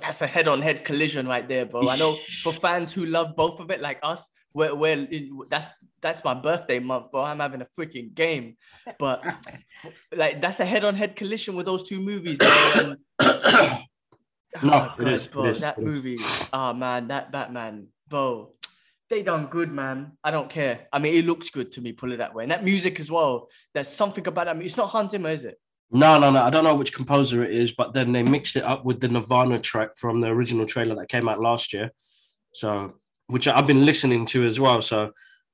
that's 0.00 0.22
a 0.22 0.26
head-on-head 0.26 0.84
collision 0.84 1.26
right 1.26 1.48
there, 1.48 1.66
bro. 1.66 1.88
I 1.88 1.96
know 1.96 2.16
for 2.42 2.52
fans 2.64 2.92
who 2.92 3.06
love 3.06 3.34
both 3.36 3.58
of 3.58 3.70
it, 3.70 3.80
like 3.80 3.98
us, 4.02 4.28
we're, 4.52 4.74
we're 4.74 4.92
in, 4.92 5.40
that's 5.50 5.66
that's 6.00 6.22
my 6.22 6.34
birthday 6.34 6.78
month, 6.78 7.10
bro. 7.10 7.22
I'm 7.22 7.40
having 7.40 7.60
a 7.60 7.66
freaking 7.76 8.14
game. 8.14 8.56
But 8.98 9.24
like 10.14 10.40
that's 10.40 10.60
a 10.60 10.64
head-on-head 10.64 11.16
collision 11.16 11.56
with 11.56 11.66
those 11.66 11.82
two 11.88 12.00
movies, 12.00 12.38
No, 14.62 14.72
oh, 14.72 14.94
it 14.98 15.02
God, 15.02 15.12
is, 15.12 15.26
bro. 15.26 15.52
that 15.54 15.80
movie. 15.80 16.18
Oh 16.52 16.72
man, 16.72 17.08
that 17.08 17.32
Batman, 17.32 17.88
bro. 18.08 18.50
They 19.10 19.22
done 19.22 19.46
good, 19.46 19.70
man. 19.70 20.12
I 20.24 20.30
don't 20.30 20.48
care. 20.48 20.88
I 20.92 20.98
mean, 20.98 21.14
it 21.14 21.26
looks 21.26 21.50
good 21.50 21.72
to 21.72 21.80
me. 21.80 21.92
Put 21.92 22.10
it 22.10 22.18
that 22.18 22.34
way. 22.34 22.44
And 22.44 22.50
that 22.52 22.64
music 22.64 22.98
as 22.98 23.10
well. 23.10 23.48
There's 23.74 23.88
something 23.88 24.26
about 24.26 24.46
that. 24.46 24.56
It's 24.62 24.76
not 24.76 24.88
Hans 24.90 25.10
Zimmer, 25.12 25.30
is 25.30 25.44
it? 25.44 25.60
No, 25.90 26.18
no, 26.18 26.30
no. 26.30 26.42
I 26.42 26.50
don't 26.50 26.64
know 26.64 26.74
which 26.74 26.94
composer 26.94 27.44
it 27.44 27.52
is, 27.54 27.72
but 27.72 27.92
then 27.92 28.12
they 28.12 28.22
mixed 28.22 28.56
it 28.56 28.64
up 28.64 28.84
with 28.84 29.00
the 29.00 29.08
Nirvana 29.08 29.58
track 29.60 29.90
from 29.96 30.20
the 30.20 30.28
original 30.28 30.64
trailer 30.66 30.94
that 30.96 31.08
came 31.10 31.28
out 31.28 31.38
last 31.40 31.72
year. 31.72 31.90
So, 32.54 32.94
which 33.26 33.46
I've 33.46 33.66
been 33.66 33.84
listening 33.84 34.26
to 34.26 34.44
as 34.46 34.58
well. 34.58 34.80
So, 34.80 35.12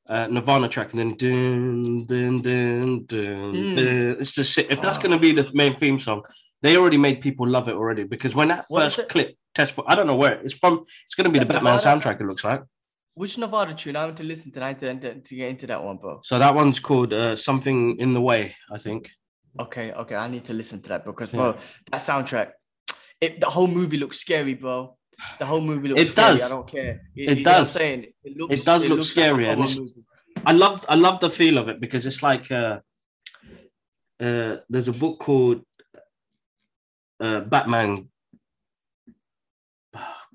uh, 0.08 0.28
Nirvana 0.28 0.68
track, 0.68 0.92
and 0.92 1.00
then 1.00 1.16
dun, 1.16 2.06
dun, 2.06 2.40
dun, 2.40 3.04
dun, 3.06 3.52
Mm. 3.52 3.76
dun. 3.76 4.16
it's 4.20 4.32
just 4.32 4.56
if 4.58 4.80
that's 4.80 4.98
going 4.98 5.10
to 5.10 5.18
be 5.18 5.32
the 5.32 5.50
main 5.52 5.76
theme 5.76 5.98
song, 5.98 6.22
they 6.62 6.76
already 6.76 6.96
made 6.98 7.20
people 7.20 7.48
love 7.48 7.68
it 7.68 7.74
already. 7.74 8.04
Because 8.04 8.34
when 8.34 8.48
that 8.48 8.64
first 8.72 9.08
clip 9.08 9.36
test 9.54 9.72
for, 9.74 9.84
I 9.86 9.94
don't 9.94 10.06
know 10.06 10.16
where 10.16 10.40
it's 10.40 10.54
from. 10.54 10.84
It's 11.04 11.14
going 11.16 11.24
to 11.24 11.30
be 11.32 11.38
the 11.38 11.46
Batman 11.46 11.78
soundtrack. 11.78 12.20
It 12.20 12.24
looks 12.26 12.44
like. 12.44 12.62
Which 13.14 13.36
Nirvana 13.38 13.74
tune? 13.74 13.96
I 13.96 14.04
want 14.04 14.16
to 14.18 14.22
listen 14.22 14.52
tonight 14.52 14.78
to, 14.80 14.94
to, 14.94 15.20
to 15.20 15.34
get 15.34 15.50
into 15.50 15.66
that 15.66 15.82
one, 15.82 15.96
bro. 15.98 16.20
So 16.24 16.38
that 16.38 16.54
one's 16.54 16.80
called 16.80 17.12
uh, 17.12 17.36
something 17.36 17.98
in 17.98 18.14
the 18.14 18.20
way. 18.20 18.54
I 18.72 18.78
think. 18.78 19.10
Okay, 19.58 19.92
okay. 19.92 20.14
I 20.14 20.28
need 20.28 20.44
to 20.46 20.52
listen 20.52 20.80
to 20.82 20.88
that 20.90 21.04
because, 21.04 21.28
Yeah. 21.32 21.36
bro, 21.52 21.56
that 21.90 22.00
soundtrack, 22.00 22.52
it 23.20 23.40
the 23.40 23.46
whole 23.50 23.66
movie 23.66 23.98
looks 23.98 24.18
scary, 24.20 24.54
bro. 24.54 24.96
The 25.38 25.44
whole 25.44 25.60
movie 25.60 25.88
looks 25.88 26.00
It 26.02 26.10
scary. 26.12 26.38
does. 26.38 26.42
I 26.46 26.48
don't 26.48 26.68
care. 26.68 26.92
It 26.92 27.00
you 27.14 27.26
know 27.26 27.32
what 27.32 27.38
I'm 27.58 27.64
does. 27.64 27.70
saying 27.72 28.06
it 28.24 28.36
looks. 28.38 28.54
It 28.54 28.64
does 28.64 28.82
look 28.82 28.98
looks 28.98 29.16
like 29.16 29.24
scary, 29.24 29.44
and 29.48 29.56
horror 29.60 29.64
it's- 29.70 29.78
movie. 29.80 30.04
I 30.46 30.52
love 30.52 30.86
I 30.88 30.94
love 30.94 31.20
the 31.20 31.28
feel 31.28 31.58
of 31.58 31.68
it 31.68 31.80
because 31.80 32.06
it's 32.06 32.22
like 32.22 32.50
uh, 32.50 32.78
uh 34.20 34.56
there's 34.70 34.88
a 34.88 34.92
book 34.92 35.18
called 35.18 35.60
uh 37.20 37.40
Batman 37.40 38.08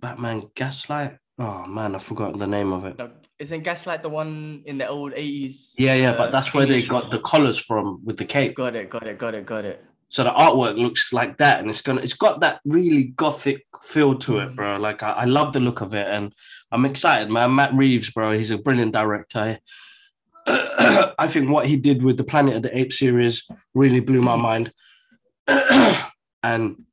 Batman 0.06 0.44
Gaslight. 0.54 1.18
Oh 1.40 1.66
man, 1.66 1.96
I 1.96 2.00
forgot 2.00 2.38
the 2.38 2.46
name 2.46 2.72
of 2.74 2.86
it. 2.86 2.96
No, 3.00 3.10
isn't 3.40 3.64
Gaslight 3.64 4.04
the 4.04 4.10
one 4.10 4.62
in 4.68 4.78
the 4.78 4.88
old 4.88 5.14
eighties? 5.16 5.74
Yeah, 5.80 5.96
yeah, 5.96 6.16
but 6.16 6.32
that's 6.32 6.54
where 6.54 6.68
they 6.68 6.84
got 6.84 7.10
the 7.10 7.18
collars 7.20 7.58
from 7.58 8.02
with 8.06 8.18
the 8.18 8.26
cape. 8.26 8.54
Got 8.56 8.76
it, 8.76 8.88
got 8.92 9.08
it, 9.08 9.18
got 9.18 9.34
it, 9.34 9.48
got 9.48 9.66
it. 9.66 9.84
So 10.10 10.24
the 10.24 10.30
artwork 10.30 10.78
looks 10.78 11.12
like 11.12 11.40
that, 11.40 11.60
and 11.60 11.72
it's 11.72 11.82
gonna 11.82 12.02
it's 12.02 12.14
got 12.14 12.40
that 12.42 12.62
really 12.66 13.06
gothic 13.24 13.66
feel 13.82 14.14
to 14.20 14.38
it, 14.42 14.50
Mm. 14.52 14.56
bro. 14.56 14.78
Like 14.78 15.02
I, 15.02 15.12
I 15.24 15.26
love 15.26 15.54
the 15.54 15.60
look 15.60 15.82
of 15.82 15.96
it, 15.96 16.08
and 16.08 16.32
I'm 16.72 16.86
excited, 16.86 17.32
man. 17.32 17.56
Matt 17.56 17.74
Reeves, 17.74 18.12
bro, 18.12 18.32
he's 18.32 18.52
a 18.52 18.60
brilliant 18.60 18.94
director. 18.94 19.58
I 20.48 21.28
think 21.28 21.50
what 21.50 21.66
he 21.66 21.78
did 21.78 22.04
with 22.04 22.18
the 22.18 22.24
Planet 22.24 22.58
of 22.58 22.62
the 22.62 22.78
Apes 22.78 23.00
series 23.00 23.48
really 23.74 24.02
blew 24.02 24.22
my 24.22 24.36
mind, 24.36 24.72
and 26.44 26.85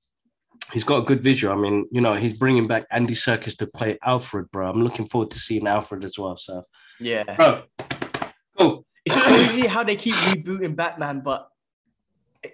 he's 0.72 0.84
got 0.84 0.98
a 0.98 1.02
good 1.02 1.22
visual. 1.22 1.52
I 1.52 1.56
mean, 1.60 1.86
you 1.90 2.00
know, 2.00 2.14
he's 2.14 2.32
bringing 2.32 2.66
back 2.66 2.86
Andy 2.90 3.14
Serkis 3.14 3.56
to 3.58 3.66
play 3.66 3.98
Alfred, 4.04 4.50
bro. 4.50 4.68
I'm 4.70 4.82
looking 4.82 5.06
forward 5.06 5.30
to 5.32 5.38
seeing 5.38 5.66
Alfred 5.66 6.04
as 6.04 6.18
well. 6.18 6.36
So, 6.36 6.64
Yeah, 7.00 7.24
bro, 7.36 7.62
cool. 8.58 8.86
it's 9.04 9.14
just 9.14 9.26
crazy 9.26 9.66
how 9.66 9.84
they 9.84 9.96
keep 9.96 10.14
rebooting 10.14 10.76
Batman, 10.76 11.20
but 11.20 11.48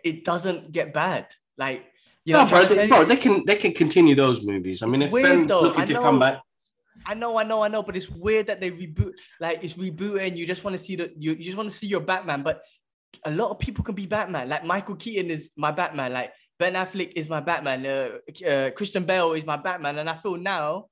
it- 0.05 0.25
doesn't 0.25 0.73
get 0.73 0.93
bad. 0.93 1.27
Like 1.57 1.87
you 2.25 2.35
know, 2.35 2.45
No, 2.45 2.49
bro, 2.49 2.59
I'm 2.59 2.67
trying 2.67 2.69
to 2.69 2.75
they, 2.83 2.89
bro, 2.89 3.05
they 3.05 3.17
can 3.17 3.45
they 3.47 3.57
can 3.57 3.73
continue 3.73 4.15
those 4.15 4.45
movies. 4.45 4.83
I 4.83 4.87
mean, 4.87 5.03
if 5.03 5.11
Weird 5.11 5.27
Ben's 5.27 5.49
though, 5.49 5.63
looking 5.63 5.87
to 5.87 5.95
come 5.95 6.19
back, 6.19 6.41
I 7.07 7.15
know, 7.15 7.39
I 7.39 7.45
know, 7.45 7.63
I 7.63 7.69
know, 7.69 7.83
but 7.83 7.97
it's 7.97 8.09
weird 8.09 8.49
that 8.49 8.61
they 8.61 8.71
reboot. 8.71 9.13
Like 9.41 9.61
it's 9.63 9.75
rebooting. 9.75 10.37
You 10.37 10.47
just 10.47 10.63
want 10.65 10.77
to 10.77 10.83
see 10.83 10.97
the 10.97 11.13
you, 11.17 11.33
you 11.33 11.45
just 11.45 11.57
want 11.57 11.71
to 11.71 11.75
see 11.75 11.87
your 11.87 12.01
Batman, 12.01 12.43
but 12.43 12.63
a 13.25 13.31
lot 13.31 13.51
of 13.51 13.59
people 13.59 13.83
can 13.83 13.95
be 13.95 14.07
Batman. 14.07 14.49
Like 14.49 14.65
Michael 14.65 14.97
Keaton 14.97 15.31
is 15.31 15.51
my 15.57 15.71
Batman. 15.73 16.13
Like 16.13 16.33
Ben 16.59 16.75
Affleck 16.75 17.13
is 17.15 17.29
my 17.29 17.41
Batman. 17.41 17.87
Uh, 17.87 18.47
uh, 18.47 18.71
Christian 18.71 19.05
Bale 19.05 19.33
is 19.33 19.45
my 19.47 19.57
Batman, 19.57 19.99
and 19.99 20.11
I 20.11 20.19
feel 20.19 20.37
now 20.37 20.87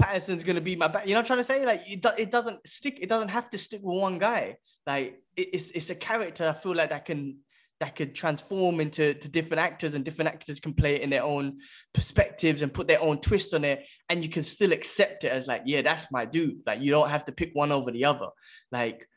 Pattinson's 0.00 0.44
gonna 0.44 0.60
be 0.60 0.76
my 0.76 0.88
Bat. 0.88 1.06
You 1.06 1.14
know 1.14 1.20
I'm 1.20 1.26
trying 1.26 1.38
to 1.38 1.44
say? 1.44 1.64
Like 1.64 1.82
it, 1.86 2.02
do- 2.02 2.18
it 2.18 2.30
doesn't 2.30 2.66
stick. 2.66 2.98
It 3.00 3.08
doesn't 3.08 3.28
have 3.28 3.50
to 3.50 3.58
stick 3.58 3.80
with 3.82 4.00
one 4.00 4.18
guy. 4.18 4.56
Like 4.86 5.20
it, 5.36 5.48
it's 5.52 5.70
it's 5.70 5.90
a 5.90 5.94
character. 5.94 6.48
I 6.48 6.52
feel 6.54 6.74
like 6.74 6.90
that 6.90 7.04
can 7.04 7.38
that 7.78 7.94
could 7.94 8.14
transform 8.14 8.80
into 8.80 9.14
to 9.14 9.28
different 9.28 9.60
actors, 9.60 9.94
and 9.94 10.04
different 10.04 10.28
actors 10.28 10.60
can 10.60 10.74
play 10.74 10.96
it 10.96 11.02
in 11.02 11.10
their 11.10 11.22
own 11.22 11.58
perspectives 11.92 12.62
and 12.62 12.72
put 12.72 12.88
their 12.88 13.02
own 13.02 13.20
twist 13.20 13.52
on 13.54 13.64
it 13.64 13.84
and 14.08 14.24
you 14.24 14.30
can 14.30 14.44
still 14.44 14.72
accept 14.72 15.24
it 15.24 15.28
as 15.28 15.46
like, 15.46 15.62
yeah, 15.66 15.82
that's 15.82 16.10
my 16.10 16.24
dude. 16.24 16.60
Like 16.66 16.80
you 16.80 16.90
don't 16.90 17.10
have 17.10 17.26
to 17.26 17.32
pick 17.32 17.50
one 17.54 17.72
over 17.72 17.90
the 17.90 18.06
other. 18.06 18.28
Like 18.72 19.08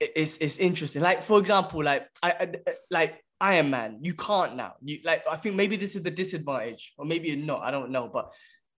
it- 0.00 0.12
it's 0.16 0.36
it's 0.38 0.58
interesting. 0.58 1.02
Like 1.02 1.22
for 1.22 1.38
example, 1.38 1.82
like 1.82 2.06
I, 2.22 2.30
I 2.30 2.48
like 2.90 3.24
Iron 3.40 3.70
Man, 3.70 3.98
you 4.02 4.14
can't 4.14 4.56
now. 4.56 4.74
You 4.82 5.00
like 5.04 5.24
I 5.30 5.36
think 5.36 5.54
maybe 5.54 5.76
this 5.76 5.96
is 5.96 6.02
the 6.02 6.10
disadvantage, 6.10 6.94
or 6.96 7.04
maybe 7.04 7.28
you're 7.28 7.36
not. 7.36 7.62
I 7.62 7.70
don't 7.70 7.90
know, 7.90 8.08
but 8.12 8.32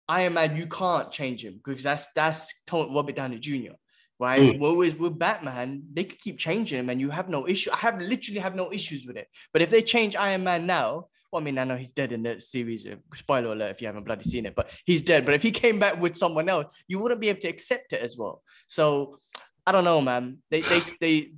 Iron 0.09 0.35
Man, 0.35 0.57
you 0.57 0.67
can't 0.67 1.11
change 1.13 1.45
him 1.45 1.61
because 1.65 1.83
that's 1.83 2.07
that's 2.15 2.53
Robert 2.73 3.15
Downey 3.15 3.39
Jr. 3.39 3.73
Right? 4.21 4.43
Mm. 4.43 4.59
Whereas 4.59 4.99
with 4.99 5.17
Batman, 5.17 5.85
they 5.93 6.03
could 6.03 6.21
keep 6.21 6.39
changing 6.39 6.81
him, 6.81 6.91
and 6.91 7.01
you 7.01 7.11
have 7.11 7.29
no 7.29 7.47
issue. 7.47 7.71
I 7.73 7.77
have 7.77 8.01
literally 8.01 8.41
have 8.41 8.57
no 8.57 8.73
issues 8.73 9.07
with 9.07 9.17
it. 9.17 9.29
But 9.53 9.63
if 9.63 9.71
they 9.71 9.81
change 9.81 10.17
Iron 10.17 10.43
Man 10.43 10.67
now, 10.67 11.07
well, 11.31 11.43
I 11.43 11.45
mean, 11.45 11.59
I 11.59 11.65
know 11.65 11.77
he's 11.77 11.93
dead 11.93 12.13
in 12.13 12.23
the 12.23 12.41
series. 12.41 12.87
uh, 12.87 12.97
Spoiler 13.15 13.53
alert 13.53 13.71
if 13.71 13.81
you 13.81 13.87
haven't 13.87 14.05
bloody 14.05 14.25
seen 14.25 14.47
it, 14.47 14.57
but 14.57 14.71
he's 14.85 15.03
dead. 15.03 15.25
But 15.25 15.35
if 15.35 15.43
he 15.43 15.51
came 15.51 15.79
back 15.79 16.01
with 16.01 16.17
someone 16.17 16.49
else, 16.49 16.67
you 16.89 16.99
wouldn't 16.99 17.21
be 17.21 17.29
able 17.29 17.41
to 17.43 17.49
accept 17.49 17.93
it 17.93 18.01
as 18.01 18.17
well. 18.17 18.43
So 18.67 19.21
I 19.67 19.73
don't 19.73 19.85
know, 19.85 20.01
man. 20.01 20.39
They 20.51 20.63
they 20.63 20.81
they 21.01 21.33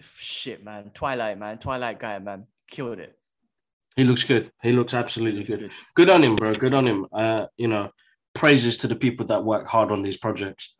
shit, 0.00 0.64
man. 0.64 0.90
Twilight, 0.94 1.38
man. 1.38 1.58
Twilight 1.58 1.98
guy, 1.98 2.18
man, 2.18 2.46
killed 2.70 2.98
it. 2.98 3.18
he 3.96 4.04
looks 4.04 4.24
good. 4.24 4.52
He 4.62 4.72
looks 4.72 4.94
absolutely 4.94 5.44
Looks 5.44 5.62
good. 5.62 5.70
Good 5.94 6.10
on 6.10 6.22
him, 6.22 6.36
bro. 6.36 6.54
Good 6.54 6.74
on 6.74 6.86
him. 6.86 7.06
Uh, 7.12 7.46
you 7.56 7.68
know, 7.68 7.90
praises 8.34 8.76
to 8.78 8.88
the 8.88 8.96
people 8.96 9.26
that 9.26 9.44
work 9.44 9.66
hard 9.68 9.90
on 9.90 10.02
these 10.02 10.16
projects. 10.16 10.74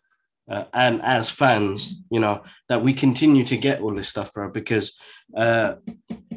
Uh, 0.48 0.64
and 0.72 1.02
as 1.02 1.28
fans, 1.28 2.02
you 2.10 2.20
know, 2.20 2.42
that 2.68 2.82
we 2.82 2.94
continue 2.94 3.42
to 3.44 3.56
get 3.56 3.80
all 3.80 3.94
this 3.94 4.08
stuff, 4.08 4.32
bro, 4.32 4.48
because 4.48 4.92
uh, 5.36 5.74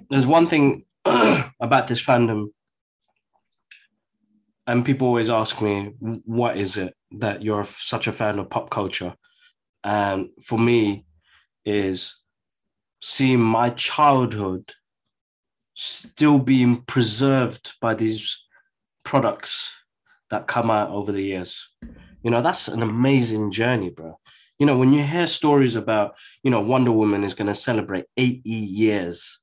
there's 0.10 0.26
one 0.26 0.48
thing 0.48 0.86
about 1.06 1.88
this 1.88 2.04
fandom, 2.04 2.48
and 4.66 4.86
people 4.86 5.08
always 5.08 5.30
ask 5.30 5.62
me, 5.62 5.94
what 6.00 6.58
is 6.58 6.78
it 6.78 6.96
that 7.12 7.44
you're 7.44 7.66
such 7.66 8.08
a 8.08 8.12
fan 8.12 8.40
of 8.40 8.50
pop 8.50 8.70
culture? 8.70 9.16
And 9.84 10.30
for 10.44 10.58
me, 10.58 11.06
is 11.66 12.18
seeing 13.02 13.40
my 13.40 13.70
childhood 13.72 14.74
still 15.76 16.40
being 16.40 16.82
preserved 16.82 17.74
by 17.82 17.94
these 17.94 18.38
products 19.04 19.72
that 20.30 20.48
come 20.48 20.70
out 20.70 20.90
over 20.90 21.12
the 21.12 21.24
years. 21.24 21.70
You 22.24 22.32
know, 22.32 22.42
that's 22.42 22.68
an 22.68 22.84
amazing 22.84 23.52
journey, 23.52 23.90
bro. 23.90 24.20
You 24.60 24.66
know, 24.66 24.78
when 24.78 24.92
you 24.92 25.04
hear 25.04 25.26
stories 25.26 25.76
about, 25.76 26.16
you 26.44 26.52
know, 26.52 26.60
Wonder 26.60 26.92
Woman 26.92 27.24
is 27.24 27.34
going 27.34 27.48
to 27.48 27.56
celebrate 27.56 28.06
80 28.18 28.42
years 28.50 29.40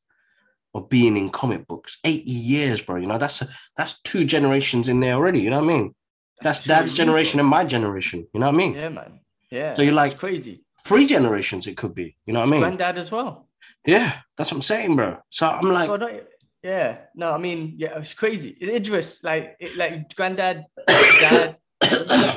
of 0.75 0.91
being 0.91 1.17
in 1.17 1.31
comic 1.31 1.67
books. 1.67 1.99
80 2.05 2.31
years, 2.31 2.83
bro. 2.83 2.97
You 2.97 3.07
know, 3.07 3.17
that's 3.17 3.43
that's 3.77 4.01
two 4.03 4.27
generations 4.27 4.91
in 4.91 5.01
there 5.01 5.15
already. 5.15 5.41
You 5.41 5.49
know 5.49 5.57
what 5.65 5.73
I 5.73 5.79
mean? 5.79 5.95
That's 6.43 6.63
dad's 6.65 6.93
generation 6.93 7.41
and 7.41 7.49
my 7.49 7.65
generation. 7.65 8.27
You 8.35 8.41
know 8.41 8.47
what 8.47 8.55
I 8.55 8.59
mean? 8.59 8.75
Yeah, 8.75 8.91
man. 8.91 9.21
Yeah. 9.51 9.75
So 9.75 9.83
you're 9.83 9.95
like- 9.95 10.19
crazy. 10.19 10.63
Three 10.85 11.07
generations 11.07 11.67
it 11.67 11.77
could 11.77 11.95
be. 11.95 12.15
You 12.27 12.33
know 12.33 12.41
what 12.41 12.49
I 12.49 12.51
mean? 12.53 12.61
Granddad 12.61 12.99
as 12.99 13.11
well. 13.11 13.46
Yeah, 13.87 14.13
that's 14.37 14.51
what 14.51 14.59
I'm 14.59 14.63
saying, 14.63 14.97
bro. 14.97 15.19
So 15.31 15.49
I'm 15.49 15.71
like, 15.71 15.89
Oh, 15.89 16.21
yeah. 16.63 16.99
No, 17.15 17.33
I 17.33 17.39
mean, 17.39 17.75
yeah, 17.77 17.99
it's 17.99 18.15
crazy. 18.15 18.57
It's 18.61 18.71
Idris, 18.71 19.23
like, 19.23 19.57
it, 19.61 19.77
like 19.77 20.15
granddad, 20.17 20.65
dad, 20.87 21.57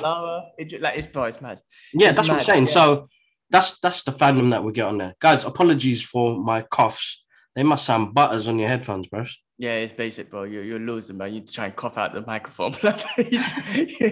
Lara, 0.01 0.43
Idris, 0.59 0.81
like, 0.81 0.97
it's 0.97 1.07
bro, 1.07 1.23
it's 1.23 1.41
mad. 1.41 1.59
Yeah, 1.93 2.09
It's 2.09 2.17
that's 2.17 2.29
what 2.29 2.37
I'm 2.37 2.43
saying. 2.43 2.67
yeah. 2.67 2.73
So 2.73 3.09
that's 3.49 3.79
that's 3.79 4.03
the 4.03 4.11
fandom 4.11 4.51
that 4.51 4.63
we 4.63 4.71
get 4.71 4.85
on 4.85 4.99
there. 4.99 5.15
Guys, 5.19 5.43
apologies 5.43 6.01
for 6.03 6.37
my 6.37 6.61
coughs. 6.61 7.23
They 7.55 7.63
must 7.63 7.85
sound 7.85 8.13
butters 8.13 8.47
on 8.47 8.59
your 8.59 8.69
headphones, 8.69 9.07
bros. 9.07 9.37
Yeah, 9.57 9.75
it's 9.77 9.91
basic, 9.91 10.29
bro. 10.29 10.43
You're, 10.43 10.63
you're 10.63 10.79
losing, 10.79 11.17
man. 11.17 11.33
You 11.33 11.39
need 11.39 11.47
to 11.47 11.53
try 11.53 11.65
and 11.65 11.75
cough 11.75 11.97
out 11.97 12.13
the 12.13 12.21
microphone. 12.21 12.75
you, 13.17 13.41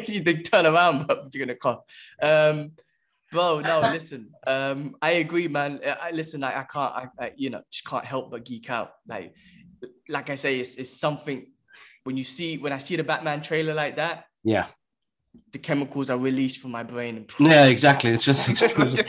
you 0.07 0.21
need 0.21 0.25
to 0.25 0.43
turn 0.43 0.65
around, 0.65 1.07
but 1.07 1.29
you're 1.33 1.45
gonna 1.45 1.55
cough. 1.57 1.81
Um, 2.21 2.71
bro, 3.31 3.59
no, 3.61 3.79
listen. 3.93 4.29
Um, 4.45 4.95
I 5.01 5.11
agree, 5.11 5.47
man. 5.47 5.79
I, 5.85 5.89
I- 5.89 6.11
listen. 6.11 6.43
I, 6.43 6.61
I 6.61 6.63
can't. 6.63 6.93
I, 6.95 7.07
I, 7.19 7.31
you 7.35 7.49
know, 7.49 7.61
just 7.71 7.85
can't 7.85 8.05
help 8.05 8.31
but 8.31 8.45
geek 8.45 8.69
out. 8.69 8.91
Like, 9.07 9.33
like 10.09 10.29
I 10.29 10.35
say, 10.35 10.59
it's, 10.59 10.75
it's 10.75 10.99
something. 10.99 11.47
When 12.03 12.15
you 12.17 12.23
see, 12.23 12.57
when 12.57 12.71
I 12.73 12.77
see 12.77 12.95
the 12.95 13.03
Batman 13.03 13.41
trailer 13.41 13.73
like 13.73 13.97
that, 13.97 14.25
Yeah. 14.43 14.67
the 15.51 15.59
chemicals 15.59 16.09
are 16.09 16.17
released 16.17 16.57
from 16.59 16.71
my 16.71 16.81
brain 16.83 17.17
and 17.17 17.29
Yeah, 17.37 17.65
exactly. 17.65 18.11
It's 18.11 18.23
just 18.23 18.47
explosion. 18.61 19.05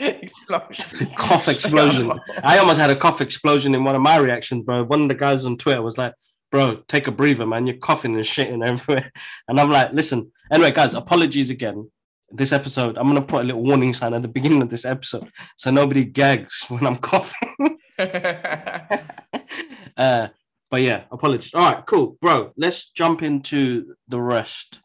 explosion. 0.00 1.10
cough 1.16 1.48
explosion. 1.48 2.12
I 2.42 2.58
almost 2.58 2.78
had 2.78 2.90
a 2.90 2.96
cough 2.96 3.20
explosion 3.22 3.74
in 3.74 3.82
one 3.82 3.94
of 3.94 4.02
my 4.02 4.16
reactions, 4.18 4.64
bro. 4.64 4.84
One 4.84 5.02
of 5.02 5.08
the 5.08 5.14
guys 5.14 5.46
on 5.46 5.56
Twitter 5.56 5.80
was 5.82 5.96
like, 5.96 6.12
bro, 6.50 6.82
take 6.88 7.06
a 7.06 7.10
breather, 7.12 7.46
man. 7.46 7.66
You're 7.66 7.76
coughing 7.78 8.14
and 8.14 8.24
shitting 8.24 8.66
everywhere. 8.66 9.10
And 9.48 9.58
I'm 9.58 9.70
like, 9.70 9.92
listen, 9.92 10.30
anyway, 10.52 10.70
guys, 10.70 10.94
apologies 10.94 11.50
again. 11.50 11.90
This 12.30 12.52
episode, 12.52 12.96
I'm 12.98 13.06
gonna 13.08 13.22
put 13.22 13.40
a 13.42 13.44
little 13.44 13.62
warning 13.62 13.92
sign 13.94 14.14
at 14.14 14.22
the 14.22 14.28
beginning 14.28 14.62
of 14.62 14.68
this 14.68 14.84
episode 14.84 15.30
so 15.56 15.70
nobody 15.70 16.04
gags 16.04 16.64
when 16.68 16.86
I'm 16.86 16.96
coughing. 17.10 17.78
uh, 19.96 20.28
but 20.70 20.82
yeah, 20.82 21.04
apologies. 21.10 21.54
All 21.54 21.72
right, 21.72 21.84
cool, 21.86 22.16
bro. 22.20 22.52
Let's 22.56 22.90
jump 22.90 23.22
into 23.22 23.94
the 24.08 24.20
rest. 24.20 24.80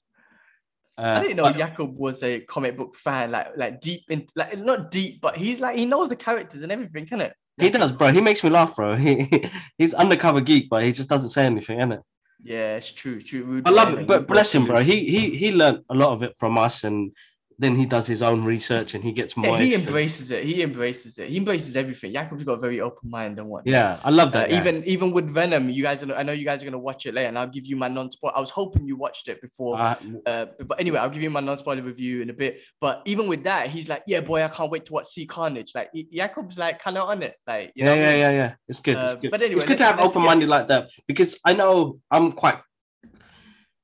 I 0.98 1.04
Uh, 1.04 1.22
didn't 1.22 1.38
know 1.38 1.44
but- 1.44 1.58
Jakob 1.58 1.98
was 1.98 2.22
a 2.24 2.40
comic 2.42 2.78
book 2.78 2.96
fan, 2.96 3.32
like 3.32 3.48
like 3.58 3.82
deep 3.82 4.04
in 4.10 4.26
like 4.36 4.58
not 4.60 4.92
deep, 4.92 5.22
but 5.22 5.36
he's 5.38 5.60
like 5.60 5.76
he 5.76 5.86
knows 5.86 6.10
the 6.10 6.16
characters 6.16 6.64
and 6.64 6.72
everything, 6.72 7.06
can 7.06 7.22
it? 7.22 7.34
he 7.60 7.70
does, 7.70 7.92
bro. 7.92 8.12
He 8.12 8.22
makes 8.22 8.44
me 8.44 8.50
laugh, 8.50 8.76
bro. 8.76 8.96
He 8.96 9.44
he's 9.78 9.94
undercover 9.94 10.42
geek, 10.42 10.70
but 10.70 10.84
he 10.84 10.92
just 10.92 11.10
doesn't 11.10 11.30
say 11.32 11.46
anything, 11.46 11.80
innit? 11.80 12.02
Yeah, 12.44 12.76
it's 12.78 12.92
true, 12.92 13.22
true. 13.22 13.44
Rude 13.44 13.68
I 13.68 13.72
love 13.72 13.94
it, 13.98 14.08
but 14.08 14.28
bless 14.28 14.54
him, 14.54 14.66
bro. 14.66 14.82
He 14.82 15.06
he 15.10 15.36
he 15.38 15.52
learned 15.52 15.84
a 15.90 15.94
lot 15.96 16.10
of 16.10 16.24
it 16.24 16.34
from 16.38 16.58
us, 16.58 16.84
and 16.84 17.12
then 17.60 17.76
he 17.76 17.86
does 17.86 18.08
his 18.08 18.22
own 18.22 18.44
research 18.44 18.94
and 18.94 19.04
he 19.04 19.12
gets 19.12 19.36
more. 19.38 19.58
Yeah, 19.58 19.64
he 19.64 19.74
embraces 19.76 20.32
it. 20.32 20.44
He 20.44 20.62
embraces 20.62 21.18
it. 21.18 21.30
He 21.30 21.38
embraces 21.38 21.76
everything. 21.76 22.14
Jakob's 22.14 22.44
got 22.44 22.54
a 22.54 22.58
very 22.60 22.80
open 22.82 23.10
mind 23.10 23.40
and 23.40 23.48
what. 23.48 23.64
yeah, 23.66 24.00
I 24.04 24.10
love 24.10 24.30
Uh, 24.30 24.32
that. 24.40 24.50
guy. 24.50 24.60
even 24.60 24.84
even 24.86 25.12
with 25.12 25.30
Venom, 25.30 25.70
you 25.70 25.84
guys, 25.84 26.04
are, 26.04 26.14
I 26.16 26.24
know 26.24 26.32
you 26.34 26.46
guys 26.46 26.62
are 26.62 26.66
gonna 26.66 26.78
watch 26.80 27.06
it 27.06 27.14
later, 27.14 27.28
and 27.30 27.38
I'll 27.40 27.48
give 27.48 27.66
you 27.66 27.76
my 27.76 27.88
non-spoiler. 27.88 28.36
I 28.36 28.40
was 28.40 28.50
hoping 28.50 28.86
you 28.86 28.96
watched 28.96 29.28
it 29.28 29.42
before, 29.42 29.80
Uh, 29.80 29.96
uh, 30.26 30.46
but 30.66 30.80
anyway, 30.80 31.00
I'll 31.00 31.10
give 31.10 31.22
you 31.22 31.30
my 31.30 31.40
non-spoiler 31.40 31.82
review 31.82 32.22
in 32.22 32.30
a 32.30 32.34
bit. 32.34 32.60
But 32.82 33.02
even 33.06 33.28
with 33.28 33.44
that, 33.44 33.70
he's 33.70 33.88
like, 33.88 34.04
"Yeah, 34.08 34.22
boy, 34.22 34.44
I 34.44 34.48
can't 34.48 34.72
wait 34.72 34.86
to 34.86 34.94
watch 34.94 35.08
See 35.08 35.26
Carnage." 35.26 35.72
Like 35.76 35.90
Jakob's 36.14 36.58
like 36.58 36.80
kind 36.82 36.98
of 36.98 37.10
on 37.10 37.24
it, 37.24 37.36
like 37.48 37.72
you 37.76 37.86
know. 37.86 37.94
yeah, 37.94 38.02
I 38.02 38.06
yeah, 38.06 38.12
mean? 38.12 38.20
yeah, 38.22 38.32
yeah. 38.32 38.54
It's 38.68 38.80
good. 38.80 38.98
Uh, 38.98 39.02
it's 39.04 39.14
good. 39.22 39.32
but 39.32 39.42
anyway, 39.42 39.62
it's 39.62 39.68
good 39.68 39.78
to 39.80 39.86
have 39.86 40.00
open 40.00 40.22
minded 40.24 40.50
like 40.50 40.68
that 40.68 40.90
because 41.08 41.40
I 41.46 41.54
know 41.54 42.00
I'm 42.12 42.32
quite 42.32 42.60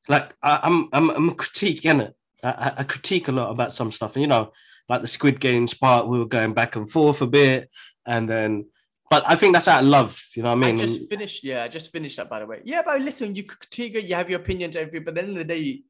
like 0.08 0.34
I, 0.42 0.60
I'm 0.64 0.90
I'm 0.92 1.10
I'm 1.12 1.30
a 1.30 1.36
critique 1.36 1.86
in 1.86 2.02
it. 2.02 2.14
I, 2.44 2.74
I- 2.78 2.84
critique 2.84 3.28
a 3.28 3.32
lot 3.32 3.52
about 3.52 3.74
some 3.74 3.92
stuff, 3.92 4.16
and 4.16 4.22
you 4.22 4.28
know, 4.28 4.52
like 4.88 5.02
the 5.02 5.08
Squid 5.08 5.40
Games 5.40 5.74
part, 5.74 6.08
we 6.08 6.18
were 6.20 6.26
going 6.26 6.54
back 6.54 6.76
and 6.76 6.90
forth 6.90 7.22
a 7.22 7.28
bit, 7.28 7.70
and 8.06 8.28
then, 8.28 8.66
but 9.10 9.24
I 9.28 9.36
think 9.36 9.54
that's 9.54 9.68
out 9.68 9.84
of 9.84 9.90
love. 9.90 10.22
You 10.36 10.44
know 10.44 10.56
what 10.56 10.66
I 10.66 10.72
mean? 10.72 10.82
I 10.82 10.86
just 10.88 11.02
And- 11.02 11.10
finished. 11.10 11.44
Yeah, 11.44 11.64
I 11.64 11.68
just 11.68 11.92
finished 11.92 12.18
that. 12.18 12.30
By 12.30 12.40
the 12.40 12.46
way, 12.46 12.62
yeah, 12.64 12.82
but 12.86 13.02
listen, 13.02 13.36
you 13.36 13.44
critique 13.44 13.96
it, 13.96 14.06
you 14.06 14.16
have 14.16 14.30
your 14.30 14.40
opinions, 14.40 14.76
everything. 14.76 15.04
But 15.04 15.12
at 15.12 15.16
the 15.16 15.22
end 15.22 15.32
of 15.32 15.38
the 15.48 15.54
day, 15.54 15.82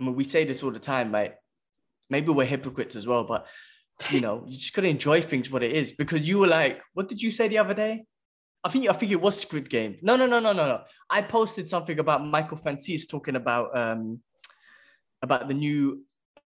I 0.00 0.04
mean, 0.04 0.14
we 0.14 0.24
say 0.24 0.44
this 0.44 0.62
all 0.62 0.70
the 0.70 0.78
time, 0.78 1.12
right? 1.12 1.34
Maybe 2.10 2.30
we're 2.30 2.44
hypocrites 2.46 2.94
as 2.96 3.06
well, 3.06 3.24
but 3.24 3.46
you 4.10 4.20
know, 4.20 4.44
you 4.46 4.58
just 4.58 4.74
gotta 4.74 4.88
enjoy 4.88 5.22
things 5.22 5.50
what 5.50 5.62
it 5.62 5.72
is. 5.72 5.92
Because 5.92 6.28
you 6.28 6.38
were 6.38 6.46
like, 6.46 6.80
what 6.94 7.08
did 7.08 7.20
you 7.22 7.30
say 7.30 7.48
the 7.48 7.58
other 7.58 7.74
day? 7.74 8.04
I 8.62 8.68
think 8.68 8.88
I 8.88 8.92
think 8.92 9.10
it 9.12 9.20
was 9.20 9.40
Squid 9.40 9.70
Game. 9.70 9.96
No, 10.02 10.16
no, 10.16 10.26
no, 10.26 10.38
no, 10.40 10.52
no, 10.52 10.66
no. 10.66 10.80
I 11.08 11.22
posted 11.22 11.68
something 11.68 11.98
about 11.98 12.24
Michael 12.26 12.58
Franzese 12.58 13.08
talking 13.08 13.36
about 13.36 13.76
um 13.76 14.20
about 15.22 15.48
the 15.48 15.54
new 15.54 16.02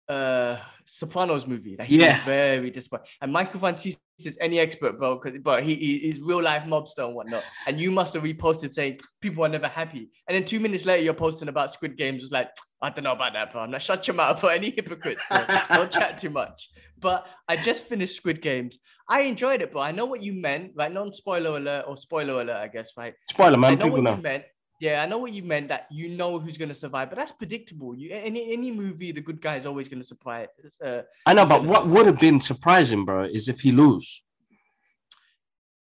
uh 0.09 0.59
Sopranos 0.85 1.47
movie 1.47 1.77
that 1.77 1.87
he 1.87 1.99
Yeah. 2.01 2.17
was 2.17 2.25
very 2.25 2.71
disappointed. 2.71 3.07
And 3.21 3.33
Michael 3.33 3.61
Franzese 3.61 3.99
is 4.19 4.37
any 4.41 4.59
expert, 4.59 4.99
bro, 4.99 5.17
because 5.19 5.39
but 5.43 5.63
he, 5.63 5.75
he 5.77 5.99
he's 6.01 6.21
real 6.21 6.43
life 6.43 6.65
mobster 6.65 7.07
and 7.07 7.15
whatnot. 7.15 7.45
And 7.67 7.81
you 7.81 7.91
must 7.91 8.15
have 8.15 8.25
reposted 8.25 8.73
saying 8.73 8.99
people 9.21 9.45
are 9.45 9.49
never 9.49 9.69
happy. 9.69 10.11
And 10.27 10.35
then 10.37 10.45
two 10.45 10.59
minutes 10.61 10.85
later, 10.85 11.03
you're 11.05 11.15
posting 11.15 11.49
about 11.49 11.73
Squid 11.73 11.97
Games. 11.97 12.21
Was 12.23 12.33
like, 12.33 12.49
I 12.83 12.91
don't 12.91 13.05
know 13.05 13.13
about 13.13 13.33
that, 13.35 13.53
bro. 13.53 13.63
I'm 13.63 13.71
not 13.71 13.81
shut 13.83 14.07
your 14.09 14.17
mouth 14.17 14.41
for 14.41 14.51
any 14.51 14.71
hypocrites, 14.71 15.23
bro. 15.31 15.45
Don't 15.71 15.91
chat 15.99 16.19
too 16.19 16.31
much. 16.31 16.71
But 16.99 17.27
I 17.49 17.57
just 17.57 17.85
finished 17.85 18.17
Squid 18.17 18.43
Games. 18.43 18.79
I 19.09 19.21
enjoyed 19.23 19.63
it, 19.63 19.73
bro. 19.73 19.83
I 19.83 19.93
know 19.93 20.05
what 20.07 20.23
you 20.23 20.33
meant, 20.35 20.73
right? 20.75 20.93
Non-spoiler 20.93 21.57
alert 21.59 21.85
or 21.89 21.97
spoiler 21.97 22.41
alert, 22.41 22.57
I 22.57 22.69
guess, 22.69 22.91
right? 22.97 23.15
Spoiler, 23.31 23.57
man. 23.57 23.73
I 23.73 23.75
know 23.77 23.85
People 23.87 23.99
what 23.99 24.05
know. 24.05 24.17
you 24.17 24.23
meant. 24.23 24.45
Yeah, 24.83 25.01
I 25.01 25.07
know 25.07 25.19
what 25.19 25.33
you 25.33 25.45
meant. 25.45 25.69
That 25.69 25.87
you 25.93 26.09
know 26.09 26.41
who's 26.41 26.59
gonna 26.59 26.75
survive, 26.75 27.09
but 27.09 27.17
that's 27.17 27.31
predictable. 27.31 27.95
You 27.95 28.11
any 28.13 28.53
any 28.53 28.73
movie, 28.73 29.13
the 29.13 29.21
good 29.21 29.41
guy 29.41 29.55
is 29.55 29.65
always 29.65 29.89
gonna 29.89 30.03
surprise. 30.03 30.49
Uh, 30.85 31.03
I 31.25 31.35
know, 31.35 31.47
but 31.47 31.63
what 31.63 31.87
would 31.87 32.07
have 32.07 32.19
been 32.19 32.41
surprising, 32.41 33.05
bro, 33.05 33.23
is 33.23 33.49
if 33.49 33.61
he 33.61 33.71
lose. 33.71 34.25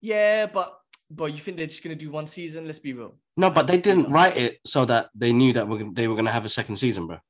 yeah, 0.02 0.44
but 0.44 0.78
but 1.10 1.32
you 1.32 1.40
think 1.40 1.56
they're 1.56 1.66
just 1.66 1.82
gonna 1.82 1.94
do 1.94 2.10
one 2.10 2.26
season? 2.26 2.66
Let's 2.66 2.78
be 2.78 2.92
real. 2.92 3.14
No, 3.38 3.48
but 3.48 3.68
they 3.68 3.78
didn't 3.78 4.10
write 4.10 4.36
it 4.36 4.58
so 4.66 4.84
that 4.84 5.08
they 5.14 5.32
knew 5.32 5.54
that 5.54 5.66
we're, 5.66 5.90
they 5.90 6.06
were 6.06 6.14
going 6.14 6.26
to 6.26 6.32
have 6.38 6.44
a 6.44 6.50
second 6.50 6.76
season, 6.76 7.06
bro. 7.06 7.20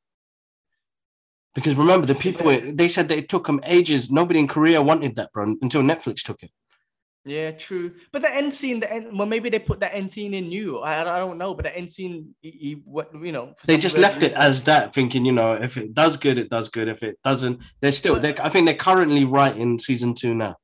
Because 1.55 1.77
remember, 1.77 2.05
the 2.05 2.17
people 2.17 2.47
they 2.73 2.89
said 2.89 3.07
that 3.11 3.19
it 3.19 3.29
took 3.29 3.47
them 3.47 3.61
ages. 3.63 4.11
Nobody 4.11 4.41
in 4.41 4.49
Korea 4.49 4.83
wanted 4.83 5.15
that, 5.17 5.33
bro, 5.33 5.55
until 5.63 5.83
Netflix 5.83 6.23
took 6.23 6.43
it. 6.43 6.51
Yeah, 7.27 7.51
true. 7.51 7.93
But 8.13 8.23
the 8.23 8.35
end 8.35 8.55
scene, 8.55 8.81
the 8.81 8.91
end, 8.91 9.19
well, 9.19 9.27
maybe 9.29 9.51
they 9.51 9.59
put 9.59 9.81
that 9.81 9.95
end 9.95 10.11
scene 10.11 10.33
in 10.33 10.49
new. 10.49 10.79
I, 10.79 11.03
I 11.03 11.19
don't 11.19 11.37
know, 11.37 11.53
but 11.55 11.65
the 11.65 11.77
end 11.77 11.91
scene, 11.91 12.35
he, 12.41 12.51
he 12.51 12.83
what 12.85 13.11
you 13.13 13.31
know, 13.33 13.53
They 13.67 13.77
just 13.77 13.99
left 13.99 14.23
it 14.23 14.33
as 14.33 14.63
that, 14.65 14.95
thinking, 14.95 15.27
you 15.27 15.33
know, 15.33 15.53
if 15.53 15.77
it 15.77 15.93
does 15.93 16.17
good, 16.17 16.39
it 16.39 16.49
does 16.49 16.71
good. 16.71 16.89
If 16.89 17.03
it 17.03 17.19
doesn't, 17.23 17.63
they're 17.83 17.93
still. 17.93 18.15
But- 18.15 18.23
They're, 18.23 18.43
I 18.43 18.49
think 18.49 18.67
they're 18.67 18.75
currently 18.75 19.25
writing 19.27 19.79
season 19.79 20.15
two 20.15 20.35
now. 20.35 20.57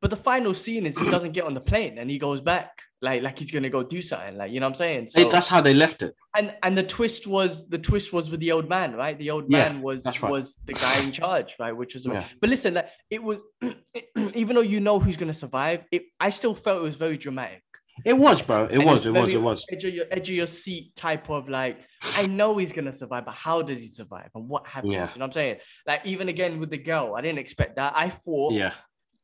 But 0.00 0.10
the 0.10 0.16
final 0.16 0.54
scene 0.54 0.86
is 0.86 0.96
he 0.96 1.10
doesn't 1.10 1.32
get 1.32 1.44
on 1.44 1.54
the 1.54 1.60
plane 1.60 1.98
and 1.98 2.08
he 2.08 2.18
goes 2.18 2.40
back, 2.40 2.70
like 3.02 3.22
like 3.22 3.38
he's 3.38 3.50
gonna 3.50 3.70
go 3.70 3.82
do 3.82 4.02
something, 4.02 4.36
like 4.36 4.52
you 4.52 4.60
know 4.60 4.66
what 4.66 4.72
I'm 4.72 4.76
saying. 4.76 5.08
So, 5.08 5.28
that's 5.30 5.48
how 5.48 5.60
they 5.60 5.72
left 5.74 6.02
it. 6.02 6.14
and 6.36 6.54
and 6.62 6.76
the 6.76 6.82
twist 6.82 7.26
was 7.26 7.66
the 7.68 7.78
twist 7.78 8.12
was 8.12 8.30
with 8.30 8.40
the 8.40 8.52
old 8.52 8.68
man, 8.68 8.94
right? 8.94 9.18
The 9.18 9.30
old 9.30 9.46
Yeah, 9.48 9.58
man 9.70 9.82
was 9.82 10.04
right. 10.04 10.22
was 10.22 10.54
the 10.64 10.74
guy 10.74 11.00
in 11.02 11.10
charge, 11.12 11.54
right? 11.58 11.72
Which 11.72 11.94
was, 11.94 12.04
Yeah. 12.06 12.24
but 12.40 12.50
listen, 12.50 12.74
like, 12.74 12.88
it 13.08 13.22
was 13.22 13.38
even 14.34 14.56
though 14.56 14.62
you 14.62 14.80
know 14.80 14.98
who's 14.98 15.16
gonna 15.16 15.34
survive, 15.34 15.84
it 15.90 16.02
I 16.18 16.30
still 16.30 16.54
felt 16.54 16.78
it 16.78 16.82
was 16.82 16.96
very 16.96 17.16
dramatic. 17.16 17.62
It 18.04 18.14
was, 18.16 18.40
bro. 18.40 18.64
It 18.64 18.76
And 18.76 18.84
was. 18.84 19.04
It 19.04 19.12
was. 19.12 19.32
It 19.34 19.42
was. 19.42 19.66
Edge 19.70 19.84
of, 19.84 19.92
your, 19.94 20.06
edge 20.10 20.28
of 20.30 20.34
your 20.34 20.46
seat 20.46 20.96
type 20.96 21.28
of 21.28 21.50
like, 21.50 21.80
I 22.16 22.26
know 22.28 22.56
he's 22.56 22.72
gonna 22.72 22.92
survive, 22.94 23.26
but 23.26 23.34
how 23.34 23.60
does 23.60 23.76
he 23.78 23.88
survive 23.88 24.30
and 24.34 24.48
what 24.48 24.66
happens? 24.66 24.92
Yeah. 24.94 25.08
You 25.12 25.18
know 25.18 25.24
what 25.24 25.26
I'm 25.26 25.32
saying? 25.32 25.56
Like 25.86 26.06
even 26.06 26.28
again 26.28 26.60
with 26.60 26.70
the 26.70 26.78
girl, 26.78 27.14
I 27.14 27.20
didn't 27.20 27.40
expect 27.40 27.76
that. 27.76 27.92
I 27.96 28.08
thought 28.08 28.52
Yeah. 28.54 28.72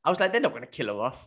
I 0.04 0.10
was 0.10 0.20
like, 0.20 0.32
they're 0.32 0.40
not 0.42 0.52
gonna 0.52 0.66
kill 0.66 0.88
her 0.88 1.00
off. 1.00 1.26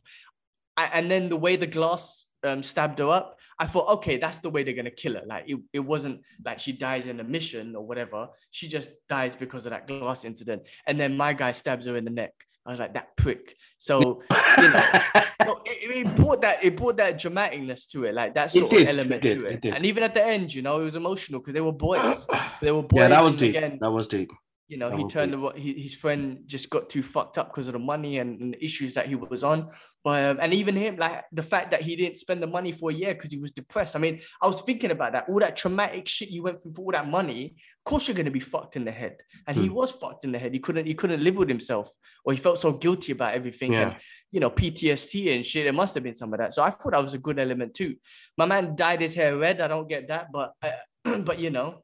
I, 0.78 0.86
and 0.94 1.10
then 1.12 1.30
the 1.30 1.36
way 1.38 1.56
the 1.56 1.66
glass 1.68 2.24
um, 2.44 2.64
stabbed 2.64 3.00
her 3.00 3.10
up, 3.10 3.38
I 3.58 3.68
thought, 3.68 3.88
okay, 3.98 4.18
that's 4.18 4.40
the 4.40 4.50
way 4.50 4.64
they're 4.64 4.74
gonna 4.74 4.92
kill 4.92 5.14
her. 5.16 5.24
Like 5.26 5.46
it, 5.48 5.60
it 5.74 5.80
wasn't 5.80 6.22
like 6.46 6.60
she 6.60 6.72
dies 6.72 7.08
in 7.08 7.20
a 7.20 7.24
mission 7.24 7.76
or 7.76 7.86
whatever. 7.86 8.30
She 8.52 8.68
just 8.68 8.90
dies 9.10 9.36
because 9.36 9.66
of 9.66 9.72
that 9.72 9.88
glass 9.88 10.24
incident. 10.26 10.64
And 10.88 11.00
then 11.00 11.18
my 11.18 11.34
guy 11.34 11.52
stabs 11.52 11.86
her 11.86 11.98
in 11.98 12.06
the 12.06 12.12
neck. 12.12 12.34
I 12.66 12.72
was 12.72 12.80
like, 12.80 12.94
that 12.94 13.16
prick. 13.18 13.56
So 13.80 14.22
you 14.58 14.70
know, 14.70 14.92
so 15.46 15.62
it, 15.66 16.06
it 16.06 16.16
brought 16.16 16.42
that 16.42 16.64
it 16.64 16.76
brought 16.78 16.98
that 16.98 17.20
dramaticness 17.20 17.88
to 17.92 18.04
it, 18.04 18.14
like 18.14 18.36
that 18.36 18.52
sort 18.52 18.70
did, 18.72 18.82
of 18.84 18.88
element 18.90 19.26
it 19.26 19.30
did, 19.30 19.40
to 19.40 19.46
it 19.48 19.66
it. 19.66 19.74
And 19.74 19.86
even 19.86 20.04
at 20.04 20.14
the 20.14 20.26
end, 20.26 20.54
you 20.54 20.62
know, 20.62 20.80
it 20.82 20.84
was 20.84 20.96
emotional 20.96 21.40
because 21.40 21.54
they 21.54 21.62
were 21.62 21.72
boys. 21.72 22.26
They 22.62 22.74
were 22.74 22.84
boys. 22.84 23.00
yeah, 23.00 23.08
that 23.08 23.24
was 23.24 23.38
deep. 23.38 23.56
Again, 23.56 23.78
That 23.80 23.92
was 23.92 24.08
deep. 24.08 24.30
you 24.68 24.78
know, 24.78 24.90
That 24.90 25.00
he 25.00 25.08
turned 25.08 25.32
deep. 25.56 25.78
his 25.78 25.96
friend 25.96 26.42
just 26.46 26.70
got 26.70 26.90
too 26.90 27.02
fucked 27.02 27.38
up 27.38 27.50
because 27.50 27.68
of 27.68 27.74
the 27.74 27.80
money 27.80 28.20
and, 28.20 28.40
and 28.42 28.54
the 28.54 28.64
issues 28.64 28.94
that 28.96 29.08
he 29.08 29.16
was 29.16 29.46
on. 29.46 29.70
But 30.04 30.24
um, 30.24 30.38
and 30.42 30.54
even 30.54 30.76
him, 30.76 30.96
like 30.96 31.26
the 31.34 31.44
fact 31.44 31.72
that 31.72 31.82
he 31.82 31.96
didn't 31.98 32.18
spend 32.18 32.42
the 32.42 32.48
money 32.48 32.72
for 32.72 32.90
a 32.90 32.94
year 32.94 33.14
because 33.14 33.32
he 33.32 33.38
was 33.38 33.52
depressed. 33.52 33.96
I 33.96 34.00
mean, 34.00 34.22
I 34.42 34.48
was 34.48 34.62
thinking 34.62 34.92
about 34.92 35.12
that. 35.14 35.26
All 35.28 35.40
that 35.40 35.58
traumatic 35.58 36.08
shit 36.08 36.30
you 36.30 36.42
went 36.44 36.62
through 36.62 36.72
for 36.74 36.86
all 36.86 36.92
that 36.94 37.10
money. 37.10 37.56
Of 37.86 37.90
course, 37.90 38.08
you're 38.08 38.16
gonna 38.16 38.32
be 38.32 38.40
fucked 38.40 38.78
in 38.78 38.86
the 38.86 38.92
head. 38.92 39.18
And 39.46 39.58
he 39.58 39.68
Hmm. 39.68 39.74
was 39.74 39.92
fucked 39.92 40.24
in 40.24 40.32
the 40.32 40.40
head. 40.40 40.54
He 40.54 40.60
couldn't 40.60 40.86
he 40.86 40.94
couldn't 40.94 41.22
live 41.24 41.36
with 41.38 41.50
himself, 41.50 41.94
or 42.24 42.32
he 42.34 42.40
felt 42.40 42.60
so 42.60 42.72
guilty 42.72 43.12
about 43.12 43.34
everything. 43.34 43.72
And 43.76 43.96
you 44.32 44.40
know, 44.40 44.50
PTSD 44.50 45.36
and 45.36 45.46
shit. 45.46 45.66
There 45.66 45.74
must 45.74 45.96
have 45.96 46.04
been 46.04 46.16
some 46.16 46.32
of 46.34 46.40
that. 46.40 46.54
So 46.54 46.62
I 46.64 46.70
thought 46.70 46.92
that 46.92 47.02
was 47.02 47.16
a 47.16 47.18
good 47.18 47.40
element 47.40 47.74
too. 47.74 47.96
My 48.38 48.46
man 48.46 48.76
dyed 48.76 49.02
his 49.02 49.16
hair 49.16 49.36
red. 49.36 49.60
I 49.60 49.68
don't 49.68 49.90
get 49.90 50.08
that, 50.10 50.28
but 50.32 50.54
uh, 50.62 51.18
but 51.30 51.40
you 51.40 51.50
know, 51.50 51.84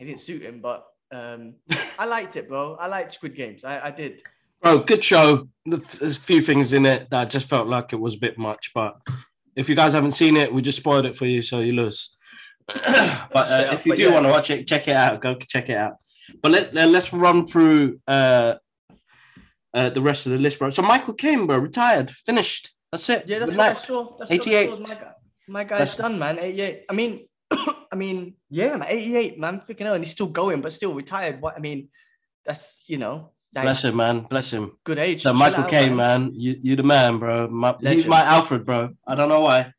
it 0.00 0.06
didn't 0.06 0.20
suit 0.20 0.42
him. 0.42 0.60
But 0.60 0.84
um, 1.12 1.54
I 1.98 2.06
liked 2.06 2.36
it, 2.36 2.48
bro. 2.48 2.74
I 2.76 2.86
liked 2.88 3.12
Squid 3.12 3.36
Games. 3.36 3.64
I, 3.64 3.86
I 3.88 3.90
did. 3.90 4.22
Bro, 4.64 4.84
good 4.84 5.04
show. 5.04 5.46
There's 5.66 6.16
a 6.16 6.20
few 6.20 6.40
things 6.40 6.72
in 6.72 6.86
it 6.86 7.10
that 7.10 7.20
I 7.20 7.24
just 7.26 7.46
felt 7.46 7.68
like 7.68 7.92
it 7.92 8.00
was 8.00 8.14
a 8.14 8.18
bit 8.18 8.38
much, 8.38 8.70
but 8.74 8.96
if 9.54 9.68
you 9.68 9.74
guys 9.74 9.92
haven't 9.92 10.12
seen 10.12 10.38
it, 10.38 10.54
we 10.54 10.62
just 10.62 10.78
spoiled 10.78 11.04
it 11.04 11.18
for 11.18 11.26
you, 11.26 11.42
so 11.42 11.60
you 11.60 11.74
lose. 11.74 12.16
but 12.68 13.34
uh, 13.34 13.68
if 13.72 13.84
you 13.84 13.92
But 13.92 13.98
do 13.98 14.04
yeah. 14.04 14.10
want 14.14 14.24
to 14.24 14.30
watch 14.30 14.48
it, 14.48 14.66
check 14.66 14.88
it 14.88 14.96
out. 14.96 15.20
Go 15.20 15.34
check 15.34 15.68
it 15.68 15.76
out. 15.76 15.96
But 16.42 16.52
let, 16.52 16.72
let 16.72 16.88
let's 16.88 17.12
run 17.12 17.46
through 17.46 18.00
uh, 18.08 18.54
uh, 19.74 19.90
the 19.90 20.00
rest 20.00 20.24
of 20.24 20.32
the 20.32 20.38
list, 20.38 20.58
bro. 20.58 20.70
So 20.70 20.80
Michael 20.80 21.12
Caine, 21.12 21.46
bro, 21.46 21.58
retired, 21.58 22.10
finished. 22.10 22.72
That's 22.90 23.06
it. 23.10 23.24
Yeah, 23.26 23.40
that's 23.40 23.50
Good 23.50 23.58
what 23.58 23.70
I 23.70 23.74
saw. 23.74 24.16
That's 24.18 24.30
88. 24.30 24.70
What 24.70 24.80
I 24.80 24.82
saw. 24.84 24.88
My, 24.88 24.94
guy, 24.94 25.12
my 25.46 25.64
guy's 25.64 25.78
That's- 25.78 25.96
done, 25.96 26.18
man. 26.18 26.38
88. 26.38 26.84
I 26.88 26.92
mean, 26.94 27.28
I 27.50 27.96
mean, 27.96 28.36
yeah, 28.48 28.74
man, 28.78 28.88
88, 28.88 29.38
man. 29.38 29.60
Freaking 29.60 29.80
hell. 29.80 29.94
And 29.94 30.02
he's 30.02 30.12
still 30.12 30.26
going, 30.26 30.62
but 30.62 30.72
still 30.72 30.94
retired. 30.94 31.42
What 31.42 31.54
I 31.54 31.60
mean, 31.60 31.90
that's 32.46 32.82
you 32.86 32.96
know, 32.96 33.32
Bless 33.62 33.84
him, 33.84 33.96
man. 33.96 34.20
Bless 34.22 34.52
him. 34.52 34.72
good 34.84 34.98
age. 34.98 35.22
So 35.22 35.32
Michael 35.32 35.64
out, 35.64 35.70
Caine, 35.70 35.94
man, 35.96 36.32
you 36.34 36.56
you 36.60 36.76
the 36.76 36.82
man, 36.82 37.18
bro. 37.18 37.48
My, 37.48 37.76
he's 37.80 38.06
my 38.06 38.22
Alfred, 38.22 38.66
bro. 38.66 38.90
I 39.06 39.14
don't 39.14 39.28
know 39.28 39.40
why. 39.42 39.72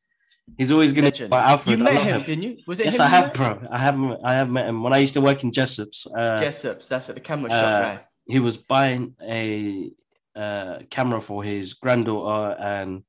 He's 0.57 0.71
always 0.71 0.93
gonna 0.93 1.07
be 1.07 1.11
Legend. 1.11 1.30
my 1.32 1.39
Alfred. 1.41 1.78
You 1.78 1.84
met 1.84 1.93
him, 1.93 2.07
him. 2.07 2.23
didn't 2.23 2.43
you? 2.43 2.57
Was 2.67 2.80
it 2.80 2.86
Yes? 2.86 2.99
I 2.99 3.07
have, 3.07 3.34
bro. 3.34 3.67
I 3.69 3.80
have 3.80 3.99
I 4.23 4.34
have 4.34 4.49
met 4.49 4.67
him 4.67 4.82
when 4.84 4.93
I 4.93 4.99
used 4.99 5.13
to 5.15 5.21
work 5.21 5.43
in 5.43 5.51
Jessop's. 5.51 6.07
Uh, 6.07 6.39
Jessops, 6.41 6.88
that's 6.88 7.09
it, 7.09 7.15
the 7.15 7.21
camera 7.21 7.51
uh, 7.51 7.61
shot 7.61 7.82
guy. 7.84 8.03
he 8.28 8.39
was 8.39 8.55
buying 8.57 9.15
a 9.21 9.91
uh, 10.36 10.80
camera 10.89 11.19
for 11.19 11.43
his 11.43 11.73
granddaughter 11.73 12.55
and 12.61 13.03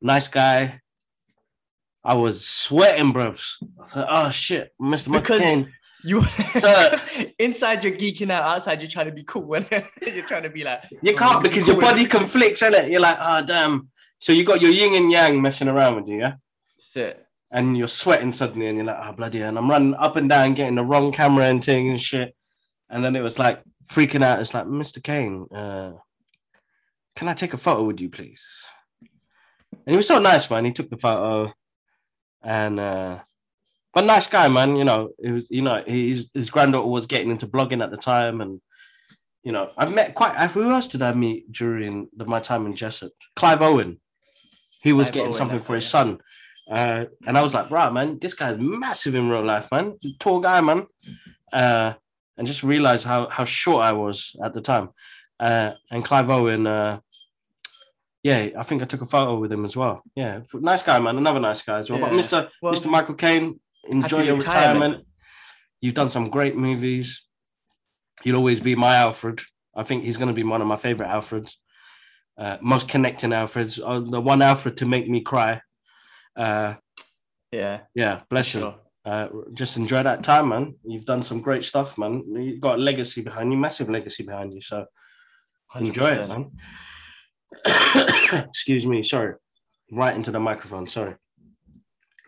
nice 0.00 0.28
guy. 0.28 0.80
I 2.04 2.14
was 2.14 2.46
sweating, 2.46 3.12
bros. 3.12 3.58
I 3.82 3.86
said, 3.86 4.06
"Oh 4.08 4.30
shit, 4.30 4.72
Mr. 4.80 5.12
Because- 5.12 5.40
McCain." 5.40 5.72
You 6.02 6.20
inside 7.38 7.84
you're 7.84 7.96
geeking 7.96 8.30
out, 8.30 8.44
outside 8.44 8.80
you're 8.80 8.90
trying 8.90 9.06
to 9.06 9.12
be 9.12 9.24
cool. 9.24 9.42
When 9.42 9.66
you're 10.02 10.26
trying 10.26 10.44
to 10.44 10.50
be 10.50 10.64
like, 10.64 10.82
You 11.02 11.12
"Oh, 11.12 11.16
can't 11.16 11.42
be 11.42 11.48
because 11.48 11.66
your 11.66 11.76
cool." 11.76 11.84
body 11.84 12.06
conflicts, 12.06 12.62
it 12.62 12.90
You're 12.90 13.00
like, 13.00 13.18
oh 13.20 13.44
damn. 13.44 13.88
So 14.18 14.32
you 14.32 14.44
got 14.44 14.60
your 14.60 14.70
yin 14.70 14.94
and 14.94 15.10
yang 15.10 15.40
messing 15.40 15.68
around 15.68 15.96
with 15.96 16.08
you, 16.08 16.18
yeah? 16.18 16.34
Sit. 16.78 17.24
And 17.50 17.76
you're 17.76 17.88
sweating 17.88 18.32
suddenly, 18.32 18.66
and 18.68 18.76
you're 18.76 18.86
like, 18.86 18.98
oh 19.02 19.12
bloody, 19.12 19.40
hell. 19.40 19.48
and 19.48 19.58
I'm 19.58 19.70
running 19.70 19.94
up 19.94 20.16
and 20.16 20.28
down, 20.28 20.54
getting 20.54 20.76
the 20.76 20.84
wrong 20.84 21.10
camera 21.12 21.46
and 21.46 21.62
thing 21.62 21.90
and 21.90 22.00
shit. 22.00 22.34
And 22.88 23.04
then 23.04 23.16
it 23.16 23.20
was 23.22 23.38
like 23.38 23.62
freaking 23.88 24.22
out. 24.22 24.40
It's 24.40 24.54
like, 24.54 24.66
Mr. 24.66 25.02
Caine, 25.02 25.46
uh, 25.54 25.92
can 27.16 27.28
I 27.28 27.34
take 27.34 27.54
a 27.54 27.58
photo 27.58 27.84
with 27.84 28.00
you, 28.00 28.08
please? 28.08 28.44
And 29.00 29.94
he 29.94 29.96
was 29.96 30.06
so 30.08 30.18
nice, 30.20 30.48
man. 30.50 30.64
He 30.64 30.72
took 30.72 30.90
the 30.90 30.96
photo, 30.96 31.52
and 32.42 32.78
uh, 32.80 33.18
but 34.00 34.06
nice 34.06 34.26
guy, 34.26 34.48
man. 34.48 34.76
You 34.76 34.84
know, 34.84 35.10
it 35.18 35.30
was, 35.30 35.50
you 35.50 35.60
know, 35.60 35.82
his 35.86 36.30
his 36.32 36.48
granddaughter 36.48 36.88
was 36.88 37.06
getting 37.06 37.30
into 37.30 37.46
blogging 37.46 37.84
at 37.84 37.90
the 37.90 37.98
time, 37.98 38.40
and 38.40 38.60
you 39.42 39.52
know, 39.52 39.70
I've 39.76 39.92
met 39.92 40.14
quite. 40.14 40.50
Who 40.52 40.70
else 40.70 40.88
did 40.88 41.02
I 41.02 41.12
meet 41.12 41.52
during 41.52 42.08
the, 42.16 42.24
my 42.24 42.40
time 42.40 42.64
in 42.64 42.74
Jessop? 42.74 43.12
Clive 43.36 43.60
Owen. 43.60 44.00
He 44.82 44.94
was 44.94 45.08
Clive 45.08 45.14
getting 45.14 45.28
Owen, 45.28 45.34
something 45.34 45.58
for 45.58 45.74
his 45.74 45.84
yeah. 45.84 45.90
son, 45.90 46.18
uh, 46.70 47.04
and 47.26 47.36
I 47.36 47.42
was 47.42 47.52
like, 47.52 47.70
"Right, 47.70 47.92
man, 47.92 48.18
this 48.18 48.32
guy's 48.32 48.56
massive 48.58 49.14
in 49.14 49.28
real 49.28 49.44
life, 49.44 49.68
man. 49.70 49.96
Tall 50.18 50.40
guy, 50.40 50.62
man." 50.62 50.86
Uh, 51.52 51.94
and 52.38 52.46
just 52.46 52.62
realized 52.62 53.04
how 53.04 53.28
how 53.28 53.44
short 53.44 53.84
I 53.84 53.92
was 53.92 54.34
at 54.42 54.54
the 54.54 54.62
time. 54.62 54.90
Uh, 55.38 55.72
and 55.90 56.04
Clive 56.04 56.30
Owen, 56.30 56.66
uh, 56.66 57.00
yeah, 58.22 58.48
I 58.56 58.62
think 58.62 58.82
I 58.82 58.86
took 58.86 59.02
a 59.02 59.06
photo 59.06 59.38
with 59.38 59.52
him 59.52 59.66
as 59.66 59.76
well. 59.76 60.02
Yeah, 60.14 60.40
nice 60.54 60.82
guy, 60.82 60.98
man. 61.00 61.18
Another 61.18 61.40
nice 61.40 61.60
guy 61.60 61.80
as 61.80 61.90
well. 61.90 62.00
But 62.00 62.12
Mr. 62.12 62.48
Well, 62.62 62.74
Mr. 62.74 62.90
Michael 62.90 63.14
Caine, 63.14 63.60
enjoy 63.88 64.18
happy 64.18 64.26
your 64.26 64.36
retirement. 64.36 64.80
retirement. 64.80 65.06
You've 65.80 65.94
done 65.94 66.10
some 66.10 66.28
great 66.30 66.56
movies. 66.56 67.22
You'll 68.24 68.36
always 68.36 68.60
be 68.60 68.74
my 68.74 68.96
Alfred. 68.96 69.40
I 69.74 69.82
think 69.82 70.04
he's 70.04 70.18
going 70.18 70.28
to 70.28 70.34
be 70.34 70.42
one 70.42 70.60
of 70.60 70.66
my 70.66 70.76
favorite 70.76 71.08
Alfreds, 71.08 71.54
uh, 72.36 72.58
most 72.60 72.88
connecting 72.88 73.30
Alfreds. 73.30 73.80
Uh, 73.82 74.00
the 74.10 74.20
one 74.20 74.42
Alfred 74.42 74.76
to 74.78 74.86
make 74.86 75.08
me 75.08 75.20
cry. 75.22 75.62
Uh, 76.36 76.74
Yeah, 77.52 77.80
yeah, 77.94 78.20
bless 78.28 78.52
you. 78.54 78.60
sure. 78.60 78.74
Uh, 79.04 79.28
just 79.54 79.76
enjoy 79.78 80.02
that 80.02 80.22
time, 80.22 80.50
man. 80.50 80.74
You've 80.84 81.06
done 81.06 81.22
some 81.22 81.40
great 81.40 81.64
stuff, 81.64 81.96
man. 81.96 82.22
You've 82.36 82.60
got 82.60 82.78
a 82.78 82.82
legacy 82.82 83.22
behind 83.22 83.50
you, 83.50 83.58
massive 83.58 83.88
legacy 83.88 84.22
behind 84.24 84.52
you. 84.52 84.60
So 84.60 84.84
enjoy 85.74 86.10
it, 86.12 86.28
100%. 86.28 86.28
man. 86.28 86.50
Excuse 88.48 88.86
me, 88.86 89.02
sorry. 89.02 89.34
Right 89.90 90.14
into 90.14 90.30
the 90.30 90.38
microphone, 90.40 90.86
sorry. 90.86 91.14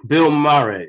Bill 0.07 0.31
Murray. 0.31 0.89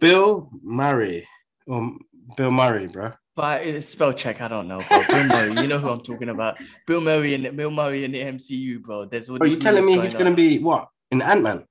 Bill 0.00 0.50
Murray. 0.62 1.28
Or 1.66 1.96
Bill 2.36 2.50
Murray, 2.50 2.88
bro. 2.88 3.12
But 3.36 3.62
it's 3.62 3.88
spell 3.88 4.12
check. 4.12 4.40
I 4.40 4.48
don't 4.48 4.68
know, 4.68 4.80
bro. 4.88 5.02
Bill 5.08 5.24
Murray. 5.24 5.62
You 5.62 5.68
know 5.68 5.78
who 5.78 5.88
I'm 5.88 6.00
talking 6.00 6.28
about. 6.28 6.58
Bill 6.86 7.00
Murray 7.00 7.34
and 7.34 7.56
Bill 7.56 7.70
Murray 7.70 8.04
in 8.04 8.12
the 8.12 8.20
MCU, 8.20 8.82
bro. 8.82 9.04
There's 9.04 9.30
all 9.30 9.42
Are 9.42 9.46
you 9.46 9.56
telling 9.56 9.84
me 9.84 9.92
he's 9.92 10.12
going 10.12 10.24
going 10.24 10.32
to 10.32 10.36
be 10.36 10.58
what? 10.58 10.88
In 11.10 11.22
Ant 11.22 11.42
Man? 11.42 11.64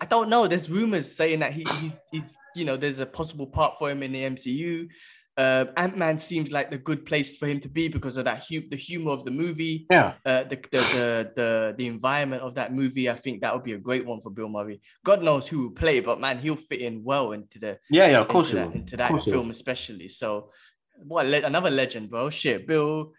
I 0.00 0.06
don't 0.06 0.28
know. 0.28 0.46
There's 0.48 0.68
rumors 0.68 1.14
saying 1.14 1.40
that 1.40 1.52
he, 1.52 1.66
he's 1.80 2.00
he's 2.10 2.36
you 2.54 2.64
know 2.64 2.76
there's 2.76 2.98
a 2.98 3.06
possible 3.06 3.46
part 3.46 3.78
for 3.78 3.90
him 3.90 4.02
in 4.02 4.12
the 4.12 4.22
MCU. 4.22 4.88
Uh, 5.36 5.64
Ant 5.76 5.96
Man 5.96 6.16
seems 6.18 6.52
like 6.52 6.70
the 6.70 6.78
good 6.78 7.04
place 7.04 7.36
for 7.36 7.48
him 7.48 7.58
to 7.60 7.68
be 7.68 7.88
because 7.88 8.16
of 8.16 8.24
that 8.26 8.44
hu- 8.48 8.68
the 8.70 8.76
humor 8.76 9.10
of 9.10 9.24
the 9.24 9.32
movie, 9.32 9.84
Yeah. 9.90 10.12
uh, 10.24 10.44
the, 10.44 10.56
the 10.70 10.78
the 10.78 11.32
the 11.34 11.74
the 11.76 11.86
environment 11.88 12.42
of 12.42 12.54
that 12.54 12.72
movie. 12.72 13.10
I 13.10 13.16
think 13.16 13.40
that 13.40 13.52
would 13.52 13.64
be 13.64 13.72
a 13.72 13.78
great 13.78 14.06
one 14.06 14.20
for 14.20 14.30
Bill 14.30 14.48
Murray. 14.48 14.80
God 15.04 15.24
knows 15.24 15.48
who 15.48 15.62
will 15.62 15.70
play, 15.72 15.98
but 15.98 16.20
man, 16.20 16.38
he'll 16.38 16.54
fit 16.54 16.80
in 16.80 17.02
well 17.02 17.32
into 17.32 17.58
the 17.58 17.78
Yeah, 17.90 18.06
yeah, 18.10 18.20
of 18.20 18.28
course 18.28 18.50
into 18.52 18.64
that, 18.64 18.74
into 18.76 18.96
that 18.96 19.24
film 19.24 19.50
especially. 19.50 20.06
So, 20.06 20.50
what 21.02 21.26
le- 21.26 21.42
another 21.42 21.70
legend, 21.70 22.10
bro? 22.10 22.30
Shit, 22.30 22.68
Bill 22.68 23.12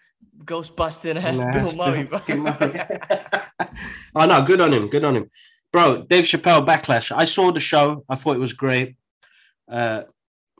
Ghostbusting 0.45 1.21
ass 1.21 1.37
Nah, 1.39 1.51
Bill 1.51 1.75
Murray, 1.75 2.03
bro. 2.03 2.21
oh 4.15 4.25
no, 4.25 4.41
good 4.43 4.61
on 4.61 4.71
him. 4.73 4.87
Good 4.87 5.03
on 5.03 5.17
him, 5.17 5.29
bro. 5.71 6.03
Dave 6.03 6.23
Chappelle 6.23 6.65
backlash. 6.65 7.11
I 7.13 7.25
saw 7.25 7.51
the 7.51 7.59
show. 7.59 8.05
I 8.07 8.15
thought 8.15 8.37
it 8.37 8.39
was 8.39 8.53
great. 8.53 8.95
Uh, 9.69 10.03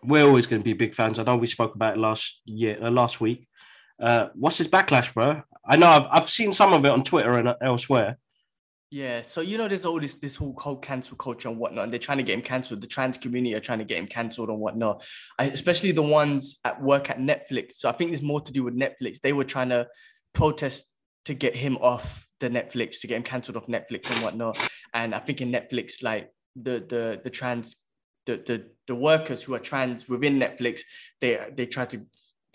we're 0.08 0.26
always 0.26 0.47
going 0.47 0.62
to 0.62 0.64
be 0.64 0.74
big 0.74 0.95
fans. 0.95 1.20
I 1.20 1.24
know 1.24 1.38
we 1.38 1.47
spoke 1.47 1.76
about 1.76 1.97
it 1.97 1.99
last 1.99 2.41
year, 2.45 2.78
uh, 2.82 2.91
last 2.91 3.22
week. 3.22 3.47
Uh, 4.01 4.28
what's 4.36 4.58
his 4.58 4.68
backlash, 4.68 5.14
bro? 5.14 5.41
I 5.68 5.78
know 5.78 5.88
I've 5.88 6.08
I've 6.12 6.30
seen 6.30 6.53
some 6.53 6.74
of 6.74 6.84
it 6.86 6.91
on 6.91 7.03
Twitter 7.03 7.34
and 7.34 7.47
uh, 7.47 7.56
elsewhere. 7.62 8.18
Yeah, 8.91 9.24
so 9.24 9.41
you 9.41 9.58
know, 9.58 9.68
there's 9.68 9.86
all 9.86 9.99
this 9.99 10.16
this 10.16 10.36
whole 10.36 10.78
cancel 10.78 11.18
culture 11.18 11.49
and 11.49 11.58
whatnot, 11.58 11.86
and 11.86 11.93
they're 11.93 11.99
trying 11.99 12.20
to 12.20 12.24
get 12.24 12.36
him 12.36 12.41
cancelled. 12.41 12.82
The 12.82 12.88
trans 12.88 13.18
community 13.18 13.56
are 13.56 13.60
trying 13.60 13.80
to 13.80 13.86
get 13.86 13.97
him 13.97 14.08
cancelled 14.08 14.49
and 14.49 14.60
whatnot. 14.60 15.03
I, 15.39 15.45
especially 15.45 15.91
the 15.91 16.03
ones 16.03 16.60
at 16.64 16.82
work 16.82 17.10
at 17.10 17.18
Netflix. 17.18 17.74
So 17.74 17.89
I 17.89 17.93
think 17.93 18.12
there's 18.12 18.22
more 18.22 18.41
to 18.41 18.51
do 18.51 18.64
with 18.64 18.78
Netflix. 18.78 19.20
They 19.22 19.34
were 19.34 19.43
trying 19.43 19.70
to 19.70 19.88
protest 20.34 20.86
to 21.26 21.34
get 21.34 21.56
him 21.56 21.78
off 21.78 22.28
the 22.39 22.49
Netflix, 22.49 22.99
to 23.01 23.08
get 23.08 23.18
him 23.18 23.24
cancelled 23.24 23.58
off 23.58 23.68
Netflix 23.68 24.10
and 24.12 24.22
whatnot. 24.24 24.58
And 24.93 25.16
I 25.16 25.20
think 25.20 25.41
in 25.41 25.51
Netflix, 25.51 26.03
like 26.03 26.32
the 26.56 26.86
the 26.88 27.22
the 27.24 27.30
trans 27.30 27.76
the 28.26 28.38
the 28.45 28.65
the 28.88 28.95
workers 28.95 29.43
who 29.43 29.53
are 29.53 29.59
trans 29.59 30.07
within 30.09 30.39
Netflix, 30.39 30.82
they 31.21 31.39
they 31.55 31.65
try 31.65 31.86
to 31.86 32.05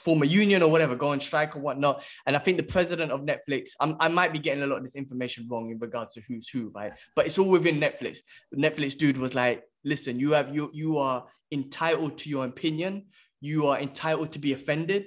form 0.00 0.22
a 0.22 0.26
union 0.26 0.62
or 0.62 0.70
whatever, 0.70 0.96
go 0.96 1.08
on 1.08 1.20
strike 1.20 1.54
or 1.54 1.60
whatnot. 1.60 2.02
And 2.26 2.34
I 2.34 2.38
think 2.38 2.56
the 2.56 2.62
president 2.62 3.12
of 3.12 3.20
Netflix, 3.20 3.70
I'm, 3.80 3.96
I 4.00 4.08
might 4.08 4.32
be 4.32 4.38
getting 4.38 4.62
a 4.62 4.66
lot 4.66 4.76
of 4.76 4.82
this 4.82 4.94
information 4.94 5.46
wrong 5.50 5.70
in 5.70 5.78
regards 5.78 6.14
to 6.14 6.22
who's 6.26 6.48
who, 6.48 6.70
right? 6.74 6.92
But 7.14 7.26
it's 7.26 7.38
all 7.38 7.50
within 7.50 7.78
Netflix. 7.78 8.18
The 8.50 8.56
Netflix 8.56 8.96
dude 8.96 9.18
was 9.18 9.34
like, 9.34 9.62
listen, 9.84 10.18
you 10.18 10.32
have 10.32 10.54
you 10.54 10.70
you 10.72 10.98
are 10.98 11.26
entitled 11.52 12.18
to 12.18 12.30
your 12.30 12.44
opinion. 12.46 13.06
You 13.40 13.66
are 13.68 13.78
entitled 13.78 14.32
to 14.32 14.38
be 14.38 14.52
offended. 14.52 15.04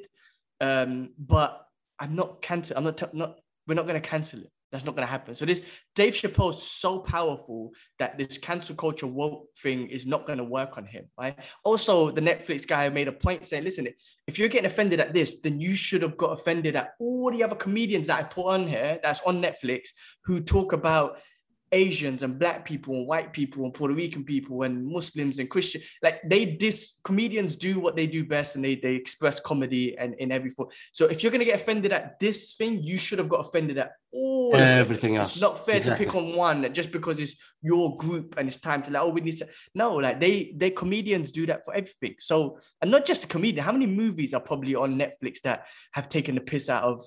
Um, 0.61 1.09
but 1.17 1.65
I'm 1.99 2.15
not 2.15 2.41
cancel. 2.41 2.77
I'm 2.77 2.83
not, 2.83 2.97
t- 2.97 3.05
not 3.13 3.39
we're 3.67 3.75
not 3.75 3.87
going 3.87 4.01
to 4.01 4.07
cancel 4.07 4.41
it. 4.41 4.51
That's 4.73 4.85
not 4.85 4.95
going 4.95 5.05
to 5.05 5.11
happen. 5.11 5.35
So 5.35 5.45
this 5.45 5.61
Dave 5.93 6.15
Chappelle 6.15 6.49
is 6.49 6.63
so 6.63 6.97
powerful 6.97 7.73
that 7.99 8.17
this 8.17 8.39
cancel 8.39 8.75
culture 8.75 9.05
woke 9.05 9.45
thing 9.61 9.87
is 9.87 10.07
not 10.07 10.25
going 10.25 10.39
to 10.39 10.43
work 10.43 10.77
on 10.77 10.85
him, 10.87 11.05
right? 11.15 11.37
Also, 11.63 12.09
the 12.09 12.21
Netflix 12.21 12.67
guy 12.67 12.89
made 12.89 13.07
a 13.07 13.11
point 13.11 13.45
saying, 13.45 13.65
listen, 13.65 13.87
if 14.25 14.39
you're 14.39 14.49
getting 14.49 14.65
offended 14.65 14.99
at 14.99 15.13
this, 15.13 15.37
then 15.43 15.61
you 15.61 15.75
should 15.75 16.01
have 16.01 16.17
got 16.17 16.31
offended 16.31 16.75
at 16.75 16.93
all 16.99 17.29
the 17.29 17.43
other 17.43 17.55
comedians 17.55 18.07
that 18.07 18.19
I 18.19 18.23
put 18.23 18.47
on 18.47 18.67
here 18.67 18.99
that's 19.03 19.21
on 19.27 19.43
Netflix 19.43 19.89
who 20.25 20.41
talk 20.41 20.73
about 20.73 21.19
Asians 21.73 22.23
and 22.23 22.39
black 22.39 22.63
people 22.63 22.93
and 22.93 23.07
white 23.07 23.33
people 23.33 23.65
and 23.65 23.73
Puerto 23.73 23.93
Rican 23.95 24.23
people 24.23 24.63
and 24.63 24.85
Muslims 24.85 25.39
and 25.39 25.49
Christian. 25.49 25.81
Like 26.01 26.21
they 26.23 26.45
dis 26.45 26.97
comedians 27.03 27.55
do 27.55 27.79
what 27.79 27.95
they 27.95 28.07
do 28.07 28.23
best 28.23 28.55
and 28.55 28.63
they 28.63 28.75
they 28.75 28.95
express 28.95 29.39
comedy 29.39 29.97
and 29.97 30.13
in 30.15 30.31
every 30.31 30.49
form. 30.49 30.69
So 30.93 31.07
if 31.07 31.23
you're 31.23 31.31
gonna 31.31 31.45
get 31.45 31.59
offended 31.59 31.91
at 31.91 32.19
this 32.19 32.53
thing, 32.53 32.83
you 32.83 32.97
should 32.97 33.19
have 33.19 33.29
got 33.29 33.45
offended 33.45 33.77
at 33.79 33.91
all. 34.11 34.55
Everything 34.55 35.17
else. 35.17 35.33
It's 35.33 35.41
not 35.41 35.65
fair 35.65 35.77
Exactly. 35.77 36.05
to 36.05 36.11
pick 36.11 36.15
on 36.15 36.35
one 36.35 36.73
just 36.73 36.91
because 36.91 37.19
it's 37.19 37.35
your 37.61 37.97
group 37.97 38.35
and 38.37 38.47
it's 38.47 38.57
time 38.59 38.83
to 38.83 38.91
like, 38.91 39.01
oh, 39.01 39.09
we 39.09 39.21
need 39.21 39.39
to 39.39 39.47
no, 39.73 39.95
like 39.95 40.19
they 40.19 40.53
they 40.55 40.69
comedians 40.69 41.31
do 41.31 41.45
that 41.47 41.65
for 41.65 41.73
everything. 41.73 42.15
So 42.19 42.59
and 42.81 42.91
not 42.91 43.05
just 43.05 43.23
a 43.23 43.27
comedian, 43.27 43.65
how 43.65 43.71
many 43.71 43.87
movies 43.87 44.33
are 44.33 44.41
probably 44.41 44.75
on 44.75 44.95
Netflix 44.97 45.41
that 45.43 45.65
have 45.93 46.07
taken 46.09 46.35
the 46.35 46.41
piss 46.41 46.69
out 46.69 46.83
of 46.83 47.03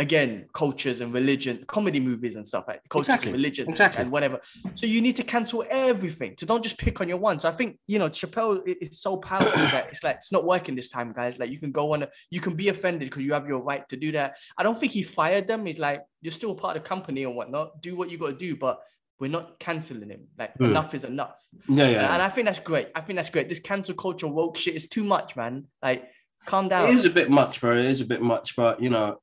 again 0.00 0.46
cultures 0.54 1.00
and 1.02 1.12
religion, 1.12 1.64
comedy 1.66 2.00
movies 2.00 2.34
and 2.36 2.46
stuff 2.46 2.64
like 2.66 2.80
cultures 2.88 3.08
Exactly, 3.08 3.28
and 3.30 3.36
religion 3.36 3.68
exactly. 3.70 4.02
and 4.02 4.10
whatever. 4.10 4.40
So 4.74 4.86
you 4.86 5.00
need 5.00 5.16
to 5.16 5.22
cancel 5.22 5.64
everything. 5.70 6.34
So 6.38 6.46
don't 6.46 6.64
just 6.64 6.78
pick 6.78 7.00
on 7.00 7.08
your 7.08 7.18
one. 7.18 7.38
So 7.38 7.48
I 7.48 7.52
think 7.52 7.78
you 7.86 7.98
know 8.00 8.08
Chappelle 8.08 8.62
is 8.66 9.00
so 9.00 9.18
powerful 9.18 9.50
that 9.74 9.88
it's 9.90 10.02
like 10.02 10.16
it's 10.16 10.32
not 10.32 10.44
working 10.44 10.74
this 10.74 10.90
time, 10.90 11.12
guys. 11.12 11.38
Like 11.38 11.50
you 11.50 11.58
can 11.58 11.70
go 11.70 11.92
on, 11.94 12.02
a, 12.04 12.08
you 12.30 12.40
can 12.40 12.54
be 12.56 12.68
offended 12.68 13.08
because 13.10 13.24
you 13.24 13.32
have 13.34 13.46
your 13.46 13.60
right 13.60 13.88
to 13.90 13.96
do 13.96 14.10
that. 14.12 14.36
I 14.58 14.62
don't 14.62 14.78
think 14.80 14.92
he 14.92 15.02
fired 15.02 15.46
them. 15.46 15.66
He's 15.66 15.78
like 15.78 16.00
you're 16.22 16.32
still 16.32 16.54
part 16.54 16.76
of 16.76 16.82
the 16.82 16.88
company 16.88 17.24
and 17.24 17.36
whatnot. 17.36 17.80
Do 17.82 17.94
what 17.96 18.10
you 18.10 18.18
got 18.18 18.28
to 18.28 18.36
do, 18.36 18.56
but 18.56 18.80
we're 19.18 19.28
not 19.38 19.58
canceling 19.60 20.08
him. 20.08 20.22
Like 20.38 20.52
Hmm. 20.56 20.64
enough 20.66 20.94
is 20.94 21.04
enough. 21.04 21.36
Yeah, 21.68 21.84
And 21.84 21.92
yeah. 21.92 22.24
I 22.24 22.30
think 22.30 22.46
that's 22.46 22.60
great. 22.60 22.88
I 22.94 23.02
think 23.02 23.16
that's 23.18 23.28
great. 23.30 23.48
This 23.50 23.60
cancel 23.60 23.94
culture 23.94 24.26
woke 24.26 24.56
shit 24.56 24.74
is 24.74 24.88
too 24.88 25.04
much, 25.04 25.36
man. 25.36 25.66
Like 25.82 26.04
calm 26.46 26.68
down. 26.68 26.88
It 26.88 26.96
is 26.96 27.04
a 27.04 27.10
bit 27.10 27.28
much, 27.28 27.60
bro. 27.60 27.76
It 27.78 27.84
is 27.84 28.00
a 28.00 28.06
bit 28.06 28.22
much, 28.22 28.56
but 28.56 28.82
you 28.82 28.88
know, 28.88 29.18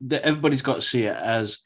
the- 0.00 0.24
everybody's 0.24 0.62
got 0.62 0.76
to 0.76 0.82
see 0.82 1.04
it 1.04 1.16
as 1.16 1.58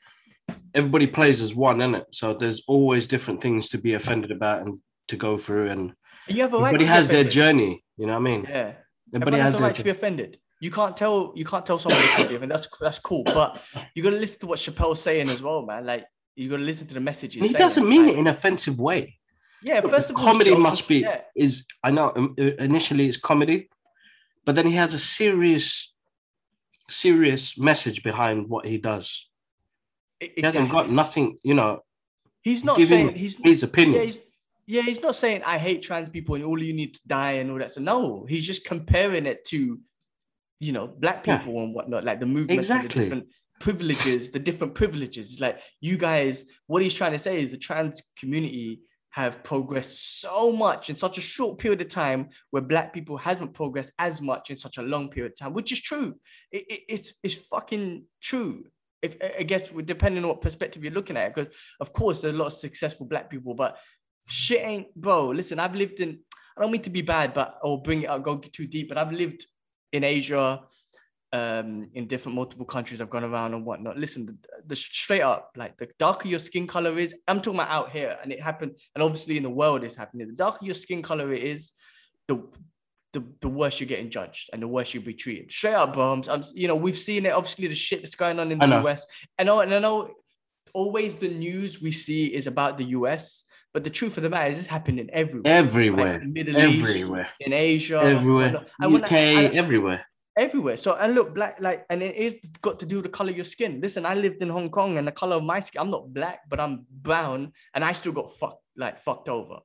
everybody 0.75 1.07
plays 1.07 1.43
as 1.43 1.55
one, 1.55 1.81
is 1.81 2.01
it? 2.01 2.07
So 2.13 2.35
there's 2.35 2.63
always 2.67 3.07
different 3.07 3.41
things 3.41 3.69
to 3.71 3.79
be 3.79 3.95
offended 3.95 4.31
about 4.31 4.63
and 4.63 4.81
to 5.09 5.17
go 5.17 5.37
through, 5.37 5.71
and 5.71 5.93
you 6.27 6.43
have 6.43 6.55
a 6.55 6.59
right. 6.59 6.67
everybody 6.69 6.85
to 6.85 6.91
has 6.91 7.09
their 7.09 7.25
journey. 7.25 7.85
You 7.97 8.07
know 8.07 8.13
what 8.15 8.19
I 8.19 8.23
mean? 8.23 8.47
Yeah. 8.49 8.73
Everybody 9.15 9.37
has 9.37 9.45
has 9.47 9.55
the 9.55 9.63
right 9.63 9.77
to 9.77 9.85
be 9.85 9.91
offended. 9.91 10.39
You 10.61 10.71
can't 10.71 10.97
tell 10.97 11.33
you 11.37 11.45
can't 11.45 11.65
tell 11.65 11.79
someone 11.79 12.01
they're 12.01 12.27
forgiven. 12.27 12.49
That's 12.49 12.69
that's 12.81 12.99
cool. 12.99 13.23
But 13.25 13.63
you 13.95 14.03
gotta 14.03 14.17
listen 14.17 14.41
to 14.41 14.47
what 14.47 14.59
Chappelle's 14.59 15.01
saying 15.01 15.29
as 15.29 15.43
well, 15.43 15.65
man. 15.65 15.87
Like 15.87 16.07
you 16.37 16.49
gotta 16.51 16.63
listen 16.63 16.87
to 16.89 16.95
the 16.95 17.01
messages. 17.01 17.43
He 17.43 17.53
doesn't 17.53 17.89
mean 17.89 18.09
it 18.09 18.15
in 18.15 18.27
an 18.27 18.27
offensive 18.29 18.79
way. 18.81 19.19
Yeah, 19.63 19.81
first 19.81 20.11
of 20.11 20.17
all, 20.17 20.25
comedy 20.25 20.55
must 20.55 20.87
be 20.87 20.99
Yeah, 20.99 21.23
is 21.35 21.65
I 21.83 21.91
know 21.91 22.13
um, 22.15 22.35
uh, 22.39 22.43
initially 22.59 23.07
it's 23.07 23.17
comedy, 23.17 23.71
but 24.45 24.55
then 24.55 24.67
he 24.67 24.75
has 24.75 24.93
a 24.93 24.99
serious, 24.99 25.94
serious 26.89 27.57
message 27.59 28.03
behind 28.03 28.49
what 28.49 28.67
he 28.67 28.79
does. 28.79 29.29
e- 30.23 30.31
He 30.37 30.43
hasn't 30.43 30.71
got 30.71 30.91
nothing, 30.91 31.39
you 31.43 31.55
know. 31.55 31.81
He's 32.43 32.63
not 32.65 32.77
saying 32.81 33.15
he's 33.15 33.37
his 33.43 33.63
opinion. 33.63 33.95
yeah, 34.01 34.05
he's, 34.07 34.19
yeah, 34.67 34.83
he's 34.83 35.01
not 35.01 35.17
saying 35.17 35.43
I 35.45 35.59
hate 35.59 35.83
trans 35.83 36.09
people 36.11 36.35
and 36.35 36.45
all 36.45 36.63
you 36.63 36.75
need 36.75 36.95
to 36.95 37.01
die 37.07 37.33
and 37.33 37.51
all 37.51 37.59
that. 37.59 37.73
So 37.73 37.81
no, 37.81 38.27
he's 38.29 38.47
just 38.47 38.65
comparing 38.65 39.25
it 39.27 39.45
to, 39.47 39.79
you 40.61 40.73
know, 40.73 40.87
black 40.87 41.27
Yeah. 41.27 41.39
people 41.39 41.63
and 41.63 41.75
whatnot, 41.75 42.05
like 42.05 42.21
the 42.21 42.27
the 42.27 42.53
Exactly. 42.55 43.05
different 43.05 43.27
privileges, 43.61 44.31
the 44.31 44.39
different 44.39 44.75
privileges. 44.75 45.41
Like 45.41 45.61
you 45.81 45.97
guys, 45.97 46.45
what 46.67 46.83
he's 46.83 46.95
trying 46.95 47.13
to 47.13 47.19
say 47.19 47.43
is 47.43 47.51
the 47.51 47.57
trans 47.59 48.03
community 48.19 48.81
have 49.15 49.45
progressed 49.45 50.21
so 50.21 50.51
much 50.51 50.91
in 50.91 50.97
such 50.97 51.19
a 51.19 51.21
short 51.21 51.57
period 51.59 51.81
of 51.81 51.89
time 51.89 52.29
where 52.51 52.61
black 52.61 52.93
people 52.93 53.17
hasn't 53.17 53.55
progressed 53.55 53.93
as 53.97 54.21
much 54.21 54.51
in 54.51 54.57
such 54.57 54.77
a 54.77 54.83
long 54.83 55.09
period 55.09 55.31
of 55.33 55.39
time, 55.39 55.53
which 55.55 55.71
is 55.71 55.81
true. 55.81 56.17
It, 56.51 56.65
it- 56.69 56.85
it's 56.89 57.15
it's 57.23 57.35
fucking 57.35 58.07
true. 58.21 58.65
If 59.03 59.17
I 59.39 59.45
guess 59.45 59.69
depending 59.69 60.25
on 60.25 60.31
what 60.31 60.41
perspective 60.41 60.83
you're 60.83 60.93
looking 60.99 61.17
at, 61.17 61.33
because 61.33 61.55
of 61.79 61.93
course 61.93 62.23
there's 62.23 62.35
a 62.35 62.37
lot 62.37 62.47
of 62.49 62.55
successful 62.55 63.07
black 63.07 63.31
people, 63.31 63.55
but 63.55 63.77
shit 64.27 64.63
ain't 64.67 64.93
bro. 64.97 65.29
Listen, 65.29 65.61
I've 65.61 65.77
lived 65.77 66.01
in. 66.01 66.19
I 66.57 66.63
don't 66.63 66.73
mean 66.73 66.83
to 66.83 66.91
be 66.91 67.03
bad, 67.03 67.35
but 67.35 67.59
or 67.63 67.81
bring 67.83 68.03
it 68.03 68.11
up, 68.11 68.25
go 68.25 68.39
too 68.39 68.67
deep. 68.67 68.89
But 68.89 68.99
I've 68.99 69.13
lived 69.13 69.47
in 69.93 70.03
Asia, 70.03 70.61
um, 71.35 71.89
in 71.95 72.07
different 72.07 72.37
multiple 72.37 72.65
countries. 72.65 73.01
I've 73.01 73.11
gone 73.11 73.25
around 73.25 73.55
and 73.55 73.67
whatnot. 73.67 73.99
Listen, 73.99 74.25
the, 74.27 74.37
the 74.67 74.77
straight 74.77 75.23
up, 75.23 75.51
like 75.57 75.77
the 75.77 75.89
darker 75.99 76.29
your 76.29 76.39
skin 76.39 76.67
color 76.69 76.97
is, 76.97 77.13
I'm 77.27 77.41
talking 77.43 77.59
about 77.59 77.71
out 77.71 77.91
here, 77.91 78.17
and 78.23 78.33
it 78.33 78.41
happened, 78.41 78.73
and 78.95 79.03
obviously 79.03 79.37
in 79.37 79.43
the 79.43 79.51
world 79.51 79.83
it's 79.83 79.97
happening. 79.97 80.29
The 80.29 80.35
darker 80.35 80.65
your 80.65 80.77
skin 80.77 81.03
color 81.03 81.33
it 81.35 81.43
is, 81.43 81.73
the 82.29 82.37
the, 83.13 83.23
the 83.43 83.49
worse 83.49 83.79
you're 83.79 83.87
getting 83.87 84.11
judged 84.11 84.51
and 84.53 84.61
the 84.61 84.67
worse 84.67 84.93
you'll 84.93 85.05
be 85.05 85.15
treated. 85.15 85.53
Straight 85.53 85.75
up, 85.75 85.93
bro. 85.95 86.13
I'm, 86.15 86.23
I'm- 86.29 86.43
you 86.53 86.67
know, 86.67 86.75
we've 86.75 86.99
seen 86.99 87.27
it. 87.27 87.31
Obviously, 87.31 87.69
the 87.69 87.75
shit 87.77 88.03
that's 88.03 88.17
going 88.17 88.41
on 88.41 88.51
in 88.51 88.61
I 88.61 88.67
the. 88.67 88.85
US. 88.85 89.07
I 89.39 89.43
know, 89.45 89.61
and 89.61 89.73
I 89.75 89.79
know. 89.81 90.11
Always, 90.73 91.17
the 91.17 91.29
news 91.29 91.81
we 91.81 91.93
see 91.93 92.27
is 92.27 92.49
about 92.49 92.79
the 92.79 92.87
US, 92.99 93.45
but 93.73 93.85
the 93.85 93.91
truth 93.91 94.17
of 94.17 94.25
the 94.25 94.31
matter 94.31 94.51
is, 94.51 94.59
it's 94.59 94.67
happening 94.67 95.09
everywhere. 95.13 95.53
Everywhere. 95.53 96.19
Like 96.19 96.25
Middle 96.29 96.59
East, 96.59 96.89
Everywhere. 96.91 97.29
in 97.39 97.53
Asia, 97.53 98.01
Everywhere. 98.01 98.67
And 98.81 98.95
UK, 98.97 99.13
I- 99.13 99.17
and- 99.17 99.55
everywhere. 99.57 100.05
Everywhere. 100.37 100.77
So 100.77 100.95
and 100.95 101.15
look, 101.15 101.35
black 101.35 101.57
like, 101.61 101.85
and 101.91 102.03
it 102.03 102.17
is 102.17 102.39
got 102.63 102.81
to 102.81 102.87
do 102.87 102.97
with 102.97 103.05
the 103.05 103.11
color 103.11 103.31
of 103.31 103.37
your 103.37 103.45
skin. 103.45 103.81
Listen, 103.81 104.05
I 104.07 104.15
lived 104.15 104.43
in 104.43 104.49
Hong 104.49 104.71
Kong, 104.71 104.99
and 104.99 105.07
the 105.07 105.13
color 105.13 105.37
of 105.37 105.45
my 105.45 105.61
skin, 105.61 105.81
I'm 105.83 105.91
not 105.91 106.13
black, 106.13 106.41
but 106.49 106.61
I'm 106.61 106.87
brown, 106.91 107.53
and 107.75 107.85
I 107.85 107.93
still 107.93 108.13
got 108.13 108.35
fucked 108.37 108.63
like 108.77 109.01
fucked 109.01 109.29
over. 109.29 109.59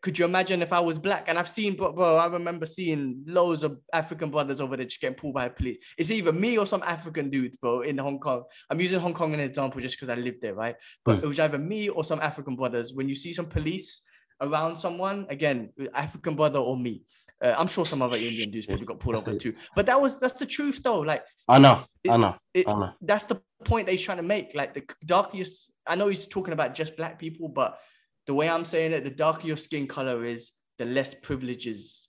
Could 0.00 0.16
you 0.18 0.24
imagine 0.26 0.62
if 0.62 0.72
I 0.72 0.78
was 0.78 0.96
black? 0.96 1.24
And 1.26 1.36
I've 1.38 1.48
seen, 1.48 1.74
bro, 1.74 1.92
bro, 1.92 2.16
I 2.18 2.26
remember 2.26 2.66
seeing 2.66 3.24
loads 3.26 3.64
of 3.64 3.78
African 3.92 4.30
brothers 4.30 4.60
over 4.60 4.76
there 4.76 4.86
just 4.86 5.00
getting 5.00 5.16
pulled 5.16 5.34
by 5.34 5.48
police. 5.48 5.78
It's 5.96 6.10
either 6.12 6.30
me 6.32 6.56
or 6.56 6.66
some 6.66 6.84
African 6.84 7.30
dude, 7.30 7.58
bro, 7.60 7.80
in 7.80 7.98
Hong 7.98 8.20
Kong. 8.20 8.44
I'm 8.70 8.80
using 8.80 9.00
Hong 9.00 9.12
Kong 9.14 9.32
as 9.34 9.40
an 9.40 9.44
example 9.44 9.80
just 9.80 9.96
because 9.96 10.08
I 10.08 10.14
lived 10.14 10.40
there, 10.40 10.54
right? 10.54 10.76
But 11.04 11.16
Mm. 11.18 11.22
it 11.24 11.26
was 11.26 11.40
either 11.40 11.58
me 11.58 11.88
or 11.88 12.04
some 12.04 12.20
African 12.20 12.54
brothers. 12.54 12.94
When 12.94 13.08
you 13.08 13.16
see 13.16 13.32
some 13.32 13.46
police 13.46 14.02
around 14.40 14.76
someone, 14.76 15.26
again, 15.30 15.70
African 15.94 16.36
brother 16.36 16.60
or 16.60 16.76
me. 16.76 17.02
Uh, 17.44 17.54
I'm 17.56 17.68
sure 17.68 17.86
some 17.86 18.02
other 18.02 18.16
Indian 18.16 18.50
dudes 18.50 18.66
probably 18.66 18.86
got 18.86 18.98
pulled 19.00 19.16
over 19.16 19.36
too. 19.38 19.54
But 19.76 19.86
that 19.86 20.00
was 20.00 20.18
that's 20.18 20.34
the 20.34 20.46
truth 20.46 20.80
though. 20.82 21.00
Like 21.00 21.24
I 21.48 21.58
know. 21.58 21.78
it- 22.02 22.10
I 22.10 22.16
know. 22.16 22.34
it- 22.52 22.66
I 22.68 22.72
know. 22.72 22.92
that's 23.00 23.24
the 23.26 23.40
point 23.64 23.86
that 23.86 23.92
he's 23.92 24.02
trying 24.02 24.16
to 24.18 24.22
make. 24.24 24.54
Like 24.54 24.74
the 24.74 24.82
darker 25.04 25.36
your, 25.36 25.46
s- 25.46 25.70
I 25.86 25.94
know 25.94 26.08
he's 26.08 26.26
talking 26.26 26.52
about 26.52 26.74
just 26.74 26.96
black 26.96 27.18
people, 27.18 27.48
but 27.48 27.78
the 28.26 28.34
way 28.34 28.48
I'm 28.48 28.64
saying 28.64 28.92
it, 28.92 29.04
the 29.04 29.10
darker 29.10 29.46
your 29.46 29.56
skin 29.56 29.86
color 29.86 30.24
is, 30.24 30.52
the 30.78 30.84
less 30.84 31.12
privileges 31.22 32.08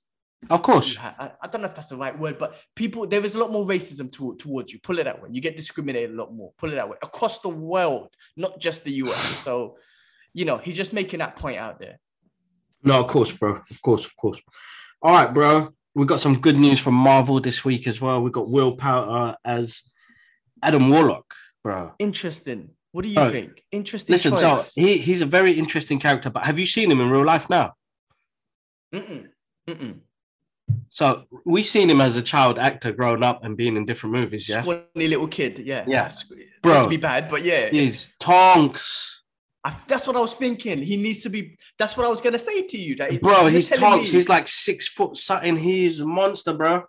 Of 0.49 0.61
course. 0.61 0.97
I, 0.99 1.31
I 1.41 1.47
don't 1.47 1.61
know 1.61 1.67
if 1.67 1.75
that's 1.75 1.89
the 1.89 1.97
right 1.97 2.17
word, 2.17 2.37
but 2.37 2.55
people 2.75 3.05
there 3.07 3.23
is 3.25 3.35
a 3.35 3.39
lot 3.39 3.51
more 3.51 3.65
racism 3.65 4.11
to, 4.13 4.35
towards 4.37 4.71
you. 4.73 4.79
Pull 4.79 4.99
it 4.99 5.03
that 5.05 5.21
way. 5.21 5.29
You 5.31 5.41
get 5.41 5.57
discriminated 5.57 6.11
a 6.11 6.13
lot 6.21 6.33
more. 6.33 6.53
Pull 6.57 6.71
it 6.71 6.75
that 6.75 6.87
way 6.89 6.97
across 7.03 7.39
the 7.39 7.49
world, 7.49 8.09
not 8.37 8.59
just 8.59 8.83
the 8.83 8.93
US. 9.03 9.19
So, 9.43 9.77
you 10.33 10.45
know, 10.45 10.57
he's 10.57 10.75
just 10.77 10.93
making 10.93 11.19
that 11.19 11.35
point 11.35 11.57
out 11.57 11.79
there. 11.79 11.99
No, 12.83 13.01
of 13.03 13.07
course, 13.07 13.31
bro. 13.31 13.61
Of 13.69 13.81
course, 13.81 14.05
of 14.05 14.15
course. 14.15 14.39
All 15.01 15.13
right, 15.13 15.33
bro. 15.33 15.73
We 15.95 16.05
got 16.05 16.19
some 16.19 16.39
good 16.39 16.57
news 16.57 16.79
from 16.79 16.93
Marvel 16.93 17.39
this 17.39 17.65
week 17.65 17.87
as 17.87 17.99
well. 17.99 18.21
We 18.21 18.31
got 18.31 18.49
Will 18.49 18.73
Poulter 18.73 19.37
as 19.43 19.81
Adam 20.61 20.89
Warlock, 20.89 21.33
bro. 21.63 21.93
Interesting. 21.99 22.71
What 22.91 23.03
do 23.03 23.09
you 23.09 23.31
think? 23.31 23.63
Interesting. 23.71 24.13
Listen, 24.13 24.37
so 24.37 24.65
he, 24.75 24.97
he's 24.97 25.21
a 25.21 25.25
very 25.25 25.53
interesting 25.53 25.99
character, 25.99 26.29
but 26.29 26.45
have 26.45 26.57
you 26.59 26.65
seen 26.65 26.91
him 26.91 27.01
in 27.01 27.09
real 27.09 27.25
life 27.25 27.49
now? 27.49 27.73
Mm-mm. 28.93 29.27
Mm-mm. 29.69 29.99
So 30.89 31.25
we've 31.45 31.65
seen 31.65 31.89
him 31.89 32.01
as 32.01 32.17
a 32.17 32.21
child 32.21 32.59
actor 32.59 32.91
growing 32.91 33.23
up 33.23 33.43
and 33.43 33.55
being 33.55 33.77
in 33.77 33.85
different 33.85 34.15
movies, 34.15 34.49
yeah? 34.49 34.61
Scrawny 34.61 35.07
little 35.07 35.27
kid. 35.27 35.59
Yeah. 35.59 35.85
Yeah. 35.87 36.11
Bro. 36.61 36.73
Not 36.73 36.83
to 36.83 36.89
be 36.89 36.97
bad, 36.97 37.29
but 37.29 37.43
yeah. 37.43 37.69
He's 37.69 38.07
Tonks. 38.19 39.18
I, 39.63 39.75
that's 39.87 40.07
what 40.07 40.15
I 40.15 40.21
was 40.21 40.33
thinking. 40.33 40.81
He 40.81 40.95
needs 40.95 41.23
to 41.23 41.29
be. 41.29 41.57
That's 41.77 41.97
what 41.97 42.05
I 42.05 42.09
was 42.09 42.21
gonna 42.21 42.39
say 42.39 42.67
to 42.67 42.77
you. 42.77 42.95
That 42.95 43.21
Bro, 43.21 43.47
he's 43.47 43.67
Tonks. 43.67 44.11
me- 44.11 44.17
He's 44.17 44.29
like 44.29 44.47
six 44.47 44.87
foot 44.87 45.17
something. 45.17 45.57
He's 45.57 45.99
a 45.99 46.05
monster, 46.05 46.53
bro. 46.53 46.83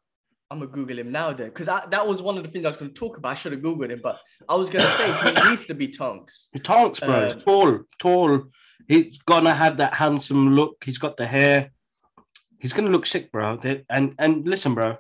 I'm 0.52 0.58
gonna 0.58 0.70
Google 0.70 0.98
him 0.98 1.12
now 1.12 1.32
then, 1.32 1.48
because 1.48 1.66
that 1.66 2.06
was 2.06 2.22
one 2.22 2.36
of 2.36 2.42
the 2.44 2.50
things 2.50 2.64
I 2.64 2.68
was 2.68 2.76
gonna 2.76 2.90
talk 2.90 3.16
about. 3.16 3.32
I 3.32 3.34
should 3.34 3.52
have 3.52 3.60
Googled 3.60 3.90
him, 3.90 4.00
but 4.02 4.18
I 4.48 4.54
was 4.54 4.68
gonna 4.68 4.90
say 4.96 5.12
he 5.42 5.48
needs 5.50 5.66
to 5.66 5.74
be 5.74 5.88
Tonks. 5.88 6.48
He's 6.52 6.62
Tonks, 6.62 7.00
bro. 7.00 7.26
He's 7.26 7.34
um, 7.34 7.40
tall, 7.40 7.78
tall. 8.00 8.42
He's 8.88 9.18
gonna 9.18 9.54
have 9.54 9.76
that 9.76 9.94
handsome 9.94 10.54
look. 10.56 10.82
He's 10.84 10.98
got 10.98 11.16
the 11.16 11.26
hair. 11.26 11.70
He's 12.58 12.72
gonna 12.72 12.90
look 12.90 13.06
sick, 13.06 13.30
bro. 13.32 13.58
And 13.88 14.14
and 14.18 14.46
listen, 14.46 14.74
bro. 14.74 14.98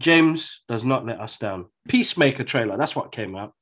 James 0.00 0.62
does 0.66 0.84
not 0.84 1.04
let 1.04 1.20
us 1.20 1.36
down. 1.38 1.66
Peacemaker 1.88 2.42
trailer. 2.44 2.76
That's 2.76 2.96
what 2.96 3.12
came 3.12 3.36
out. 3.36 3.54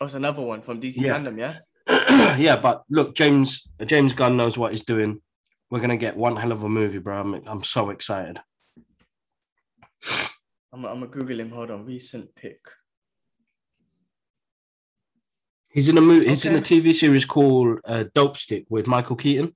Oh, 0.00 0.06
it's 0.06 0.14
another 0.14 0.42
one 0.42 0.62
from 0.62 0.80
DC 0.80 0.96
Yeah. 0.96 1.18
Fandom, 1.18 1.38
yeah. 1.38 1.58
yeah, 2.38 2.56
but 2.56 2.84
look, 2.88 3.14
James 3.14 3.68
James 3.84 4.12
Gunn 4.14 4.36
knows 4.36 4.56
what 4.56 4.70
he's 4.70 4.84
doing. 4.84 5.20
We're 5.70 5.80
gonna 5.80 5.96
get 5.96 6.16
one 6.16 6.36
hell 6.36 6.52
of 6.52 6.62
a 6.62 6.68
movie, 6.68 6.98
bro. 6.98 7.20
I'm 7.20 7.34
I'm 7.46 7.64
so 7.64 7.90
excited. 7.90 8.40
I'm, 10.72 10.84
I'm 10.84 11.00
gonna 11.00 11.06
Google 11.08 11.40
him. 11.40 11.50
Hold 11.50 11.70
on. 11.70 11.84
Recent 11.84 12.34
pick. 12.34 12.60
He's 15.70 15.88
in 15.88 15.98
a 15.98 16.00
movie. 16.00 16.28
He's 16.28 16.44
in 16.44 16.56
a 16.56 16.60
TV 16.60 16.94
series 16.94 17.24
called 17.24 17.78
uh, 17.84 18.04
Dopesick 18.14 18.66
with 18.68 18.86
Michael 18.86 19.16
Keaton. 19.16 19.54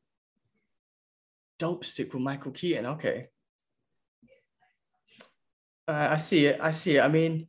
Dopesick 1.58 2.12
with 2.12 2.22
Michael 2.22 2.52
Keaton. 2.52 2.86
Okay. 2.86 3.28
Uh, 5.88 6.08
I 6.10 6.16
see 6.18 6.46
it. 6.46 6.58
I 6.60 6.70
see 6.70 6.96
it. 6.96 7.00
I 7.00 7.08
mean, 7.08 7.48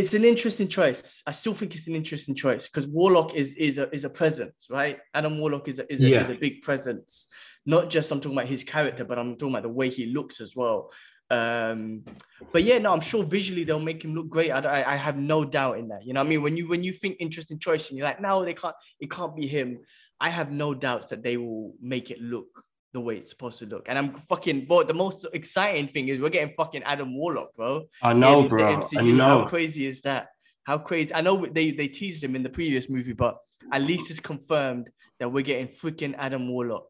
it's 0.00 0.14
an 0.14 0.24
interesting 0.24 0.68
choice. 0.68 1.22
I 1.26 1.32
still 1.32 1.54
think 1.54 1.74
it's 1.74 1.86
an 1.86 1.94
interesting 1.94 2.34
choice 2.34 2.66
because 2.66 2.86
Warlock 2.86 3.34
is 3.34 3.54
is 3.54 3.78
a 3.78 3.86
is 3.94 4.04
a 4.04 4.10
presence, 4.10 4.66
right? 4.70 4.98
Adam 5.14 5.38
Warlock 5.38 5.68
is 5.68 5.78
a, 5.78 5.92
is, 5.92 6.00
a, 6.00 6.08
Yeah. 6.08 6.24
is 6.24 6.30
a 6.36 6.38
big 6.38 6.62
presence. 6.62 7.26
Not 7.66 7.90
just 7.90 8.10
I'm 8.10 8.20
talking 8.20 8.38
about 8.38 8.48
his 8.48 8.64
character, 8.64 9.04
but 9.04 9.18
I'm 9.18 9.36
talking 9.36 9.54
about 9.54 9.62
the 9.62 9.68
way 9.80 9.90
he 9.90 10.06
looks 10.06 10.40
as 10.40 10.56
well. 10.56 10.90
Um, 11.30 12.04
but 12.52 12.64
yeah, 12.64 12.78
no, 12.78 12.92
I'm 12.92 13.00
sure 13.00 13.22
visually 13.22 13.64
they'll 13.64 13.78
make 13.78 14.04
him 14.04 14.14
look 14.14 14.28
great. 14.28 14.50
I, 14.50 14.58
I, 14.58 14.94
I 14.94 14.96
have 14.96 15.16
no 15.16 15.44
doubt 15.44 15.78
in 15.78 15.88
that. 15.88 16.04
You 16.04 16.12
know 16.14 16.20
what 16.20 16.26
I 16.26 16.30
mean? 16.30 16.42
When 16.42 16.56
you 16.56 16.68
when 16.68 16.82
you 16.82 16.92
think 16.92 17.16
interesting 17.20 17.58
choice 17.58 17.88
and 17.88 17.96
you're 17.98 18.06
like, 18.06 18.20
no, 18.20 18.44
they 18.44 18.54
can't. 18.54 18.74
It 18.98 19.10
can't 19.10 19.36
be 19.36 19.46
him. 19.46 19.80
I 20.20 20.30
have 20.30 20.50
no 20.50 20.74
doubts 20.74 21.10
that 21.10 21.22
they 21.22 21.36
will 21.36 21.74
make 21.80 22.10
it 22.10 22.20
look 22.20 22.64
the 22.92 23.00
way 23.00 23.16
it's 23.16 23.30
supposed 23.30 23.58
to 23.60 23.66
look. 23.66 23.86
And 23.88 23.96
I'm 23.98 24.14
fucking. 24.20 24.66
But 24.66 24.88
the 24.88 24.94
most 24.94 25.26
exciting 25.32 25.88
thing 25.88 26.08
is 26.08 26.20
we're 26.20 26.28
getting 26.30 26.54
fucking 26.54 26.82
Adam 26.82 27.16
Warlock, 27.16 27.54
bro. 27.54 27.84
I 28.02 28.12
know, 28.12 28.42
the 28.42 28.48
bro. 28.48 28.72
I 28.74 28.76
MCU. 28.76 29.20
How 29.20 29.46
crazy 29.46 29.86
is 29.86 30.02
that? 30.02 30.28
How 30.64 30.78
crazy! 30.78 31.14
I 31.14 31.20
know 31.20 31.46
they 31.46 31.70
they 31.70 31.88
teased 31.88 32.22
him 32.22 32.36
in 32.36 32.42
the 32.42 32.48
previous 32.48 32.88
movie, 32.88 33.12
but 33.12 33.38
at 33.72 33.82
least 33.82 34.10
it's 34.10 34.20
confirmed 34.20 34.90
that 35.18 35.30
we're 35.30 35.42
getting 35.44 35.68
freaking 35.68 36.14
Adam 36.18 36.48
Warlock. 36.48 36.86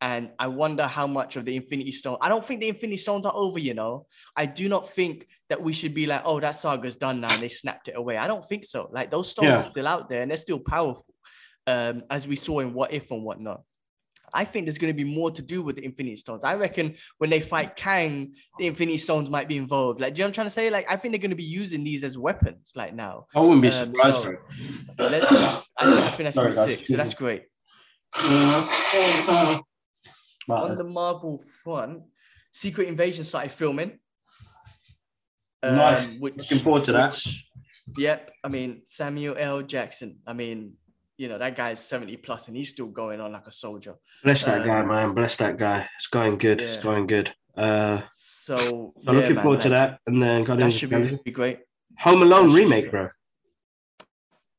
And 0.00 0.30
I 0.38 0.46
wonder 0.46 0.86
how 0.86 1.08
much 1.08 1.34
of 1.34 1.44
the 1.44 1.56
Infinity 1.56 1.90
Stone. 1.90 2.18
I 2.20 2.28
don't 2.28 2.44
think 2.44 2.60
the 2.60 2.68
Infinity 2.68 2.98
Stones 2.98 3.26
are 3.26 3.34
over. 3.34 3.58
You 3.58 3.74
know, 3.74 4.06
I 4.36 4.46
do 4.46 4.68
not 4.68 4.88
think 4.90 5.26
that 5.48 5.60
we 5.60 5.72
should 5.72 5.92
be 5.92 6.06
like, 6.06 6.22
oh, 6.24 6.38
that 6.38 6.52
saga's 6.54 6.94
done 6.94 7.20
now, 7.20 7.32
and 7.32 7.42
they 7.42 7.48
snapped 7.48 7.88
it 7.88 7.96
away. 7.96 8.16
I 8.16 8.28
don't 8.28 8.46
think 8.48 8.64
so. 8.64 8.88
Like 8.92 9.10
those 9.10 9.30
stones 9.30 9.46
Yeah. 9.48 9.58
are 9.58 9.62
still 9.64 9.88
out 9.88 10.08
there, 10.08 10.22
and 10.22 10.30
they're 10.30 10.38
still 10.38 10.60
powerful, 10.60 11.12
um, 11.66 12.02
as 12.10 12.28
we 12.28 12.36
saw 12.36 12.60
in 12.60 12.74
What 12.74 12.92
If 12.92 13.10
and 13.10 13.24
whatnot. 13.24 13.62
I 14.32 14.44
think 14.44 14.66
there's 14.66 14.78
going 14.78 14.92
to 14.92 14.96
be 14.96 15.04
more 15.04 15.30
to 15.30 15.42
do 15.42 15.62
with 15.62 15.76
the 15.76 15.84
Infinity 15.84 16.16
Stones. 16.16 16.44
I 16.44 16.54
reckon 16.54 16.96
when 17.18 17.30
they 17.30 17.40
fight 17.40 17.76
Kang, 17.76 18.34
the 18.58 18.66
Infinity 18.66 18.98
Stones 18.98 19.30
might 19.30 19.48
be 19.48 19.56
involved. 19.56 20.00
Like, 20.00 20.14
do 20.14 20.18
you 20.18 20.22
know 20.24 20.26
what 20.26 20.30
I'm 20.30 20.34
trying 20.34 20.46
to 20.46 20.50
say? 20.50 20.70
Like, 20.70 20.86
I 20.90 20.96
think 20.96 21.12
they're 21.12 21.20
going 21.20 21.30
to 21.30 21.36
be 21.36 21.44
using 21.44 21.84
these 21.84 22.04
as 22.04 22.16
weapons, 22.18 22.72
like 22.74 22.94
now. 22.94 23.26
I 23.34 23.40
wouldn't 23.40 23.62
be 23.62 23.68
Um, 23.68 23.74
surprised. 23.74 24.16
so- 24.22 24.36
Let's, 24.98 25.26
I, 25.78 25.98
I 26.06 26.10
think 26.10 26.16
that's 26.18 26.34
Sorry, 26.34 26.52
sick. 26.52 26.86
So 26.86 26.96
that's 26.96 27.14
great. 27.14 27.44
On 30.48 30.74
the 30.76 30.84
Marvel 30.84 31.38
front, 31.62 32.02
Secret 32.52 32.88
Invasion 32.88 33.24
started 33.24 33.52
filming. 33.52 33.98
Nice. 35.62 36.18
which, 36.18 36.36
Looking 36.36 36.58
forward 36.60 36.84
to 36.84 36.92
that. 36.92 37.20
Yep. 37.96 38.30
I 38.44 38.48
mean, 38.48 38.82
Samuel 38.86 39.36
L. 39.38 39.62
Jackson. 39.62 40.18
I 40.26 40.32
mean, 40.32 40.74
you 41.18 41.28
know, 41.28 41.36
that 41.36 41.56
guy's 41.56 41.80
70 41.80 42.16
plus 42.18 42.46
and 42.48 42.56
he's 42.56 42.70
still 42.70 42.86
going 42.86 43.20
on 43.20 43.32
like 43.32 43.46
a 43.46 43.52
soldier. 43.52 43.96
Bless 44.24 44.44
that 44.44 44.60
Um, 44.62 44.66
guy, 44.66 44.82
man. 44.84 45.14
Bless 45.14 45.36
that 45.36 45.58
guy. 45.58 45.88
It's 45.96 46.06
going 46.06 46.38
good. 46.38 46.62
It's 46.62 46.76
going 46.78 47.06
good. 47.06 47.34
Uh, 47.56 48.02
So, 48.14 48.56
so 48.58 48.92
yeah, 49.02 49.10
looking 49.12 49.34
man, 49.34 49.42
forward 49.42 49.60
to 49.62 49.68
that. 49.70 50.00
And 50.06 50.22
then 50.22 50.40
That 50.42 50.46
Guardians 50.46 50.74
of 50.74 50.80
should 50.80 50.90
be, 50.90 51.18
be 51.24 51.30
great. 51.32 51.58
Home 51.98 52.22
Alone 52.22 52.48
that 52.50 52.54
remake, 52.54 52.90
bro. 52.90 53.08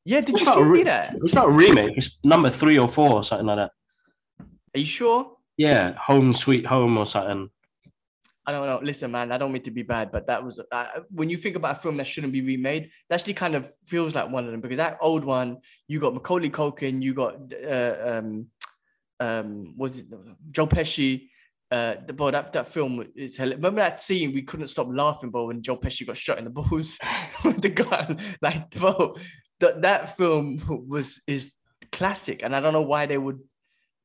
Yeah, 0.04 0.20
did 0.20 0.34
It's 0.34 0.42
you 0.42 0.52
see 0.54 0.60
re- 0.62 0.82
that? 0.84 1.14
It's 1.22 1.34
not 1.34 1.48
a 1.48 1.50
remake. 1.50 1.96
It's 1.96 2.18
number 2.22 2.50
three 2.50 2.78
or 2.78 2.86
four 2.88 3.12
or 3.14 3.24
something 3.24 3.46
like 3.46 3.56
that. 3.56 3.70
Are 4.74 4.78
you 4.80 4.86
sure? 4.86 5.36
Yeah, 5.56 5.94
Home 5.94 6.32
Sweet 6.34 6.66
Home 6.66 6.96
or 6.98 7.06
something. 7.06 7.50
I 8.50 8.52
don't 8.52 8.66
know. 8.66 8.80
Listen, 8.82 9.12
man, 9.12 9.30
I 9.30 9.38
don't 9.38 9.52
mean 9.52 9.62
to 9.62 9.70
be 9.70 9.84
bad, 9.84 10.10
but 10.10 10.26
that 10.26 10.44
was 10.44 10.60
uh, 10.72 10.86
when 11.10 11.30
you 11.30 11.36
think 11.36 11.54
about 11.54 11.78
a 11.78 11.80
film 11.80 11.96
that 11.98 12.06
shouldn't 12.08 12.32
be 12.32 12.40
remade. 12.40 12.90
That 13.08 13.20
actually 13.20 13.34
kind 13.34 13.54
of 13.54 13.70
feels 13.86 14.16
like 14.16 14.28
one 14.28 14.44
of 14.44 14.50
them 14.50 14.60
because 14.60 14.78
that 14.78 14.98
old 15.00 15.24
one, 15.24 15.58
you 15.86 16.00
got 16.00 16.14
Macaulay 16.14 16.50
Culkin, 16.50 17.00
you 17.00 17.14
got 17.14 17.36
uh, 17.52 17.96
um, 18.04 18.46
um, 19.20 19.74
was 19.76 19.98
it 19.98 20.06
Joe 20.50 20.66
Pesci? 20.66 21.28
Uh, 21.70 21.94
the 22.04 22.30
that 22.32 22.52
that 22.52 22.66
film 22.66 23.06
is 23.14 23.36
hell- 23.36 23.50
remember 23.50 23.80
that 23.80 24.00
scene 24.00 24.34
we 24.34 24.42
couldn't 24.42 24.66
stop 24.66 24.88
laughing, 24.90 25.30
bro, 25.30 25.46
when 25.46 25.62
Joe 25.62 25.76
Pesci 25.76 26.04
got 26.04 26.16
shot 26.16 26.38
in 26.38 26.44
the 26.44 26.50
balls 26.50 26.98
with 27.44 27.62
the 27.62 27.68
gun. 27.68 28.20
Like, 28.42 28.68
bro, 28.72 29.14
that 29.60 29.82
that 29.82 30.16
film 30.16 30.60
was 30.88 31.20
is 31.28 31.52
classic, 31.92 32.42
and 32.42 32.56
I 32.56 32.60
don't 32.60 32.72
know 32.72 32.82
why 32.82 33.06
they 33.06 33.18
would 33.18 33.38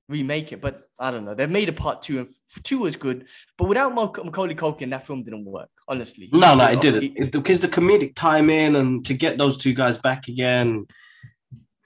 remake 0.07 0.51
it, 0.51 0.61
but 0.61 0.87
I 0.99 1.09
don't 1.11 1.25
know. 1.25 1.33
They've 1.35 1.49
made 1.49 1.67
a 1.69 1.73
part 1.73 2.01
two, 2.01 2.19
and 2.19 2.27
two 2.63 2.79
was 2.79 2.95
good, 2.95 3.25
but 3.57 3.67
without 3.67 3.93
Mac- 3.95 4.23
Macaulay 4.23 4.55
Culkin, 4.55 4.89
that 4.91 5.05
film 5.05 5.23
didn't 5.23 5.45
work. 5.45 5.69
Honestly, 5.87 6.29
No, 6.31 6.55
no, 6.55 6.65
it 6.67 6.81
didn't. 6.81 7.31
because 7.31 7.61
the 7.61 7.67
comedic 7.67 8.15
timing 8.15 8.75
and 8.75 9.05
to 9.05 9.13
get 9.13 9.37
those 9.37 9.57
two 9.57 9.73
guys 9.73 9.97
back 9.97 10.27
again, 10.27 10.85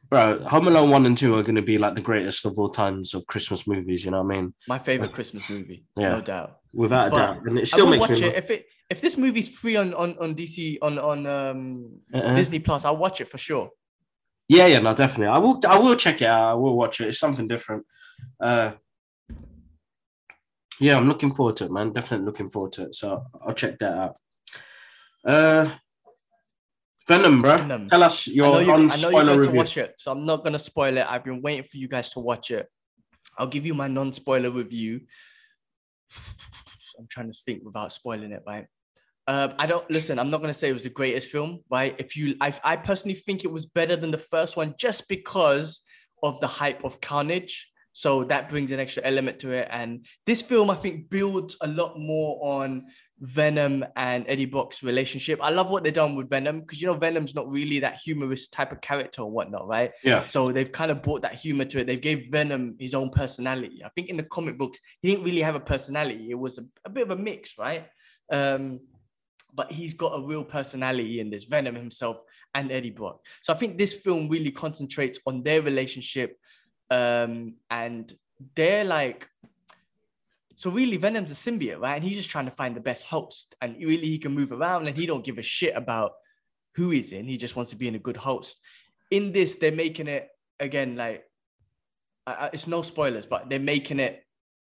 bro. 0.09 0.39
Home 0.47 0.67
Alone 0.67 0.89
one 0.89 1.05
and 1.05 1.17
two 1.17 1.36
are 1.36 1.43
going 1.43 1.55
to 1.55 1.61
be 1.61 1.78
like 1.78 1.95
the 1.95 2.01
greatest 2.01 2.45
of 2.45 2.57
all 2.57 2.70
times 2.70 3.13
of 3.13 3.26
Christmas 3.28 3.67
movies. 3.67 4.05
You 4.05 4.11
know 4.11 4.22
what 4.24 4.34
I 4.36 4.41
mean? 4.41 4.53
my 4.67 4.80
favorite 4.80 5.13
Christmas 5.13 5.43
movie, 5.49 5.86
Yeah. 5.97 6.09
no 6.09 6.22
doubt. 6.22 6.57
Without 6.74 7.07
a 7.07 7.09
But 7.11 7.17
doubt, 7.17 7.45
and 7.47 7.57
it 7.57 7.61
I 7.61 7.63
still 7.65 7.86
will 7.86 7.91
makes 7.97 8.01
watch 8.09 8.20
me. 8.22 8.28
it 8.28 8.36
if 8.36 8.49
it 8.51 8.65
if 8.89 9.01
this 9.01 9.17
movie's 9.17 9.49
free 9.49 9.76
on 9.76 9.93
on 9.93 10.17
on 10.20 10.36
DC 10.36 10.78
on 10.82 10.99
on 10.99 11.26
um 11.26 11.99
Uh-uh. 12.13 12.36
Disney 12.36 12.59
Plus. 12.59 12.86
I'll 12.86 12.97
watch 12.97 13.22
it 13.22 13.28
for 13.28 13.38
sure. 13.39 13.70
Yeah, 14.47 14.65
yeah, 14.67 14.80
no, 14.80 14.93
definitely. 14.95 15.28
I 15.28 15.38
will. 15.39 15.59
I 15.67 15.78
will 15.80 15.95
check 15.95 16.22
it 16.22 16.28
out. 16.28 16.51
I 16.51 16.53
will 16.55 16.76
watch 16.76 17.01
it. 17.01 17.07
It's 17.07 17.20
something 17.20 17.47
different. 17.47 17.86
Uh, 18.39 18.72
yeah, 20.80 20.97
I'm 20.97 21.07
looking 21.07 21.34
forward 21.34 21.57
to 21.57 21.65
it, 21.65 21.72
man. 21.72 21.91
Definitely 21.91 22.26
looking 22.26 22.49
forward 22.49 22.72
to 22.74 22.84
it. 22.84 22.95
So 22.95 23.26
I'll 23.45 23.53
check 23.53 23.80
that 23.80 23.93
out. 23.93 24.15
Uh, 25.26 25.72
Venom, 27.07 27.41
bro. 27.41 27.57
Venom. 27.57 27.89
Tell 27.89 28.03
us 28.03 28.28
I 28.30 28.32
your 28.32 28.45
know 28.45 28.59
you. 28.59 28.72
on 28.72 28.91
I 28.91 28.95
know 28.97 29.09
you're 29.09 29.24
going 29.24 29.28
to 29.28 29.39
review. 29.39 29.57
watch 29.57 29.78
it, 29.78 29.95
so 29.97 30.11
I'm 30.11 30.26
not 30.26 30.43
gonna 30.43 30.59
spoil 30.59 30.95
it. 30.97 31.05
I've 31.09 31.24
been 31.24 31.41
waiting 31.41 31.63
for 31.63 31.78
you 31.78 31.88
guys 31.88 32.11
to 32.11 32.20
watch 32.20 32.51
it. 32.51 32.67
I'll 33.38 33.47
give 33.47 33.65
you 33.65 33.74
my 33.74 33.88
non-spoiler 33.88 34.51
review. 34.51 35.01
I'm 36.99 37.07
trying 37.09 37.32
to 37.32 37.39
think 37.45 37.63
without 37.63 37.91
spoiling 37.91 38.32
it, 38.32 38.43
right? 38.45 38.67
Uh, 39.26 39.53
I 39.57 39.65
don't 39.65 39.89
listen. 39.89 40.20
I'm 40.20 40.30
not 40.30 40.41
gonna 40.41 40.53
say 40.53 40.70
it 40.70 40.74
was 40.74 40.84
the 40.84 40.89
greatest 40.89 41.30
film, 41.30 41.59
right? 41.70 41.95
If 41.97 42.15
you, 42.15 42.36
I, 42.41 42.53
I 42.63 42.76
personally 42.76 43.15
think 43.15 43.43
it 43.43 43.51
was 43.51 43.65
better 43.65 43.95
than 43.95 44.11
the 44.11 44.17
first 44.17 44.55
one, 44.55 44.76
just 44.78 45.07
because 45.07 45.82
of 46.22 46.39
the 46.41 46.47
hype 46.47 46.84
of 46.84 47.01
Carnage. 47.01 47.68
So 47.93 48.23
that 48.25 48.49
brings 48.49 48.71
an 48.71 48.79
extra 48.79 49.03
element 49.03 49.39
to 49.39 49.51
it. 49.51 49.67
And 49.71 50.05
this 50.25 50.41
film, 50.41 50.69
I 50.69 50.75
think, 50.75 51.09
builds 51.09 51.57
a 51.61 51.67
lot 51.67 51.99
more 51.99 52.39
on 52.57 52.85
Venom 53.19 53.83
and 53.95 54.25
Eddie 54.27 54.45
Brock's 54.45 54.81
relationship. 54.81 55.39
I 55.41 55.49
love 55.49 55.69
what 55.69 55.83
they've 55.83 55.93
done 55.93 56.15
with 56.15 56.29
Venom 56.29 56.61
because 56.61 56.81
you 56.81 56.87
know 56.87 56.93
Venom's 56.93 57.35
not 57.35 57.49
really 57.51 57.79
that 57.79 57.99
humorous 58.03 58.47
type 58.47 58.71
of 58.71 58.79
character 58.79 59.23
or 59.23 59.31
whatnot, 59.31 59.67
right? 59.67 59.91
Yeah, 60.03 60.25
So 60.25 60.49
they've 60.49 60.71
kind 60.71 60.91
of 60.91 61.03
brought 61.03 61.23
that 61.23 61.35
humor 61.35 61.65
to 61.65 61.79
it. 61.79 61.87
They've 61.87 61.99
gave 61.99 62.27
Venom 62.31 62.75
his 62.79 62.93
own 62.93 63.09
personality. 63.09 63.81
I 63.83 63.89
think 63.89 64.09
in 64.09 64.17
the 64.17 64.23
comic 64.23 64.57
books, 64.57 64.79
he 65.01 65.09
didn't 65.09 65.25
really 65.25 65.41
have 65.41 65.55
a 65.55 65.59
personality. 65.59 66.27
It 66.29 66.39
was 66.39 66.59
a, 66.59 66.65
a 66.85 66.89
bit 66.89 67.03
of 67.03 67.11
a 67.11 67.21
mix, 67.21 67.57
right? 67.57 67.87
Um, 68.31 68.79
but 69.53 69.71
he's 69.71 69.93
got 69.93 70.17
a 70.17 70.25
real 70.25 70.43
personality 70.43 71.19
in 71.19 71.29
this 71.29 71.45
Venom 71.45 71.75
himself 71.75 72.17
and 72.53 72.71
Eddie 72.71 72.91
Brock. 72.91 73.19
So 73.41 73.53
I 73.53 73.57
think 73.57 73.77
this 73.77 73.93
film 73.93 74.29
really 74.29 74.51
concentrates 74.51 75.19
on 75.25 75.43
their 75.43 75.61
relationship, 75.61 76.37
um, 76.89 77.55
and 77.69 78.13
they're 78.55 78.85
like. 78.85 79.27
So 80.55 80.69
really, 80.69 80.97
Venom's 80.97 81.31
a 81.31 81.35
symbiote, 81.35 81.79
right? 81.79 81.95
And 81.95 82.03
he's 82.03 82.17
just 82.17 82.29
trying 82.29 82.43
to 82.43 82.51
find 82.51 82.75
the 82.75 82.81
best 82.81 83.05
host, 83.05 83.55
and 83.61 83.77
really 83.77 84.07
he 84.07 84.19
can 84.19 84.33
move 84.33 84.51
around, 84.51 84.87
and 84.87 84.97
he 84.97 85.05
don't 85.05 85.23
give 85.23 85.37
a 85.37 85.41
shit 85.41 85.73
about 85.73 86.11
who 86.75 86.89
he's 86.89 87.13
in. 87.13 87.29
He 87.29 87.37
just 87.37 87.55
wants 87.55 87.71
to 87.71 87.77
be 87.77 87.87
in 87.87 87.95
a 87.95 87.99
good 87.99 88.17
host. 88.17 88.59
In 89.09 89.31
this, 89.31 89.55
they're 89.55 89.71
making 89.71 90.07
it 90.07 90.27
again 90.59 90.97
like 90.97 91.23
I- 92.27 92.49
it's 92.53 92.67
no 92.67 92.81
spoilers, 92.81 93.25
but 93.25 93.49
they're 93.49 93.59
making 93.59 93.99
it 93.99 94.23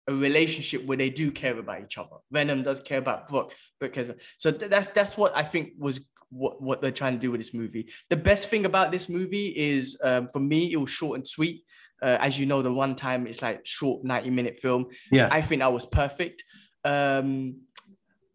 a 0.07 0.13
relationship 0.13 0.85
where 0.85 0.97
they 0.97 1.09
do 1.09 1.31
care 1.31 1.57
about 1.57 1.83
each 1.83 1.97
other. 1.97 2.17
Venom 2.31 2.63
does 2.63 2.81
care 2.81 2.97
about 2.99 3.27
Brock 3.27 3.51
because 3.79 4.11
so 4.37 4.51
th- 4.51 4.69
that's 4.69 4.87
that's 4.87 5.17
what 5.17 5.35
I 5.35 5.43
think 5.43 5.73
was 5.77 5.99
what, 6.29 6.61
what 6.61 6.81
they're 6.81 6.91
trying 6.91 7.13
to 7.13 7.19
do 7.19 7.31
with 7.31 7.41
this 7.41 7.53
movie. 7.53 7.91
The 8.09 8.15
best 8.15 8.49
thing 8.49 8.65
about 8.65 8.91
this 8.91 9.09
movie 9.09 9.47
is 9.47 9.97
um, 10.03 10.29
for 10.29 10.39
me, 10.39 10.71
it 10.71 10.77
was 10.77 10.89
short 10.89 11.17
and 11.17 11.27
sweet. 11.27 11.63
Uh, 12.01 12.17
as 12.19 12.39
you 12.39 12.45
know, 12.45 12.61
the 12.61 12.71
one 12.71 12.95
time 12.95 13.27
it's 13.27 13.41
like 13.41 13.65
short 13.65 14.03
90 14.03 14.29
minute 14.29 14.57
film. 14.57 14.85
yeah, 15.11 15.27
I 15.31 15.41
think 15.41 15.61
that 15.61 15.73
was 15.73 15.85
perfect. 15.85 16.43
Um, 16.85 17.61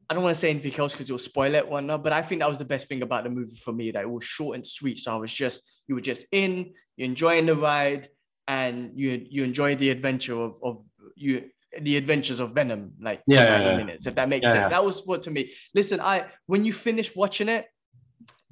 I 0.08 0.14
don't 0.14 0.22
want 0.22 0.34
to 0.36 0.40
say 0.40 0.50
anything 0.50 0.74
else 0.78 0.92
because 0.92 1.06
it'll 1.08 1.18
spoil 1.18 1.54
it 1.54 1.66
one, 1.66 1.86
but 2.02 2.12
I 2.12 2.20
think 2.22 2.40
that 2.40 2.48
was 2.48 2.58
the 2.58 2.64
best 2.64 2.88
thing 2.88 3.02
about 3.02 3.24
the 3.24 3.30
movie 3.30 3.56
for 3.56 3.72
me. 3.72 3.90
That 3.90 4.02
it 4.02 4.10
was 4.10 4.24
short 4.24 4.56
and 4.56 4.66
sweet. 4.66 4.98
So 4.98 5.12
I 5.12 5.16
was 5.16 5.32
just 5.32 5.62
you 5.88 5.94
were 5.94 6.00
just 6.00 6.26
in, 6.30 6.74
you're 6.96 7.06
enjoying 7.08 7.46
the 7.46 7.56
ride, 7.56 8.08
and 8.46 8.90
you 8.94 9.24
you 9.28 9.44
enjoy 9.44 9.76
the 9.76 9.90
adventure 9.90 10.38
of 10.38 10.58
of 10.62 10.78
you 11.16 11.50
the 11.80 11.96
adventures 11.96 12.38
of 12.38 12.52
Venom, 12.52 12.92
like 13.00 13.22
Yeah, 13.26 13.44
yeah, 13.44 13.58
90 13.58 13.70
yeah. 13.70 13.76
minutes, 13.76 14.06
if 14.06 14.14
that 14.14 14.28
makes 14.28 14.44
Yeah, 14.46 14.52
sense. 14.52 14.66
That 14.66 14.84
was 14.84 15.02
what 15.06 15.22
to 15.24 15.30
me. 15.30 15.52
Listen, 15.74 16.00
I 16.00 16.26
when 16.46 16.64
you 16.64 16.72
finish 16.72 17.16
watching 17.16 17.48
it, 17.48 17.66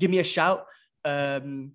give 0.01 0.11
me 0.11 0.19
a 0.19 0.25
shout. 0.25 0.67
Um, 1.05 1.73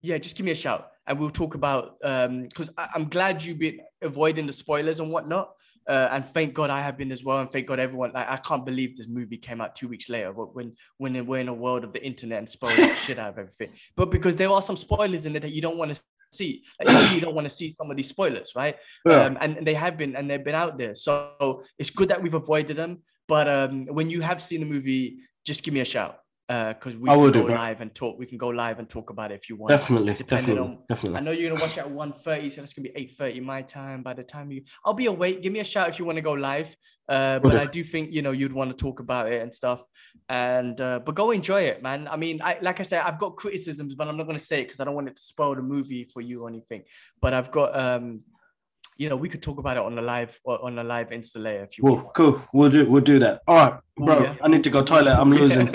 yeah, 0.00 0.18
just 0.18 0.36
give 0.36 0.46
me 0.46 0.52
a 0.52 0.56
shout 0.56 0.88
and 1.08 1.18
we'll 1.18 1.30
talk 1.30 1.54
about 1.54 1.96
um 2.04 2.42
because 2.44 2.70
I'm 2.76 3.08
glad 3.08 3.42
you've 3.42 3.58
been 3.58 3.80
avoiding 4.02 4.46
the 4.46 4.52
spoilers 4.52 5.00
and 5.00 5.10
whatnot. 5.10 5.52
Uh, 5.88 6.06
and 6.12 6.26
thank 6.26 6.52
God 6.52 6.68
I 6.68 6.82
have 6.82 6.98
been 6.98 7.10
as 7.10 7.24
well, 7.24 7.40
and 7.40 7.50
thank 7.50 7.66
God 7.66 7.78
everyone. 7.78 8.12
Like 8.12 8.28
I 8.28 8.36
can't 8.36 8.66
believe 8.66 8.98
this 8.98 9.06
movie 9.08 9.38
came 9.38 9.62
out 9.62 9.74
two 9.74 9.88
weeks 9.88 10.10
later. 10.10 10.34
But 10.34 10.54
when 10.54 10.74
when 10.98 11.26
we're 11.26 11.40
in 11.40 11.48
a 11.48 11.54
world 11.54 11.82
of 11.82 11.94
the 11.94 12.04
internet 12.04 12.38
and 12.40 12.48
spoil 12.48 12.76
the 12.76 12.94
shit 13.06 13.18
out 13.18 13.30
of 13.30 13.38
everything, 13.38 13.70
but 13.96 14.10
because 14.10 14.36
there 14.36 14.50
are 14.50 14.60
some 14.60 14.76
spoilers 14.76 15.24
in 15.24 15.34
it 15.34 15.40
that 15.40 15.52
you 15.52 15.62
don't 15.62 15.78
want 15.78 15.94
to 15.94 16.00
see, 16.30 16.62
like, 16.84 17.14
you 17.14 17.22
don't 17.22 17.34
want 17.34 17.46
to 17.46 17.54
see 17.54 17.72
some 17.72 17.90
of 17.90 17.96
these 17.96 18.10
spoilers, 18.10 18.52
right? 18.54 18.76
Yeah. 19.06 19.24
Um, 19.24 19.38
and, 19.40 19.56
and 19.56 19.66
they 19.66 19.72
have 19.72 19.96
been 19.96 20.14
and 20.14 20.28
they've 20.28 20.44
been 20.44 20.54
out 20.54 20.76
there. 20.76 20.94
So 20.94 21.64
it's 21.78 21.88
good 21.88 22.10
that 22.10 22.22
we've 22.22 22.34
avoided 22.34 22.76
them. 22.76 22.98
But 23.26 23.48
um, 23.48 23.86
when 23.86 24.10
you 24.10 24.20
have 24.20 24.42
seen 24.42 24.60
the 24.60 24.66
movie, 24.66 25.20
just 25.46 25.62
give 25.62 25.72
me 25.72 25.80
a 25.80 25.86
shout 25.86 26.18
because 26.48 26.96
we 26.96 27.10
I 27.10 27.12
can 27.12 27.20
will 27.20 27.30
go 27.30 27.46
do, 27.46 27.54
live 27.54 27.82
and 27.82 27.94
talk. 27.94 28.18
We 28.18 28.24
can 28.24 28.38
go 28.38 28.48
live 28.48 28.78
and 28.78 28.88
talk 28.88 29.10
about 29.10 29.30
it 29.32 29.34
if 29.34 29.50
you 29.50 29.56
want. 29.56 29.68
definitely, 29.68 30.14
definitely, 30.14 30.58
on- 30.58 31.16
I 31.16 31.20
know 31.20 31.30
you're 31.30 31.50
gonna 31.50 31.60
watch 31.60 31.76
it 31.76 31.80
at 31.80 31.90
1.30, 31.90 32.50
so 32.50 32.62
that's 32.62 32.72
gonna 32.72 32.88
be 32.88 32.98
8.30 33.20 33.42
my 33.42 33.60
time. 33.62 34.02
By 34.02 34.14
the 34.14 34.22
time 34.22 34.50
you 34.50 34.62
I'll 34.84 34.94
be 34.94 35.06
awake. 35.06 35.42
Give 35.42 35.52
me 35.52 35.60
a 35.60 35.64
shout 35.64 35.90
if 35.90 35.98
you 35.98 36.06
want 36.06 36.16
to 36.16 36.22
go 36.22 36.32
live. 36.32 36.74
Uh, 37.06 37.38
but 37.38 37.52
Okay. 37.54 37.62
I 37.62 37.66
do 37.66 37.84
think 37.84 38.12
you 38.12 38.22
know 38.22 38.32
you'd 38.32 38.52
want 38.52 38.70
to 38.70 38.76
talk 38.76 39.00
about 39.00 39.30
it 39.30 39.42
and 39.42 39.54
stuff. 39.54 39.82
And 40.30 40.80
uh, 40.80 41.00
but 41.04 41.14
go 41.14 41.30
enjoy 41.30 41.62
it, 41.62 41.82
man. 41.82 42.08
I 42.08 42.16
mean, 42.16 42.40
I 42.42 42.58
like 42.62 42.80
I 42.80 42.82
said, 42.82 43.00
I've 43.02 43.18
got 43.18 43.36
criticisms, 43.36 43.94
but 43.94 44.08
I'm 44.08 44.16
not 44.16 44.26
gonna 44.26 44.38
say 44.38 44.60
it 44.60 44.64
because 44.64 44.80
I 44.80 44.84
don't 44.84 44.94
want 44.94 45.08
it 45.08 45.16
to 45.16 45.22
spoil 45.22 45.54
the 45.54 45.62
movie 45.62 46.04
for 46.12 46.20
you 46.22 46.44
or 46.44 46.48
anything. 46.48 46.82
But 47.20 47.34
I've 47.34 47.50
got 47.50 47.78
um 47.78 48.20
you 48.98 49.08
know, 49.08 49.16
we 49.16 49.28
could 49.28 49.40
talk 49.42 49.58
about 49.58 49.76
it 49.76 49.82
on 49.82 49.94
the 49.94 50.02
live 50.02 50.38
on 50.44 50.74
the 50.74 50.84
live 50.84 51.08
Insta 51.10 51.40
layer 51.42 51.62
if 51.62 51.78
you 51.78 51.84
Well, 51.84 51.96
want. 51.96 52.14
cool. 52.14 52.42
We'll 52.52 52.70
do. 52.70 52.88
We'll 52.90 53.02
do 53.02 53.18
that. 53.20 53.40
All 53.46 53.56
right, 53.56 53.80
bro. 53.96 54.22
yeah. 54.24 54.34
I 54.42 54.48
need 54.48 54.64
to 54.64 54.70
go 54.70 54.82
toilet. 54.82 55.14
I'm 55.16 55.30
losing. 55.42 55.70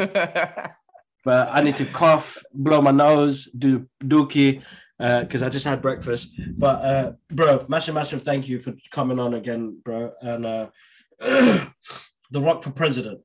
But 1.26 1.48
I 1.52 1.62
need 1.62 1.78
to 1.78 1.86
cough, 1.86 2.38
blow 2.54 2.82
my 2.82 2.92
nose, 2.92 3.46
do 3.58 3.88
dookie, 4.04 4.62
because 5.00 5.42
I 5.42 5.48
just 5.48 5.66
had 5.66 5.82
breakfast. 5.82 6.30
But 6.58 6.84
uh, 6.86 7.12
bro, 7.32 7.66
massive, 7.70 7.96
massive 7.96 8.24
thank 8.24 8.50
you 8.50 8.60
for 8.60 8.74
coming 8.92 9.20
on 9.20 9.34
again, 9.34 9.80
bro. 9.86 10.12
And 10.22 10.46
uh, 10.46 10.68
the 11.20 12.42
Rock 12.42 12.62
for 12.64 12.72
president. 12.72 13.22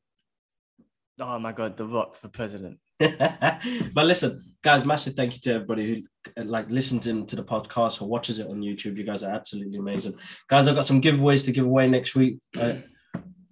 oh 1.19 1.39
my 1.41 1.51
god, 1.53 1.77
The 1.77 1.87
Rock 1.87 2.17
for 2.17 2.29
president. 2.29 2.79
but 2.99 4.07
listen, 4.07 4.55
guys, 4.63 4.85
massive 4.85 5.15
thank 5.15 5.35
you 5.35 5.41
to 5.41 5.55
everybody 5.55 5.85
who 5.89 5.95
uh, 5.97 6.18
like 6.37 6.71
listens 6.71 7.07
into 7.07 7.37
the 7.37 7.45
podcast 7.45 8.01
or 8.01 8.09
watches 8.09 8.39
it 8.39 8.49
on 8.49 8.61
YouTube. 8.61 8.97
You 8.97 9.05
guys 9.05 9.23
are 9.23 9.33
absolutely 9.33 9.79
amazing, 9.79 10.15
guys. 10.49 10.69
I've 10.69 10.75
got 10.75 10.87
some 10.87 11.01
giveaways 11.01 11.45
to 11.45 11.53
give 11.53 11.65
away 11.65 11.89
next 11.89 12.15
week 12.15 12.41
uh, 12.59 12.75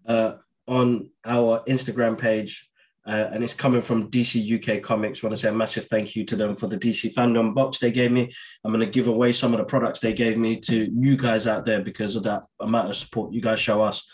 uh, 0.07 0.35
on 0.67 1.11
our 1.25 1.63
Instagram 1.69 2.19
page. 2.19 2.69
Uh, 3.07 3.31
and 3.33 3.45
it's 3.45 3.55
coming 3.55 3.81
from 3.81 4.11
DC 4.11 4.37
UK 4.59 4.83
Comics. 4.83 5.23
want 5.23 5.33
to 5.33 5.41
say 5.41 5.49
a 5.49 5.53
massive 5.53 5.87
thank 5.87 6.17
you 6.17 6.25
to 6.25 6.35
them 6.35 6.57
for 6.57 6.67
the 6.67 6.77
DC 6.77 7.15
fandom 7.15 7.55
box 7.55 7.79
they 7.79 7.93
gave 7.93 8.11
me. 8.11 8.29
I'm 8.65 8.73
going 8.73 8.85
to 8.85 8.91
give 8.91 9.07
away 9.07 9.31
some 9.31 9.55
of 9.55 9.59
the 9.59 9.65
products 9.65 10.01
they 10.01 10.13
gave 10.13 10.37
me 10.37 10.57
to 10.63 10.91
you 10.93 11.17
guys 11.17 11.47
out 11.47 11.65
there 11.65 11.83
because 11.83 12.17
of 12.17 12.25
that 12.25 12.43
amount 12.61 12.89
of 12.89 12.97
support 12.97 13.33
you 13.33 13.41
guys 13.41 13.61
show 13.61 13.81
us. 13.81 14.05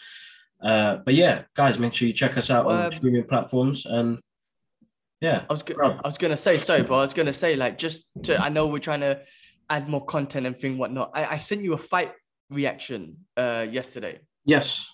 Uh, 0.63 0.99
but 1.07 1.15
yeah, 1.15 1.43
guys, 1.55 1.79
make 1.79 1.95
sure 1.95 2.07
you 2.07 2.13
check 2.13 2.37
us 2.37 2.51
out 2.51 2.67
on 2.67 2.93
streaming 2.93 3.25
platforms. 3.25 3.87
And 3.87 4.19
yeah, 5.23 5.45
I 5.49 5.53
was 5.53 5.63
go- 5.63 5.77
I 6.05 6.09
was 6.09 6.19
gonna 6.19 6.37
say 6.37 6.59
sorry, 6.59 6.83
but 6.83 6.95
I 6.97 7.05
was 7.05 7.15
gonna 7.15 7.33
say 7.33 7.57
like 7.57 7.79
just 7.79 7.99
to 8.25 8.37
I 8.47 8.49
know 8.49 8.67
we're 8.67 8.87
trying 8.91 9.01
to 9.09 9.13
add 9.71 9.89
more 9.89 10.05
content 10.05 10.47
and 10.47 10.57
thing 10.57 10.77
whatnot. 10.79 11.13
I, 11.15 11.23
I 11.35 11.39
sent 11.39 11.63
you 11.63 11.73
a 11.75 11.79
fight 11.79 12.13
reaction 12.51 13.01
uh 13.37 13.65
yesterday. 13.71 14.21
yes, 14.45 14.87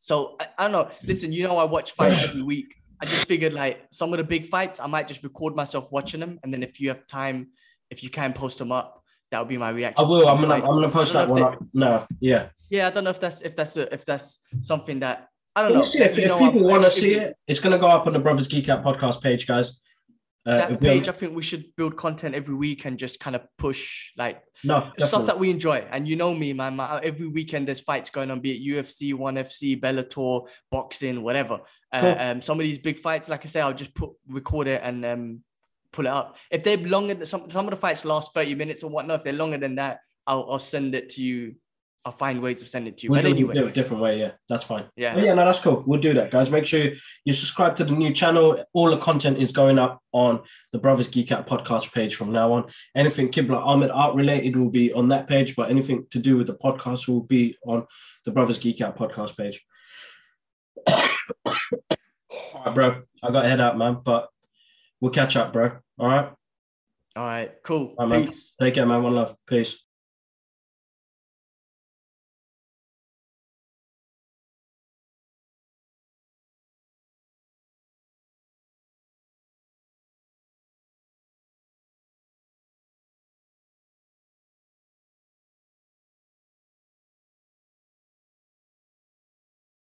So 0.00 0.36
I, 0.40 0.46
I 0.58 0.62
don't 0.64 0.72
know. 0.72 0.90
Listen, 1.04 1.32
you 1.32 1.42
know 1.46 1.58
I 1.58 1.64
watch 1.64 1.92
fights 1.92 2.22
every 2.22 2.42
week. 2.42 2.68
I 3.02 3.04
just 3.04 3.26
figured 3.28 3.52
like 3.52 3.76
some 3.92 4.12
of 4.14 4.18
the 4.18 4.24
big 4.24 4.46
fights, 4.48 4.80
I 4.80 4.86
might 4.86 5.06
just 5.08 5.22
record 5.22 5.54
myself 5.54 5.92
watching 5.92 6.20
them, 6.20 6.38
and 6.42 6.48
then 6.52 6.62
if 6.62 6.80
you 6.80 6.88
have 6.88 7.06
time, 7.06 7.48
if 7.90 8.02
you 8.02 8.08
can 8.08 8.32
post 8.32 8.56
them 8.58 8.72
up, 8.72 9.02
that 9.30 9.38
would 9.40 9.48
be 9.48 9.58
my 9.58 9.70
reaction. 9.70 10.02
I 10.04 10.08
will. 10.08 10.26
I'm 10.28 10.36
gonna. 10.40 10.54
fights. 10.54 10.64
I'm 10.66 10.72
gonna 10.72 10.88
post 10.88 11.12
that 11.12 11.28
one 11.28 11.42
if 11.42 11.48
up. 11.48 11.58
No. 11.74 12.06
Yeah. 12.20 12.48
yeah, 12.70 12.86
I 12.86 12.90
don't 12.90 13.04
know 13.04 13.10
if 13.10 13.20
that's 13.20 13.40
if 13.42 13.54
that's 13.54 13.76
a, 13.76 13.92
if 13.92 14.04
that's 14.06 14.38
something 14.60 15.00
that 15.00 15.28
I 15.56 15.62
don't 15.62 15.72
know. 15.72 15.80
if, 15.82 16.18
if 16.18 16.28
know, 16.28 16.38
people 16.38 16.62
want 16.62 16.84
to 16.84 16.90
see 16.90 17.14
it. 17.14 17.34
It's 17.48 17.60
gonna 17.60 17.78
go 17.78 17.88
up 17.88 18.06
on 18.06 18.12
the 18.12 18.18
Brothers 18.18 18.46
Geek 18.46 18.68
Out 18.68 18.84
podcast 18.84 19.22
page, 19.22 19.46
guys. 19.46 19.80
Uh, 20.44 20.68
That 20.68 20.80
page, 20.80 21.08
I 21.08 21.12
think 21.12 21.34
we 21.34 21.42
should 21.42 21.74
build 21.76 21.96
content 21.96 22.34
every 22.36 22.54
week 22.54 22.84
and 22.84 22.98
just 22.98 23.18
kind 23.18 23.34
of 23.34 23.42
push 23.58 24.12
like 24.16 24.42
no, 24.62 24.80
stuff 24.80 24.92
definitely. 24.98 25.26
that 25.26 25.38
we 25.40 25.50
enjoy. 25.50 25.78
And 25.90 26.06
you 26.06 26.14
know 26.14 26.32
me, 26.34 26.52
man. 26.52 26.76
my- 26.76 27.00
every 27.00 27.26
weekend 27.26 27.66
there's 27.66 27.80
fights 27.80 28.10
going 28.10 28.30
on, 28.30 28.38
be 28.40 28.52
it 28.52 28.74
UFC, 28.76 29.12
ONE 29.12 29.34
FC, 29.36 29.80
Bellator, 29.80 30.46
boxing, 30.70 31.22
whatever. 31.22 31.60
Uh, 31.92 32.00
Cool. 32.00 32.16
um, 32.20 32.42
some 32.42 32.60
of 32.60 32.64
these 32.64 32.78
big 32.78 32.98
fights, 32.98 33.28
like 33.28 33.44
I 33.44 33.48
say, 33.48 33.60
I'll 33.60 33.74
just 33.74 33.94
put 33.94 34.10
record 34.28 34.68
it 34.68 34.82
and 34.84 35.04
um, 35.04 35.42
pull 35.92 36.06
it 36.06 36.12
up. 36.12 36.36
If 36.50 36.62
they're 36.62 36.76
longer, 36.76 37.14
than 37.14 37.26
some 37.26 37.50
some 37.50 37.64
of 37.66 37.70
the 37.72 37.76
fights 37.76 38.04
last 38.04 38.32
30 38.34 38.54
minutes 38.54 38.82
or 38.84 38.90
whatnot. 38.90 39.18
If 39.20 39.24
they're 39.24 39.32
longer 39.32 39.58
than 39.58 39.76
that, 39.76 39.98
I'll, 40.28 40.46
I'll 40.50 40.58
send 40.60 40.94
it 40.94 41.10
to 41.14 41.22
you. 41.22 41.56
I'll 42.06 42.12
find 42.12 42.40
ways 42.40 42.62
of 42.62 42.68
sending 42.68 42.92
it 42.92 42.98
to 42.98 43.04
you. 43.04 43.10
We'll 43.10 43.18
but 43.18 43.28
do, 43.28 43.34
anyway, 43.34 43.54
do 43.54 43.64
it 43.64 43.70
a 43.70 43.72
different 43.72 44.00
way. 44.00 44.20
Yeah, 44.20 44.30
that's 44.48 44.62
fine. 44.62 44.84
yeah. 44.94 45.14
But 45.14 45.24
yeah, 45.24 45.34
no, 45.34 45.44
that's 45.44 45.58
cool. 45.58 45.82
We'll 45.84 46.00
do 46.00 46.14
that, 46.14 46.30
guys. 46.30 46.50
Make 46.50 46.64
sure 46.64 46.92
you 47.24 47.32
subscribe 47.32 47.74
to 47.78 47.84
the 47.84 47.90
new 47.90 48.12
channel. 48.12 48.64
All 48.74 48.90
the 48.90 48.96
content 48.98 49.38
is 49.38 49.50
going 49.50 49.76
up 49.80 50.00
on 50.12 50.42
the 50.70 50.78
Brothers 50.78 51.08
Geek 51.08 51.32
Out 51.32 51.48
podcast 51.48 51.92
page 51.92 52.14
from 52.14 52.30
now 52.30 52.52
on. 52.52 52.66
Anything 52.94 53.30
Kibla 53.30 53.56
Ahmed 53.56 53.90
art 53.90 54.14
related 54.14 54.54
will 54.54 54.70
be 54.70 54.92
on 54.92 55.08
that 55.08 55.26
page, 55.26 55.56
but 55.56 55.68
anything 55.68 56.06
to 56.12 56.20
do 56.20 56.36
with 56.36 56.46
the 56.46 56.54
podcast 56.54 57.08
will 57.08 57.24
be 57.24 57.56
on 57.66 57.88
the 58.24 58.30
Brothers 58.30 58.58
Geek 58.58 58.80
Out 58.80 58.96
podcast 58.96 59.36
page. 59.36 59.66
All 60.86 61.02
right, 62.64 62.72
bro. 62.72 63.02
I 63.20 63.32
got 63.32 63.42
to 63.42 63.48
head 63.48 63.60
out, 63.60 63.76
man, 63.76 63.98
but 64.04 64.28
we'll 65.00 65.10
catch 65.10 65.34
up, 65.34 65.52
bro. 65.52 65.72
All 65.98 66.06
right. 66.06 66.30
All 67.16 67.26
right, 67.26 67.52
cool. 67.64 67.96
All 67.98 68.06
right, 68.06 68.20
man. 68.20 68.28
Peace. 68.28 68.54
Take 68.60 68.74
care, 68.74 68.86
man. 68.86 69.02
One 69.02 69.16
love. 69.16 69.34
Peace. 69.48 69.76